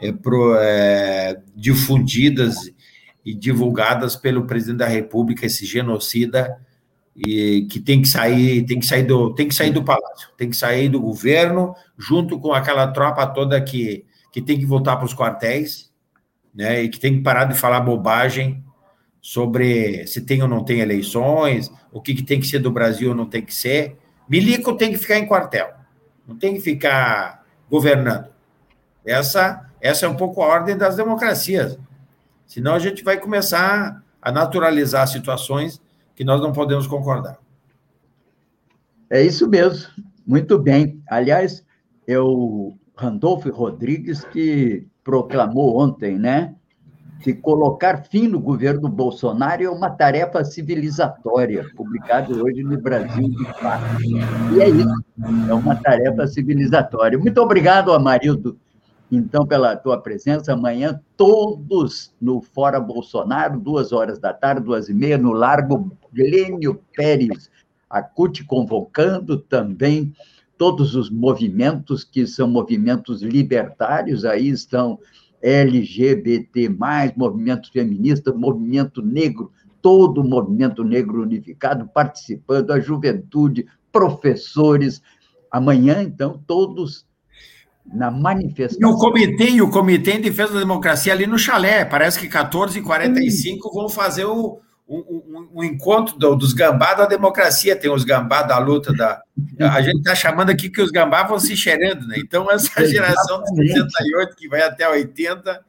é, 0.00 0.10
pro, 0.10 0.56
é, 0.56 1.38
difundidas 1.54 2.72
e 3.24 3.34
divulgadas 3.34 4.16
pelo 4.16 4.46
presidente 4.46 4.78
da 4.78 4.88
República, 4.88 5.44
esse 5.44 5.66
genocida, 5.66 6.58
e 7.16 7.66
que 7.70 7.78
tem 7.78 8.00
que 8.00 8.08
sair, 8.08 8.64
tem 8.64 8.80
que 8.80 8.86
sair 8.86 9.02
do, 9.02 9.34
tem 9.34 9.48
que 9.48 9.54
sair 9.54 9.70
do 9.70 9.84
palácio, 9.84 10.28
tem 10.36 10.48
que 10.48 10.56
sair 10.56 10.88
do 10.88 11.00
governo, 11.00 11.74
junto 11.98 12.38
com 12.38 12.52
aquela 12.52 12.88
tropa 12.88 13.26
toda 13.26 13.60
que, 13.60 14.04
que 14.30 14.40
tem 14.40 14.58
que 14.58 14.66
voltar 14.66 14.96
para 14.96 15.04
os 15.04 15.14
quartéis, 15.14 15.92
né, 16.54 16.82
e 16.82 16.88
que 16.88 16.98
tem 16.98 17.16
que 17.16 17.22
parar 17.22 17.44
de 17.44 17.54
falar 17.54 17.80
bobagem 17.80 18.62
sobre 19.20 20.06
se 20.06 20.22
tem 20.22 20.42
ou 20.42 20.48
não 20.48 20.64
tem 20.64 20.80
eleições, 20.80 21.70
o 21.92 22.00
que, 22.00 22.14
que 22.14 22.22
tem 22.22 22.40
que 22.40 22.46
ser 22.46 22.58
do 22.58 22.70
Brasil 22.70 23.10
ou 23.10 23.14
não 23.14 23.26
tem 23.26 23.42
que 23.42 23.54
ser. 23.54 23.96
Milico 24.28 24.76
tem 24.76 24.90
que 24.90 24.98
ficar 24.98 25.18
em 25.18 25.26
quartel, 25.26 25.72
não 26.26 26.36
tem 26.36 26.54
que 26.54 26.60
ficar 26.60 27.44
governando. 27.70 28.28
Essa, 29.04 29.70
essa 29.80 30.06
é 30.06 30.08
um 30.08 30.16
pouco 30.16 30.42
a 30.42 30.46
ordem 30.46 30.76
das 30.76 30.96
democracias. 30.96 31.78
Senão 32.46 32.74
a 32.74 32.78
gente 32.78 33.04
vai 33.04 33.18
começar 33.18 34.02
a 34.20 34.32
naturalizar 34.32 35.06
situações 35.06 35.80
que 36.14 36.24
nós 36.24 36.40
não 36.40 36.52
podemos 36.52 36.86
concordar. 36.86 37.38
É 39.10 39.22
isso 39.22 39.48
mesmo, 39.48 39.90
muito 40.26 40.58
bem. 40.58 41.02
Aliás, 41.08 41.64
é 42.06 42.18
o 42.18 42.74
Randolfo 42.96 43.50
Rodrigues 43.50 44.24
que 44.24 44.86
proclamou 45.04 45.78
ontem, 45.78 46.18
né? 46.18 46.54
que 47.22 47.32
colocar 47.32 48.02
fim 48.02 48.26
no 48.26 48.40
governo 48.40 48.88
Bolsonaro 48.88 49.62
é 49.62 49.70
uma 49.70 49.88
tarefa 49.88 50.44
civilizatória, 50.44 51.64
publicado 51.76 52.44
hoje 52.44 52.64
no 52.64 52.76
Brasil 52.80 53.28
de 53.28 53.44
Fato. 53.60 54.02
E 54.52 54.60
é 54.60 54.68
isso, 54.68 55.04
é 55.48 55.54
uma 55.54 55.76
tarefa 55.76 56.26
civilizatória. 56.26 57.16
Muito 57.16 57.40
obrigado, 57.40 57.92
Amarildo, 57.92 58.58
então, 59.14 59.46
pela 59.46 59.76
tua 59.76 60.00
presença. 60.00 60.54
Amanhã, 60.54 60.98
todos 61.18 62.14
no 62.18 62.40
Fora 62.40 62.80
Bolsonaro, 62.80 63.60
duas 63.60 63.92
horas 63.92 64.18
da 64.18 64.32
tarde, 64.32 64.64
duas 64.64 64.88
e 64.88 64.94
meia, 64.94 65.18
no 65.18 65.32
Largo 65.32 65.94
Glênio 66.10 66.80
Pérez. 66.96 67.50
A 67.90 68.02
CUT 68.02 68.42
convocando 68.44 69.36
também 69.36 70.14
todos 70.56 70.94
os 70.94 71.10
movimentos 71.10 72.04
que 72.04 72.26
são 72.26 72.48
movimentos 72.48 73.20
libertários, 73.20 74.24
aí 74.24 74.48
estão 74.48 74.98
LGBT, 75.42 76.70
movimento 77.14 77.70
feminista, 77.70 78.32
movimento 78.32 79.02
negro, 79.02 79.52
todo 79.82 80.22
o 80.22 80.26
movimento 80.26 80.82
negro 80.82 81.20
unificado 81.20 81.86
participando, 81.92 82.70
a 82.70 82.80
juventude, 82.80 83.66
professores. 83.90 85.02
Amanhã, 85.50 86.02
então, 86.02 86.42
todos 86.46 87.04
na 87.86 88.10
manifestação. 88.10 88.90
E 88.90 88.92
o 88.92 88.96
comitê, 88.96 89.60
o 89.60 89.70
comitê 89.70 90.12
em 90.12 90.20
defesa 90.20 90.54
da 90.54 90.60
democracia 90.60 91.12
ali 91.12 91.26
no 91.26 91.38
chalé, 91.38 91.84
parece 91.84 92.18
que 92.18 92.28
14h45 92.28 93.58
vão 93.72 93.88
fazer 93.88 94.24
o, 94.24 94.60
um, 94.88 94.98
um, 94.98 95.48
um, 95.54 95.64
encontro 95.64 96.18
do, 96.18 96.36
dos 96.36 96.52
gambá 96.52 96.94
da 96.94 97.06
democracia, 97.06 97.76
tem 97.76 97.90
os 97.90 98.04
gambá 98.04 98.42
da 98.42 98.58
luta 98.58 98.92
da. 98.92 99.22
A 99.58 99.80
gente 99.80 99.98
está 99.98 100.14
chamando 100.14 100.50
aqui 100.50 100.68
que 100.68 100.82
os 100.82 100.90
gambá 100.90 101.22
vão 101.24 101.38
se 101.38 101.56
cheirando, 101.56 102.06
né? 102.06 102.16
Então, 102.18 102.50
essa 102.50 102.86
geração 102.86 103.42
de 103.42 103.68
68 103.68 104.36
que 104.36 104.48
vai 104.48 104.62
até 104.62 104.88
80, 104.88 105.64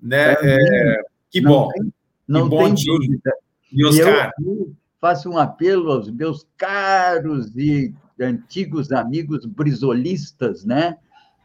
né? 0.00 0.36
É, 0.40 1.00
que 1.30 1.40
bom. 1.40 1.68
Não 1.68 1.70
tem, 1.70 1.92
não 2.28 2.42
que 2.44 2.48
bom 2.48 2.74
tem 2.74 2.84
dúvida. 2.84 3.32
E 3.72 3.84
Oscar? 3.84 4.30
Eu 4.38 4.72
faço 5.00 5.28
um 5.28 5.38
apelo 5.38 5.90
aos 5.90 6.10
meus 6.10 6.46
caros 6.56 7.54
e 7.56 7.92
antigos 8.20 8.92
amigos 8.92 9.44
brisolistas, 9.44 10.64
né? 10.64 10.96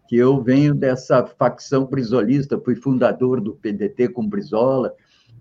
Que 0.10 0.18
eu 0.18 0.42
venho 0.42 0.74
dessa 0.74 1.24
facção 1.26 1.86
brisolista, 1.86 2.60
fui 2.60 2.76
fundador 2.76 3.40
do 3.40 3.54
PDT 3.54 4.10
com 4.10 4.28
Brizola 4.28 4.94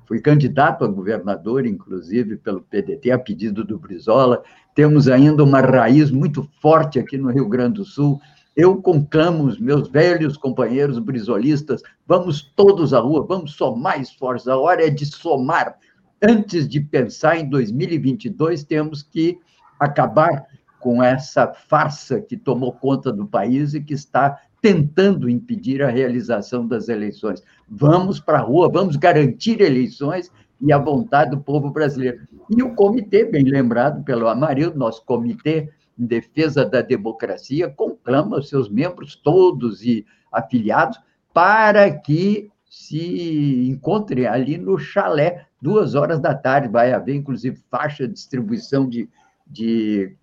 Fui 0.08 0.22
candidato 0.22 0.86
a 0.86 0.88
governador, 0.88 1.66
inclusive, 1.66 2.38
pelo 2.38 2.62
PDT, 2.62 3.10
a 3.10 3.18
pedido 3.18 3.62
do 3.62 3.78
Brizola. 3.78 4.42
Temos 4.74 5.06
ainda 5.06 5.44
uma 5.44 5.60
raiz 5.60 6.10
muito 6.10 6.48
forte 6.62 6.98
aqui 6.98 7.18
no 7.18 7.30
Rio 7.30 7.46
Grande 7.46 7.74
do 7.74 7.84
Sul. 7.84 8.18
Eu 8.56 8.80
conclamo 8.80 9.44
os 9.44 9.60
meus 9.60 9.86
velhos 9.86 10.38
companheiros 10.38 10.98
brizolistas, 10.98 11.82
vamos 12.06 12.40
todos 12.56 12.94
à 12.94 13.00
rua, 13.00 13.26
vamos 13.28 13.52
somar 13.52 14.00
esforços. 14.00 14.48
A 14.48 14.56
hora 14.56 14.86
é 14.86 14.88
de 14.88 15.04
somar. 15.04 15.76
Antes 16.22 16.66
de 16.66 16.80
pensar 16.80 17.36
em 17.36 17.46
2022, 17.46 18.64
temos 18.64 19.02
que 19.02 19.38
acabar 19.78 20.46
com 20.80 21.02
essa 21.02 21.52
farsa 21.52 22.18
que 22.18 22.36
tomou 22.36 22.72
conta 22.72 23.12
do 23.12 23.26
país 23.26 23.74
e 23.74 23.82
que 23.82 23.92
está 23.92 24.40
tentando 24.60 25.28
impedir 25.28 25.82
a 25.82 25.90
realização 25.90 26.66
das 26.66 26.88
eleições. 26.88 27.42
Vamos 27.68 28.20
para 28.20 28.38
a 28.38 28.42
rua, 28.42 28.68
vamos 28.68 28.96
garantir 28.96 29.60
eleições 29.60 30.32
e 30.60 30.72
a 30.72 30.78
vontade 30.78 31.30
do 31.30 31.40
povo 31.40 31.70
brasileiro. 31.70 32.20
E 32.50 32.62
o 32.62 32.74
comitê, 32.74 33.24
bem 33.24 33.44
lembrado 33.44 34.02
pelo 34.04 34.28
Amarildo, 34.28 34.78
nosso 34.78 35.04
comitê 35.04 35.70
em 35.98 36.06
defesa 36.06 36.64
da 36.64 36.80
democracia, 36.80 37.68
conclama 37.68 38.38
os 38.38 38.48
seus 38.48 38.68
membros 38.68 39.14
todos 39.16 39.84
e 39.84 40.04
afiliados 40.32 40.98
para 41.32 41.90
que 41.90 42.50
se 42.68 43.68
encontrem 43.68 44.26
ali 44.26 44.58
no 44.58 44.78
chalé, 44.78 45.46
duas 45.60 45.94
horas 45.94 46.20
da 46.20 46.34
tarde. 46.34 46.68
Vai 46.68 46.92
haver, 46.92 47.14
inclusive, 47.14 47.60
faixa 47.70 48.06
de 48.06 48.14
distribuição 48.14 48.88
de, 48.88 49.08
de, 49.46 50.14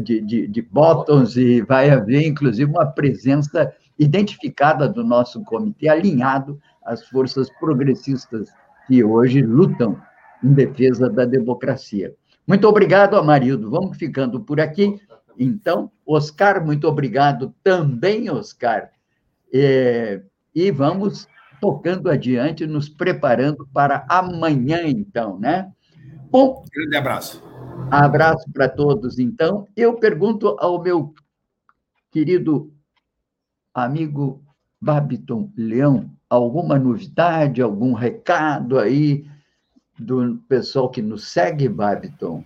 de, 0.00 0.20
de, 0.20 0.46
de 0.48 0.62
botões 0.62 1.36
e 1.36 1.62
vai 1.62 1.90
haver, 1.90 2.26
inclusive, 2.26 2.70
uma 2.70 2.86
presença 2.86 3.72
identificada 3.98 4.88
do 4.88 5.04
nosso 5.04 5.42
comitê, 5.44 5.88
alinhado 5.88 6.60
às 6.84 7.06
forças 7.08 7.50
progressistas 7.58 8.50
que 8.86 9.04
hoje 9.04 9.42
lutam 9.42 10.00
em 10.42 10.52
defesa 10.52 11.08
da 11.08 11.24
democracia. 11.24 12.14
Muito 12.46 12.66
obrigado, 12.66 13.16
Amarildo. 13.16 13.70
Vamos 13.70 13.96
ficando 13.96 14.40
por 14.40 14.60
aqui. 14.60 15.00
Então, 15.38 15.90
Oscar, 16.04 16.64
muito 16.64 16.86
obrigado 16.88 17.54
também, 17.62 18.28
Oscar. 18.30 18.90
É, 19.52 20.22
e 20.54 20.70
vamos 20.70 21.28
tocando 21.60 22.10
adiante, 22.10 22.66
nos 22.66 22.88
preparando 22.88 23.68
para 23.72 24.04
amanhã, 24.08 24.82
então, 24.84 25.38
né? 25.38 25.70
Bom. 26.30 26.64
Grande 26.72 26.96
abraço. 26.96 27.42
Abraço 27.90 28.50
para 28.52 28.68
todos, 28.68 29.18
então. 29.18 29.68
Eu 29.76 29.94
pergunto 29.94 30.56
ao 30.58 30.82
meu 30.82 31.14
querido 32.10 32.72
amigo 33.74 34.42
Babiton 34.80 35.50
Leão, 35.56 36.10
alguma 36.28 36.78
novidade, 36.78 37.62
algum 37.62 37.92
recado 37.92 38.78
aí 38.78 39.24
do 39.98 40.38
pessoal 40.48 40.88
que 40.88 41.00
nos 41.00 41.24
segue, 41.28 41.68
Babiton? 41.68 42.44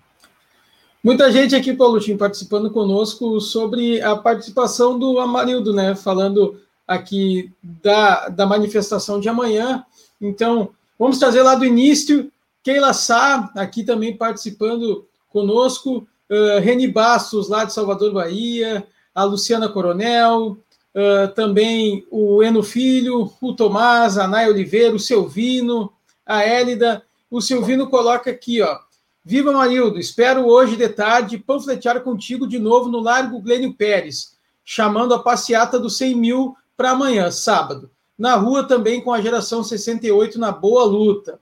Muita 1.03 1.31
gente 1.31 1.55
aqui, 1.55 1.73
Paulotinho, 1.73 2.19
participando 2.19 2.71
conosco 2.71 3.41
sobre 3.41 4.03
a 4.03 4.17
participação 4.17 4.99
do 4.99 5.21
Amarildo, 5.21 5.73
né? 5.73 5.95
Falando 5.95 6.61
aqui 6.87 7.53
da, 7.63 8.29
da 8.29 8.45
manifestação 8.45 9.21
de 9.21 9.29
amanhã. 9.29 9.85
Então, 10.21 10.71
vamos 10.99 11.19
trazer 11.19 11.43
lá 11.43 11.55
do 11.55 11.65
início. 11.65 12.31
Keila 12.63 12.93
Sá, 12.93 13.51
aqui 13.55 13.85
também 13.85 14.17
participando 14.17 15.07
conosco. 15.31 16.07
Uh, 16.29 16.59
Reni 16.61 16.89
Bastos, 16.89 17.49
lá 17.49 17.65
de 17.65 17.73
Salvador, 17.73 18.13
Bahia. 18.13 18.85
A 19.15 19.23
Luciana 19.23 19.69
Coronel. 19.69 20.59
Uh, 20.97 21.29
também 21.35 22.07
o 22.11 22.43
Eno 22.43 22.63
Filho, 22.63 23.31
o 23.43 23.53
Tomás, 23.53 24.17
a 24.17 24.27
Nay 24.27 24.49
Oliveira, 24.49 24.97
o 24.97 24.99
Silvino, 24.99 25.93
a 26.25 26.43
Hélida. 26.43 27.03
O 27.31 27.43
Silvino 27.43 27.91
coloca 27.91 28.31
aqui, 28.31 28.63
ó. 28.63 28.79
Viva 29.23 29.53
Marildo, 29.53 29.99
espero 29.99 30.47
hoje 30.47 30.75
de 30.75 30.89
tarde 30.89 31.37
panfletear 31.37 32.01
contigo 32.01 32.47
de 32.47 32.59
novo 32.59 32.89
no 32.89 33.01
Largo 33.01 33.41
Glênio 33.41 33.75
Pérez, 33.75 34.37
chamando 34.65 35.13
a 35.13 35.19
passeata 35.19 35.79
dos 35.79 35.99
100 35.99 36.15
mil 36.15 36.57
para 36.77 36.93
amanhã, 36.93 37.31
sábado. 37.31 37.91
Na 38.17 38.37
rua 38.37 38.65
também 38.65 39.03
com 39.03 39.13
a 39.13 39.21
geração 39.21 39.63
68 39.63 40.39
na 40.39 40.51
boa 40.51 40.85
luta. 40.85 41.39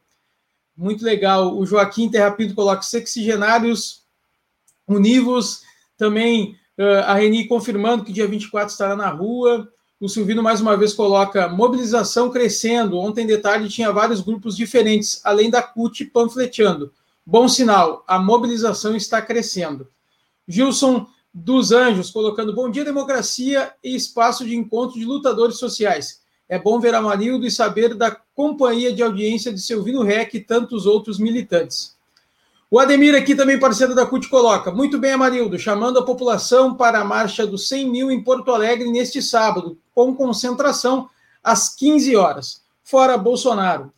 Muito 0.76 1.04
legal. 1.04 1.56
O 1.56 1.64
Joaquim 1.64 2.10
Terrapinto 2.10 2.54
coloca 2.54 2.82
sexigenários 2.82 4.02
univos. 4.88 5.62
Também 5.96 6.58
a 7.06 7.14
Reni 7.14 7.46
confirmando 7.46 8.04
que 8.04 8.12
dia 8.12 8.26
24 8.26 8.72
estará 8.72 8.96
na 8.96 9.08
rua. 9.08 9.68
O 10.00 10.08
Silvino 10.08 10.42
mais 10.42 10.60
uma 10.60 10.76
vez 10.76 10.92
coloca 10.92 11.48
mobilização 11.48 12.30
crescendo. 12.30 12.98
Ontem 12.98 13.26
de 13.26 13.38
tarde 13.38 13.68
tinha 13.68 13.92
vários 13.92 14.20
grupos 14.20 14.56
diferentes, 14.56 15.20
além 15.24 15.50
da 15.50 15.62
CUT 15.62 16.04
panfleteando. 16.06 16.92
Bom 17.24 17.48
sinal, 17.48 18.04
a 18.06 18.18
mobilização 18.18 18.94
está 18.94 19.22
crescendo. 19.22 19.88
Gilson 20.46 21.06
dos 21.32 21.72
Anjos 21.72 22.10
colocando 22.10 22.54
bom 22.54 22.70
dia, 22.70 22.84
democracia 22.84 23.72
e 23.82 23.94
espaço 23.96 24.44
de 24.44 24.54
encontro 24.54 24.98
de 24.98 25.04
lutadores 25.04 25.56
sociais. 25.56 26.22
É 26.48 26.58
bom 26.58 26.78
ver 26.78 26.94
Amarildo 26.94 27.46
e 27.46 27.50
saber 27.50 27.94
da 27.94 28.10
companhia 28.10 28.92
de 28.92 29.02
audiência 29.02 29.52
de 29.52 29.60
Silvino 29.60 30.02
Rec 30.02 30.34
e 30.34 30.40
tantos 30.40 30.86
outros 30.86 31.18
militantes. 31.18 31.93
O 32.74 32.78
Ademir, 32.80 33.14
aqui 33.14 33.36
também 33.36 33.56
parceiro 33.56 33.94
da 33.94 34.04
CUT, 34.04 34.28
coloca: 34.28 34.72
Muito 34.72 34.98
bem, 34.98 35.12
Amarildo, 35.12 35.56
chamando 35.56 36.00
a 36.00 36.04
população 36.04 36.74
para 36.74 36.98
a 36.98 37.04
marcha 37.04 37.46
dos 37.46 37.68
100 37.68 37.88
mil 37.88 38.10
em 38.10 38.20
Porto 38.20 38.50
Alegre 38.50 38.90
neste 38.90 39.22
sábado, 39.22 39.78
com 39.94 40.12
concentração 40.12 41.08
às 41.40 41.68
15 41.68 42.16
horas. 42.16 42.64
Fora 42.82 43.16
Bolsonaro. 43.16 43.92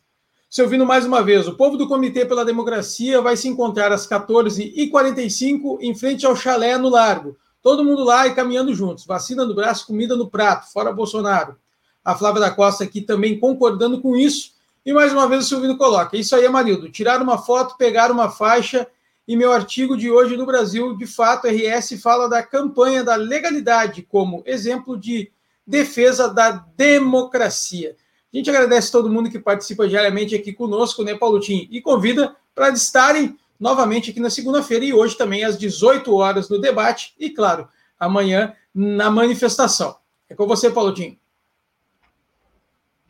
Se 0.51 0.61
ouvindo 0.61 0.85
mais 0.85 1.07
uma 1.07 1.23
vez, 1.23 1.49
o 1.49 1.55
povo 1.57 1.79
do 1.79 1.89
Comitê 1.89 2.27
pela 2.27 2.45
Democracia 2.45 3.23
vai 3.23 3.35
se 3.35 3.49
encontrar 3.49 3.93
às 3.93 4.07
14h45 4.07 5.79
em 5.81 5.95
frente 5.95 6.27
ao 6.27 6.37
chalé 6.37 6.77
no 6.77 6.91
Largo. 6.91 7.35
Todo 7.63 7.83
mundo 7.83 8.05
lá 8.05 8.27
e 8.27 8.35
caminhando 8.35 8.75
juntos. 8.75 9.07
Vacina 9.07 9.47
no 9.47 9.55
braço, 9.55 9.87
comida 9.87 10.15
no 10.15 10.29
prato, 10.29 10.71
fora 10.71 10.93
Bolsonaro. 10.93 11.57
A 12.05 12.15
Flávia 12.15 12.43
da 12.43 12.51
Costa 12.51 12.85
aqui 12.85 13.01
também 13.01 13.41
concordando 13.41 14.03
com 14.03 14.15
isso. 14.15 14.51
E 14.87 14.93
mais 14.93 15.13
uma 15.13 15.29
vez 15.29 15.45
o 15.45 15.49
Silvino 15.49 15.77
coloca: 15.77 16.17
Isso 16.17 16.37
aí, 16.37 16.47
Amarildo. 16.47 16.89
Tirar 16.89 17.21
uma 17.21 17.37
foto, 17.37 17.77
pegar 17.77 18.13
uma 18.13 18.31
faixa. 18.31 18.87
E 19.27 19.37
meu 19.37 19.53
artigo 19.53 19.97
de 19.97 20.09
hoje 20.09 20.37
no 20.37 20.47
Brasil, 20.47 20.97
de 20.97 21.05
fato, 21.05 21.49
RS 21.49 22.01
fala 22.01 22.29
da 22.29 22.41
campanha 22.45 23.03
da 23.03 23.17
legalidade 23.17 24.03
como 24.03 24.45
exemplo 24.47 24.97
de 24.97 25.33
defesa 25.67 26.33
da 26.33 26.65
democracia. 26.77 27.97
A 28.33 28.37
gente 28.37 28.49
agradece 28.49 28.93
todo 28.93 29.11
mundo 29.11 29.29
que 29.29 29.41
participa 29.41 29.89
diariamente 29.89 30.37
aqui 30.37 30.53
conosco, 30.53 31.03
né, 31.03 31.17
Paulo 31.17 31.41
Tim? 31.41 31.67
E 31.73 31.81
convida 31.81 32.37
para 32.55 32.69
estarem 32.69 33.37
novamente 33.59 34.13
aqui 34.13 34.21
na 34.21 34.31
segunda-feira 34.31 34.85
e 34.85 34.95
hoje 34.95 35.17
também 35.17 35.43
às 35.43 35.59
18 35.59 36.15
horas 36.15 36.49
no 36.49 36.61
debate 36.61 37.13
e, 37.19 37.31
claro, 37.31 37.67
amanhã 37.99 38.55
na 38.73 39.11
manifestação. 39.11 39.97
É 40.31 40.35
com 40.37 40.47
você, 40.47 40.71
Paulo 40.71 40.95
Tim. 40.95 41.19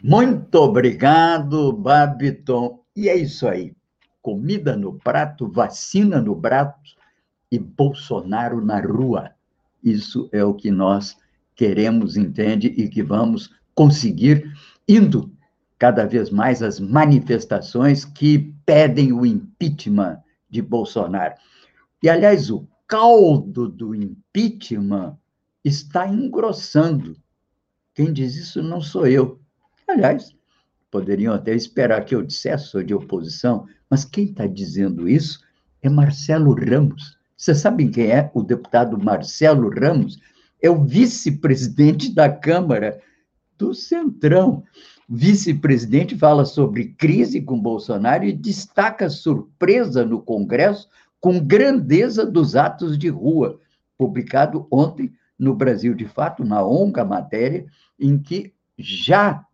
Muito 0.09 0.55
obrigado, 0.55 1.73
Babiton. 1.73 2.79
E 2.95 3.09
é 3.09 3.17
isso 3.17 3.49
aí. 3.49 3.75
Comida 4.23 4.77
no 4.77 4.95
prato, 5.01 5.51
vacina 5.51 6.21
no 6.21 6.33
braço 6.33 6.95
e 7.51 7.59
Bolsonaro 7.59 8.65
na 8.65 8.81
rua. 8.81 9.33
Isso 9.83 10.29
é 10.31 10.45
o 10.45 10.55
que 10.55 10.71
nós 10.71 11.17
queremos, 11.57 12.17
entende? 12.17 12.69
E 12.69 12.89
que 12.89 13.03
vamos 13.03 13.51
conseguir 13.75 14.49
indo 14.87 15.29
cada 15.77 16.07
vez 16.07 16.31
mais 16.31 16.63
às 16.63 16.79
manifestações 16.79 18.05
que 18.05 18.55
pedem 18.65 19.13
o 19.13 19.27
impeachment 19.27 20.23
de 20.49 20.63
Bolsonaro. 20.63 21.35
E, 22.01 22.09
aliás, 22.09 22.49
o 22.49 22.65
caldo 22.87 23.69
do 23.69 23.93
impeachment 23.93 25.19
está 25.65 26.07
engrossando. 26.07 27.17
Quem 27.93 28.13
diz 28.13 28.37
isso 28.37 28.63
não 28.63 28.81
sou 28.81 29.09
eu. 29.09 29.45
Aliás, 29.89 30.35
poderiam 30.91 31.35
até 31.35 31.55
esperar 31.55 32.05
que 32.05 32.15
eu 32.15 32.23
dissesse, 32.23 32.69
sou 32.69 32.83
de 32.83 32.95
oposição, 32.95 33.67
mas 33.89 34.05
quem 34.05 34.25
está 34.25 34.47
dizendo 34.47 35.09
isso 35.09 35.41
é 35.83 35.89
Marcelo 35.89 36.55
Ramos. 36.55 37.17
Vocês 37.37 37.59
sabem 37.59 37.91
quem 37.91 38.11
é 38.11 38.31
o 38.35 38.43
deputado 38.43 38.99
Marcelo 38.99 39.71
Ramos? 39.71 40.19
É 40.61 40.71
o 40.71 40.85
vice-presidente 40.85 42.13
da 42.13 42.29
Câmara 42.29 43.01
do 43.57 43.75
Centrão. 43.75 44.65
Vice-presidente 45.09 46.17
fala 46.17 46.45
sobre 46.45 46.95
crise 46.95 47.41
com 47.41 47.61
Bolsonaro 47.61 48.25
e 48.25 48.33
destaca 48.33 49.09
surpresa 49.09 50.05
no 50.05 50.21
Congresso 50.21 50.89
com 51.21 51.39
grandeza 51.39 52.27
dos 52.27 52.57
atos 52.57 52.99
de 52.99 53.09
rua, 53.09 53.61
publicado 53.97 54.67
ontem 54.71 55.13
no 55.39 55.55
Brasil 55.55 55.95
de 55.95 56.07
Fato, 56.07 56.45
na 56.45 56.65
ONGA 56.65 57.05
matéria, 57.05 57.67
em 57.99 58.19
que 58.19 58.53
já 58.77 59.46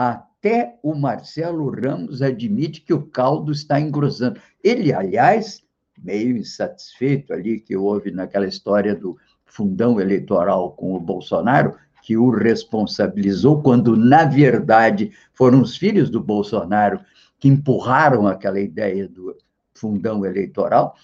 até 0.00 0.78
o 0.82 0.94
Marcelo 0.94 1.70
Ramos 1.70 2.22
admite 2.22 2.80
que 2.80 2.94
o 2.94 3.02
caldo 3.02 3.52
está 3.52 3.78
engrossando. 3.78 4.40
Ele, 4.64 4.94
aliás, 4.94 5.62
meio 6.02 6.38
insatisfeito 6.38 7.34
ali 7.34 7.60
que 7.60 7.76
houve 7.76 8.10
naquela 8.10 8.46
história 8.46 8.96
do 8.96 9.18
fundão 9.44 10.00
eleitoral 10.00 10.72
com 10.72 10.94
o 10.94 11.00
Bolsonaro, 11.00 11.76
que 12.00 12.16
o 12.16 12.30
responsabilizou, 12.30 13.60
quando, 13.60 13.94
na 13.94 14.24
verdade, 14.24 15.12
foram 15.34 15.60
os 15.60 15.76
filhos 15.76 16.08
do 16.08 16.18
Bolsonaro 16.18 17.00
que 17.38 17.48
empurraram 17.48 18.26
aquela 18.26 18.58
ideia 18.58 19.06
do 19.06 19.36
fundão 19.74 20.24
eleitoral, 20.24 20.96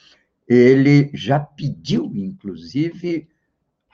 ele 0.49 1.11
já 1.13 1.39
pediu, 1.39 2.11
inclusive, 2.15 3.29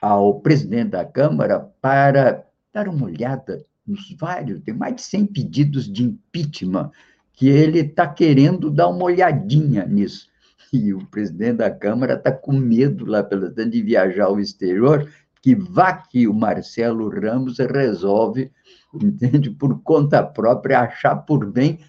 ao 0.01 0.39
presidente 0.39 0.91
da 0.91 1.03
Câmara 1.03 1.59
para 1.81 2.45
dar 2.71 2.87
uma 2.87 3.07
olhada 3.07 3.65
nos 3.85 4.11
vários, 4.17 4.61
tem 4.61 4.73
mais 4.73 4.95
de 4.95 5.01
100 5.01 5.25
pedidos 5.27 5.91
de 5.91 6.03
impeachment, 6.03 6.91
que 7.33 7.47
ele 7.47 7.79
está 7.79 8.07
querendo 8.07 8.69
dar 8.69 8.89
uma 8.89 9.05
olhadinha 9.05 9.85
nisso. 9.85 10.27
E 10.71 10.93
o 10.93 11.05
presidente 11.07 11.57
da 11.57 11.69
Câmara 11.69 12.13
está 12.13 12.31
com 12.31 12.53
medo 12.53 13.05
lá 13.05 13.21
tanto 13.21 13.69
de 13.69 13.81
viajar 13.81 14.25
ao 14.25 14.39
exterior, 14.39 15.07
que 15.41 15.55
vá 15.55 15.93
que 15.93 16.27
o 16.27 16.33
Marcelo 16.33 17.09
Ramos 17.09 17.57
resolve, 17.59 18.51
entende, 18.93 19.49
por 19.51 19.81
conta 19.83 20.23
própria, 20.23 20.79
achar 20.79 21.17
por 21.17 21.51
bem, 21.51 21.79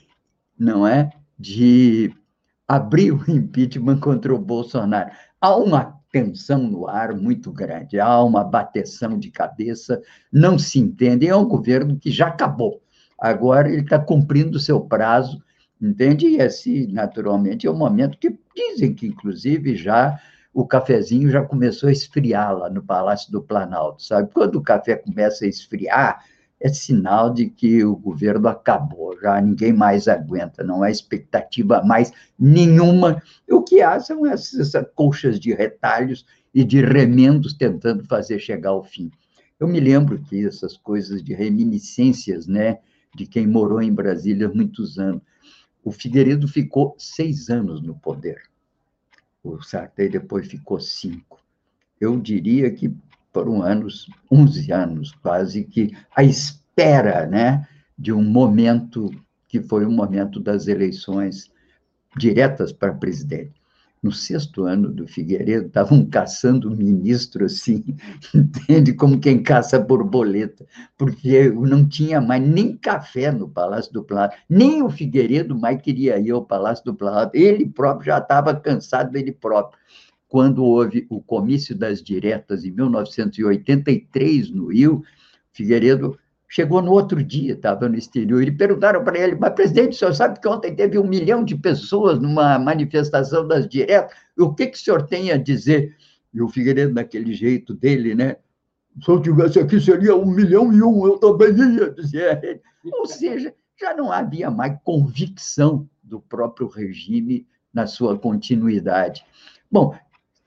não 0.59 0.87
é, 0.87 1.11
de 1.39 2.13
abrir 2.67 3.13
o 3.13 3.31
impeachment 3.31 4.01
contra 4.01 4.35
o 4.35 4.39
Bolsonaro. 4.39 5.11
Há 5.41 5.57
uma 5.57 5.94
tensão 6.15 6.63
no 6.63 6.87
ar 6.87 7.13
muito 7.13 7.51
grande, 7.51 7.99
há 7.99 8.23
uma 8.23 8.45
bateção 8.45 9.19
de 9.19 9.33
cabeça, 9.33 10.01
não 10.33 10.57
se 10.57 10.79
entende. 10.79 11.27
É 11.27 11.35
um 11.35 11.45
governo 11.45 11.99
que 11.99 12.09
já 12.09 12.29
acabou. 12.29 12.81
Agora 13.19 13.69
ele 13.69 13.81
está 13.81 13.99
cumprindo 13.99 14.57
o 14.57 14.61
seu 14.61 14.81
prazo, 14.81 15.43
entende? 15.83 16.27
E 16.29 16.37
esse, 16.37 16.87
naturalmente, 16.87 17.67
é 17.67 17.71
o 17.71 17.75
momento 17.75 18.17
que 18.17 18.39
dizem 18.55 18.95
que, 18.95 19.09
inclusive, 19.09 19.75
já 19.75 20.17
o 20.53 20.65
cafezinho 20.65 21.29
já 21.29 21.43
começou 21.43 21.89
a 21.89 21.93
esfriar 21.93 22.57
lá 22.57 22.71
no 22.71 22.85
Palácio 22.85 23.33
do 23.33 23.43
Planalto, 23.43 24.01
sabe? 24.01 24.31
Quando 24.33 24.55
o 24.55 24.63
café 24.63 24.95
começa 24.95 25.45
a 25.45 25.49
esfriar, 25.49 26.25
é 26.65 26.69
sinal 26.71 27.31
de 27.31 27.51
que 27.51 27.85
o 27.85 27.95
governo 27.95 28.49
acabou, 28.49 29.15
já 29.21 29.39
ninguém 29.39 29.71
mais 29.71 30.09
aguenta, 30.09 30.65
não 30.65 30.83
há 30.83 30.91
expectativa 30.91 31.83
mais 31.85 32.11
nenhuma. 32.39 33.23
O 33.47 33.63
que 33.63 33.83
há 33.83 34.01
são 34.01 34.25
essas, 34.25 34.73
colchas 34.95 35.39
de 35.39 35.53
retalhos 35.53 36.25
e 36.55 36.65
de 36.65 36.81
remendos 36.81 37.53
tentando 37.53 38.03
fazer 38.07 38.39
chegar 38.39 38.71
ao 38.71 38.83
fim. 38.83 39.11
Eu 39.61 39.69
me 39.69 39.79
lembro 39.79 40.19
que 40.23 40.47
essas 40.47 40.75
coisas 40.75 41.23
de 41.23 41.35
reminiscências, 41.35 42.47
né, 42.47 42.79
de 43.15 43.27
quem 43.27 43.47
morou 43.47 43.83
em 43.83 43.93
Brasília 43.93 44.49
muitos 44.49 44.99
anos. 44.99 45.21
O 45.85 45.93
Figueiredo 45.93 46.49
ficou 46.49 46.95
seis 46.97 47.51
anos 47.51 47.83
no 47.83 47.95
poder. 47.95 48.41
O 49.43 49.61
Sartei 49.61 50.09
depois 50.09 50.47
ficou 50.49 50.81
cinco. 50.81 51.39
Eu 52.01 52.19
diria 52.19 52.71
que 52.71 52.91
foram 53.35 53.61
anos, 53.61 54.09
11 54.31 54.73
anos 54.73 55.13
quase, 55.21 55.65
que 55.65 55.93
a 56.15 56.23
espera 56.23 57.27
né, 57.27 57.67
de 57.99 58.13
um 58.13 58.23
momento 58.23 59.11
que 59.49 59.61
foi 59.61 59.85
o 59.85 59.91
momento 59.91 60.39
das 60.41 60.69
eleições 60.69 61.51
diretas 62.17 62.73
para 62.73 62.95
presidente. 62.95 63.53
No 64.03 64.13
sexto 64.13 64.65
ano 64.65 64.91
do 64.93 65.07
Figueiredo, 65.07 65.67
estavam 65.67 66.05
caçando 66.05 66.69
o 66.69 66.77
ministro 66.77 67.47
assim, 67.47 67.83
entende? 68.35 68.93
Como 68.93 69.19
quem 69.19 69.43
caça 69.43 69.79
borboleta, 69.79 70.67
porque 70.99 71.49
não 71.49 71.89
tinha 71.89 72.21
mais 72.21 72.47
nem 72.47 72.77
café 72.77 73.33
no 73.33 73.49
Palácio 73.49 73.93
do 73.93 74.05
Planalto, 74.05 74.37
nem 74.49 74.83
o 74.83 74.91
Figueiredo 74.91 75.59
mais 75.59 75.81
queria 75.81 76.19
ir 76.19 76.33
ao 76.33 76.45
Palácio 76.45 76.85
do 76.85 76.95
Planalto, 76.95 77.35
ele 77.35 77.67
próprio 77.67 78.07
já 78.07 78.19
estava 78.19 78.55
cansado 78.55 79.11
dele 79.11 79.33
próprio 79.33 79.79
quando 80.35 80.65
houve 80.65 81.07
o 81.09 81.23
comício 81.23 81.79
das 81.79 82.03
diretas 82.03 82.65
em 82.65 82.73
1983 82.73 84.51
no 84.51 84.67
Rio, 84.67 85.01
Figueiredo 85.53 86.19
chegou 86.49 86.83
no 86.83 86.91
outro 86.91 87.23
dia, 87.23 87.53
estava 87.53 87.89
no 87.89 87.95
exterior, 87.95 88.43
e 88.43 88.51
perguntaram 88.51 89.05
para 89.05 89.17
ele, 89.17 89.37
mas 89.37 89.55
presidente, 89.55 89.93
o 89.93 89.95
senhor 89.95 90.13
sabe 90.13 90.41
que 90.41 90.49
ontem 90.49 90.75
teve 90.75 90.99
um 90.99 91.07
milhão 91.07 91.45
de 91.45 91.55
pessoas 91.55 92.19
numa 92.19 92.59
manifestação 92.59 93.47
das 93.47 93.69
diretas, 93.69 94.13
o 94.37 94.53
que, 94.53 94.67
que 94.67 94.77
o 94.77 94.81
senhor 94.81 95.07
tem 95.07 95.31
a 95.31 95.37
dizer? 95.37 95.95
E 96.33 96.43
o 96.43 96.49
Figueiredo, 96.49 96.95
daquele 96.95 97.33
jeito 97.33 97.73
dele, 97.73 98.17
né? 98.17 98.35
Se 99.05 99.09
eu 99.09 99.23
tivesse 99.23 99.61
aqui, 99.61 99.81
seria 99.81 100.17
um 100.17 100.27
milhão 100.27 100.73
e 100.73 100.83
um, 100.83 101.07
eu 101.07 101.17
também 101.17 101.51
ia, 101.51 101.93
dizia. 101.93 102.61
Ou 102.93 103.07
seja, 103.07 103.55
já 103.81 103.95
não 103.95 104.11
havia 104.11 104.51
mais 104.51 104.77
convicção 104.83 105.89
do 106.03 106.21
próprio 106.21 106.67
regime 106.67 107.47
na 107.73 107.87
sua 107.87 108.19
continuidade. 108.19 109.25
Bom, 109.71 109.97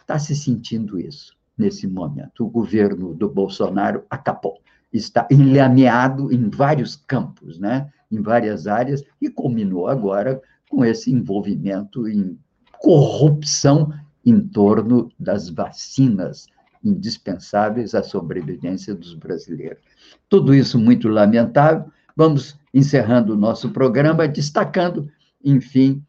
está 0.07 0.17
se 0.17 0.33
sentindo 0.33 0.97
isso 0.97 1.35
nesse 1.57 1.85
momento. 1.85 2.45
O 2.45 2.49
governo 2.49 3.13
do 3.13 3.29
Bolsonaro 3.29 4.05
acabou, 4.09 4.61
está 4.93 5.27
enlameado 5.29 6.31
em 6.31 6.49
vários 6.49 6.95
campos, 6.95 7.59
né? 7.59 7.91
em 8.09 8.21
várias 8.21 8.67
áreas, 8.67 9.03
e 9.21 9.29
culminou 9.29 9.87
agora 9.87 10.41
com 10.69 10.85
esse 10.85 11.11
envolvimento 11.11 12.07
em 12.07 12.39
corrupção 12.79 13.91
em 14.25 14.39
torno 14.39 15.11
das 15.19 15.49
vacinas 15.49 16.47
indispensáveis 16.81 17.93
à 17.93 18.01
sobrevivência 18.01 18.95
dos 18.95 19.13
brasileiros. 19.13 19.83
Tudo 20.29 20.53
isso 20.53 20.79
muito 20.79 21.09
lamentável. 21.09 21.91
Vamos 22.15 22.57
encerrando 22.73 23.33
o 23.33 23.37
nosso 23.37 23.71
programa, 23.71 24.25
destacando, 24.25 25.09
enfim, 25.43 26.01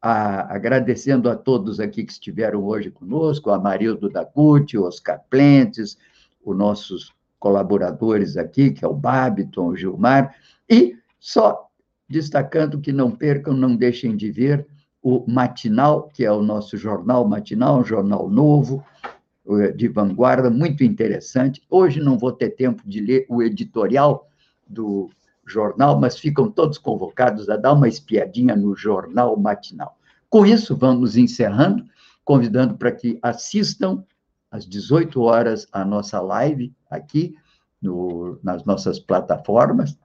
a, 0.00 0.54
agradecendo 0.54 1.28
a 1.28 1.36
todos 1.36 1.78
aqui 1.80 2.04
que 2.04 2.12
estiveram 2.12 2.64
hoje 2.64 2.90
conosco, 2.90 3.50
a 3.50 3.58
Marildo 3.58 4.08
da 4.08 4.24
CUT, 4.24 4.76
o 4.76 4.84
Oscar 4.84 5.20
Plentes, 5.28 5.98
os 6.44 6.56
nossos 6.56 7.12
colaboradores 7.38 8.36
aqui, 8.36 8.70
que 8.70 8.84
é 8.84 8.88
o 8.88 8.94
Babiton, 8.94 9.68
o 9.68 9.76
Gilmar, 9.76 10.34
e 10.68 10.96
só 11.18 11.68
destacando 12.08 12.80
que 12.80 12.92
não 12.92 13.10
percam, 13.10 13.54
não 13.54 13.76
deixem 13.76 14.16
de 14.16 14.30
ver 14.30 14.66
o 15.02 15.24
Matinal, 15.26 16.08
que 16.08 16.24
é 16.24 16.32
o 16.32 16.42
nosso 16.42 16.76
jornal 16.76 17.26
matinal, 17.26 17.80
um 17.80 17.84
jornal 17.84 18.28
novo, 18.28 18.84
de 19.74 19.88
vanguarda, 19.88 20.50
muito 20.50 20.84
interessante. 20.84 21.62
Hoje 21.68 22.00
não 22.00 22.18
vou 22.18 22.30
ter 22.30 22.50
tempo 22.50 22.82
de 22.86 23.00
ler 23.00 23.26
o 23.28 23.42
editorial 23.42 24.28
do 24.68 25.10
jornal, 25.50 25.98
mas 25.98 26.18
ficam 26.18 26.50
todos 26.50 26.78
convocados 26.78 27.48
a 27.48 27.56
dar 27.56 27.72
uma 27.72 27.88
espiadinha 27.88 28.56
no 28.56 28.74
jornal 28.74 29.36
matinal. 29.36 29.98
Com 30.28 30.46
isso, 30.46 30.76
vamos 30.76 31.16
encerrando, 31.16 31.84
convidando 32.24 32.76
para 32.76 32.92
que 32.92 33.18
assistam 33.20 34.04
às 34.50 34.66
18 34.66 35.20
horas 35.20 35.66
a 35.72 35.84
nossa 35.84 36.20
live 36.20 36.72
aqui 36.90 37.34
no, 37.82 38.38
nas 38.42 38.64
nossas 38.64 38.98
plataformas 38.98 39.98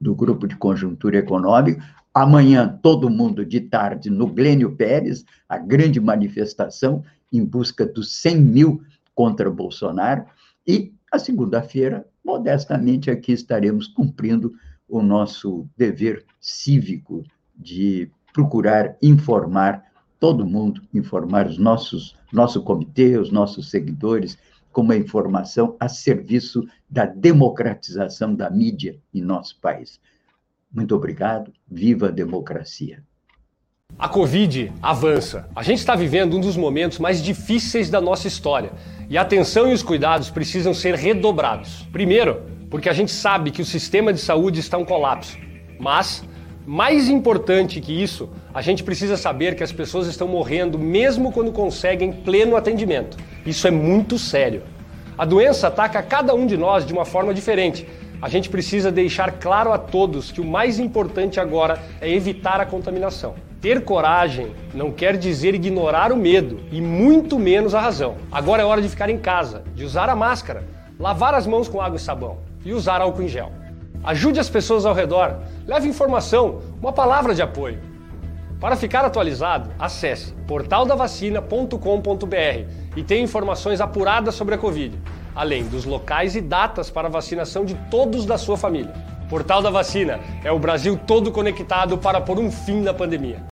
do 0.00 0.14
Grupo 0.14 0.46
de 0.46 0.56
Conjuntura 0.56 1.18
Econômica. 1.18 1.82
Amanhã, 2.12 2.78
todo 2.82 3.10
mundo 3.10 3.44
de 3.44 3.60
tarde 3.60 4.10
no 4.10 4.26
Glênio 4.26 4.74
Pérez, 4.74 5.24
a 5.48 5.56
grande 5.56 6.00
manifestação 6.00 7.02
em 7.32 7.44
busca 7.44 7.86
dos 7.86 8.12
100 8.16 8.40
mil 8.40 8.82
contra 9.14 9.50
Bolsonaro. 9.50 10.24
E 10.66 10.92
a 11.10 11.18
segunda-feira, 11.18 12.06
modestamente, 12.24 13.10
aqui 13.10 13.32
estaremos 13.32 13.86
cumprindo 13.86 14.52
o 14.88 15.02
nosso 15.02 15.68
dever 15.76 16.24
cívico 16.40 17.24
de 17.56 18.10
procurar 18.32 18.96
informar 19.02 19.84
todo 20.20 20.46
mundo, 20.46 20.82
informar 20.92 21.46
os 21.46 21.58
nossos, 21.58 22.16
nosso 22.32 22.62
comitê, 22.62 23.16
os 23.16 23.30
nossos 23.30 23.70
seguidores, 23.70 24.38
com 24.72 24.82
uma 24.82 24.96
informação 24.96 25.76
a 25.80 25.88
serviço 25.88 26.66
da 26.88 27.06
democratização 27.06 28.34
da 28.34 28.50
mídia 28.50 29.00
em 29.12 29.22
nosso 29.22 29.58
país. 29.60 30.00
Muito 30.70 30.94
obrigado. 30.94 31.52
Viva 31.66 32.08
a 32.08 32.12
democracia. 32.12 33.02
A 33.98 34.08
Covid 34.08 34.72
avança. 34.80 35.48
A 35.56 35.62
gente 35.64 35.80
está 35.80 35.96
vivendo 35.96 36.36
um 36.36 36.40
dos 36.40 36.56
momentos 36.56 37.00
mais 37.00 37.20
difíceis 37.20 37.90
da 37.90 38.00
nossa 38.00 38.28
história 38.28 38.70
e 39.10 39.18
a 39.18 39.22
atenção 39.22 39.68
e 39.68 39.74
os 39.74 39.82
cuidados 39.82 40.30
precisam 40.30 40.72
ser 40.72 40.94
redobrados. 40.94 41.84
Primeiro, 41.90 42.42
porque 42.70 42.88
a 42.88 42.92
gente 42.92 43.10
sabe 43.10 43.50
que 43.50 43.60
o 43.60 43.64
sistema 43.64 44.12
de 44.12 44.20
saúde 44.20 44.60
está 44.60 44.78
em 44.78 44.84
colapso. 44.84 45.36
Mas, 45.80 46.22
mais 46.64 47.08
importante 47.08 47.80
que 47.80 47.92
isso, 48.00 48.30
a 48.54 48.62
gente 48.62 48.84
precisa 48.84 49.16
saber 49.16 49.56
que 49.56 49.64
as 49.64 49.72
pessoas 49.72 50.06
estão 50.06 50.28
morrendo 50.28 50.78
mesmo 50.78 51.32
quando 51.32 51.50
conseguem 51.50 52.12
pleno 52.12 52.54
atendimento. 52.54 53.16
Isso 53.44 53.66
é 53.66 53.70
muito 53.72 54.16
sério. 54.16 54.62
A 55.18 55.24
doença 55.24 55.66
ataca 55.66 56.00
cada 56.04 56.32
um 56.36 56.46
de 56.46 56.56
nós 56.56 56.86
de 56.86 56.92
uma 56.92 57.04
forma 57.04 57.34
diferente. 57.34 57.84
A 58.22 58.28
gente 58.28 58.48
precisa 58.48 58.92
deixar 58.92 59.32
claro 59.40 59.72
a 59.72 59.78
todos 59.78 60.30
que 60.30 60.40
o 60.40 60.46
mais 60.46 60.78
importante 60.78 61.40
agora 61.40 61.82
é 62.00 62.08
evitar 62.08 62.60
a 62.60 62.64
contaminação. 62.64 63.47
Ter 63.60 63.84
coragem 63.84 64.54
não 64.72 64.92
quer 64.92 65.16
dizer 65.16 65.52
ignorar 65.52 66.12
o 66.12 66.16
medo 66.16 66.60
e 66.70 66.80
muito 66.80 67.40
menos 67.40 67.74
a 67.74 67.80
razão. 67.80 68.14
Agora 68.30 68.62
é 68.62 68.64
hora 68.64 68.80
de 68.80 68.88
ficar 68.88 69.10
em 69.10 69.18
casa, 69.18 69.64
de 69.74 69.84
usar 69.84 70.08
a 70.08 70.14
máscara, 70.14 70.64
lavar 70.96 71.34
as 71.34 71.44
mãos 71.44 71.66
com 71.66 71.80
água 71.80 71.96
e 71.96 72.00
sabão 72.00 72.38
e 72.64 72.72
usar 72.72 73.00
álcool 73.00 73.22
em 73.22 73.28
gel. 73.28 73.50
Ajude 74.04 74.38
as 74.38 74.48
pessoas 74.48 74.86
ao 74.86 74.94
redor, 74.94 75.40
leve 75.66 75.88
informação, 75.88 76.60
uma 76.80 76.92
palavra 76.92 77.34
de 77.34 77.42
apoio. 77.42 77.80
Para 78.60 78.76
ficar 78.76 79.04
atualizado, 79.04 79.70
acesse 79.76 80.32
portaldavacina.com.br 80.46 82.70
e 82.96 83.02
tenha 83.02 83.24
informações 83.24 83.80
apuradas 83.80 84.36
sobre 84.36 84.54
a 84.54 84.58
Covid, 84.58 84.96
além 85.34 85.64
dos 85.64 85.84
locais 85.84 86.36
e 86.36 86.40
datas 86.40 86.90
para 86.90 87.08
vacinação 87.08 87.64
de 87.64 87.74
todos 87.90 88.24
da 88.24 88.38
sua 88.38 88.56
família. 88.56 89.17
Portal 89.28 89.60
da 89.60 89.70
Vacina 89.70 90.20
é 90.42 90.50
o 90.50 90.58
Brasil 90.58 90.98
todo 91.06 91.30
conectado 91.30 91.98
para 91.98 92.20
pôr 92.20 92.38
um 92.38 92.50
fim 92.50 92.80
na 92.80 92.94
pandemia. 92.94 93.44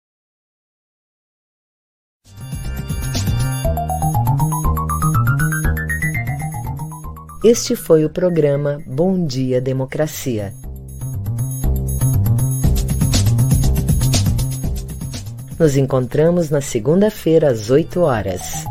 Este 7.45 7.77
foi 7.77 8.05
o 8.05 8.11
programa 8.11 8.83
Bom 8.87 9.24
Dia 9.24 9.61
Democracia. 9.61 10.53
Nos 15.59 15.77
encontramos 15.77 16.51
na 16.51 16.61
segunda-feira 16.61 17.51
às 17.51 17.70
8 17.70 18.01
horas. 18.01 18.66